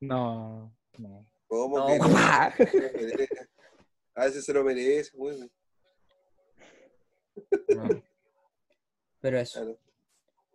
No, 0.00 0.75
no. 0.98 1.26
¿Cómo 1.48 1.78
No, 1.78 1.86
que 1.86 1.98
papá. 1.98 2.54
A 4.14 4.24
veces 4.24 4.44
se 4.44 4.52
lo 4.52 4.64
merece, 4.64 5.10
weón. 5.16 5.50
No. 7.68 8.02
Pero 9.20 9.38
eso. 9.38 9.60
Claro. 9.60 9.78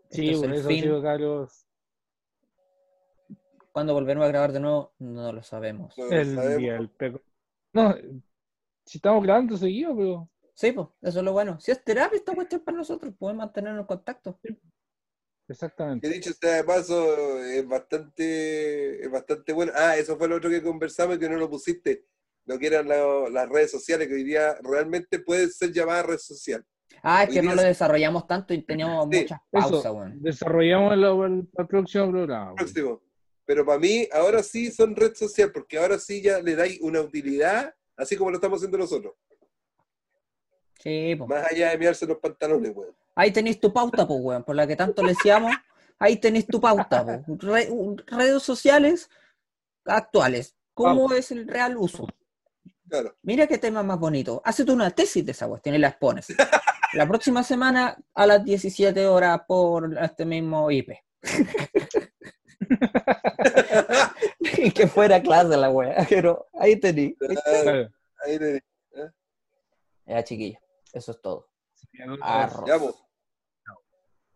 Sí, 0.10 0.30
es 0.32 0.40
por 0.40 0.46
el 0.50 0.54
eso, 0.56 0.68
fin. 0.68 0.84
sí, 0.84 0.90
Carlos. 1.02 1.68
¿Cuándo 3.72 3.94
volveremos 3.94 4.26
a 4.26 4.30
grabar 4.30 4.52
de 4.52 4.60
nuevo? 4.60 4.94
No 5.00 5.32
lo 5.32 5.44
sabemos. 5.44 5.98
No 5.98 6.10
El 6.10 6.36
sabemos. 6.36 6.58
día 6.58 6.74
del 6.74 6.90
peco. 6.90 7.22
No, 7.74 7.96
si 8.86 8.98
estamos 8.98 9.24
grabando 9.24 9.56
seguido, 9.58 9.96
pero. 9.96 10.30
Sí, 10.54 10.72
pues, 10.74 10.88
eso 11.02 11.20
es 11.20 11.26
lo 11.26 11.32
bueno. 11.32 11.60
Si 11.60 11.72
es 11.72 11.84
terapia 11.84 12.18
esta 12.18 12.36
cuestión 12.36 12.62
para 12.62 12.78
nosotros, 12.78 13.14
podemos 13.18 13.46
mantenernos 13.46 13.82
en 13.82 13.88
contacto. 13.88 14.40
Exactamente. 15.52 16.08
Que 16.08 16.14
dicho 16.16 16.32
sea 16.34 16.56
de 16.56 16.64
paso, 16.64 17.40
es 17.44 17.68
bastante, 17.68 19.04
es 19.04 19.12
bastante 19.12 19.54
bueno. 19.54 19.72
Ah, 19.76 19.98
eso 19.98 20.18
fue 20.18 20.28
lo 20.28 20.38
otro 20.38 20.50
que 20.50 20.64
conversamos 20.64 21.18
y 21.18 21.20
que 21.20 21.30
no 21.30 21.38
lo 21.38 21.50
pusiste. 21.50 22.06
Lo 22.46 22.58
que 22.58 22.68
eran 22.68 22.88
la- 22.88 23.30
las 23.30 23.50
redes 23.50 23.70
sociales, 23.72 24.08
que 24.08 24.14
hoy 24.16 24.24
día 24.24 24.56
realmente 24.64 25.20
puede 25.20 25.48
ser 25.50 25.72
llamada 25.72 26.04
red 26.04 26.18
social. 26.18 26.66
Ah, 27.04 27.24
es 27.24 27.30
Hoy 27.30 27.36
que 27.36 27.42
día 27.42 27.50
no 27.50 27.56
lo 27.56 27.62
desarrollamos 27.64 28.28
tanto 28.28 28.54
y 28.54 28.64
teníamos 28.64 29.08
Sí, 29.12 29.22
muchas 29.22 29.40
pausas, 29.50 29.92
weón. 29.94 30.22
desarrollamos 30.22 30.94
el, 30.94 31.04
el- 31.04 31.48
el 31.58 31.68
próximo 31.68 32.10
programa. 32.12 32.56
Próximo. 32.56 33.02
Pero 33.46 33.66
para 33.66 33.80
mí, 33.80 34.08
ahora 34.12 34.42
sí 34.44 34.72
son 34.72 34.96
red 34.96 35.14
social, 35.16 35.52
porque 35.52 35.78
ahora 35.78 35.98
sí 36.00 36.22
ya 36.22 36.40
le 36.42 36.56
dais 36.56 36.80
una 36.82 37.02
utilidad, 37.02 37.74
así 37.98 38.16
como 38.16 38.30
lo 38.32 38.38
estamos 38.38 38.58
haciendo 38.60 38.78
nosotros. 38.78 39.14
Sí, 40.80 41.16
pues. 41.18 41.30
Más 41.30 41.52
allá 41.52 41.70
de 41.72 41.78
mirarse 41.78 42.06
los 42.08 42.18
pantalones, 42.18 42.72
weón. 42.76 42.96
Ahí 43.16 43.32
tenéis 43.32 43.60
tu 43.60 43.72
pauta, 43.74 44.08
pues, 44.08 44.20
weón, 44.22 44.44
por 44.44 44.56
la 44.56 44.66
que 44.68 44.76
tanto 44.76 45.02
le 45.04 45.10
decíamos. 45.10 45.52
Ahí 46.00 46.18
tenéis 46.18 46.48
tu 46.48 46.60
pauta, 46.62 47.06
po. 47.06 47.24
Re- 47.40 47.70
redes 48.08 48.42
sociales 48.44 49.10
actuales. 49.86 50.56
¿Cómo 50.74 51.12
es 51.14 51.32
el 51.32 51.48
real 51.48 51.78
uso? 51.78 52.08
Claro. 52.90 53.16
Mira 53.22 53.48
qué 53.48 53.58
tema 53.58 53.84
más 53.84 54.00
bonito. 54.00 54.42
Hazte 54.44 54.70
una 54.72 54.90
tesis 54.92 55.26
de 55.26 55.32
esa 55.34 55.48
cuestión 55.48 55.76
y 55.76 55.78
la 55.78 55.90
expones. 55.90 56.28
La 56.94 57.08
próxima 57.08 57.44
semana 57.44 57.98
a 58.14 58.26
las 58.26 58.44
17 58.44 59.06
horas 59.08 59.42
por 59.48 59.98
este 60.02 60.26
mismo 60.26 60.70
IP. 60.72 60.92
Y 64.40 64.72
que 64.74 64.88
fuera 64.88 65.22
clase 65.22 65.56
la 65.58 65.70
wea, 65.70 66.06
pero 66.10 66.48
ahí 66.60 66.76
tení. 66.78 67.16
Ahí 68.26 68.40
te- 68.40 68.64
Ya, 70.06 70.24
chiquilla, 70.24 70.60
eso 70.94 71.12
es 71.12 71.22
todo. 71.22 71.48
Ya, 71.94 72.06
Arroz. 72.22 72.64
Ya, 72.68 72.80
pues. 72.80 72.96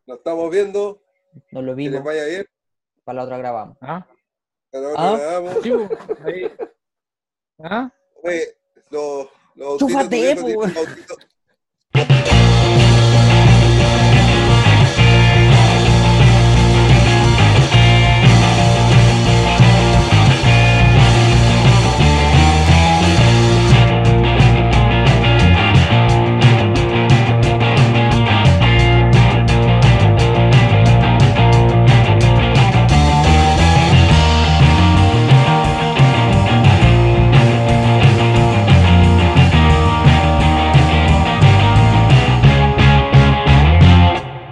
Nos 0.07 0.17
estamos 0.17 0.51
viendo. 0.51 1.01
Nos 1.51 1.63
lo 1.63 1.75
Que 1.75 1.81
les 1.81 1.91
vimos. 1.91 2.03
vaya 2.03 2.25
bien. 2.25 2.45
Para 3.03 3.15
la 3.17 3.23
otra 3.23 3.37
grabamos. 3.37 3.77
¿Ah? 3.81 4.07
A 4.73 4.77
la 4.77 4.87
Ah. 4.97 5.11
otra 5.13 5.25
grabamos. 5.25 5.63
Sí, 5.63 5.71
ahí. 6.25 6.51
¿Ah? 7.63 7.91
Oye, 8.23 8.57
los, 8.89 9.27
los 9.55 9.77
Chúfate, 9.79 10.31
autitos 10.33 11.17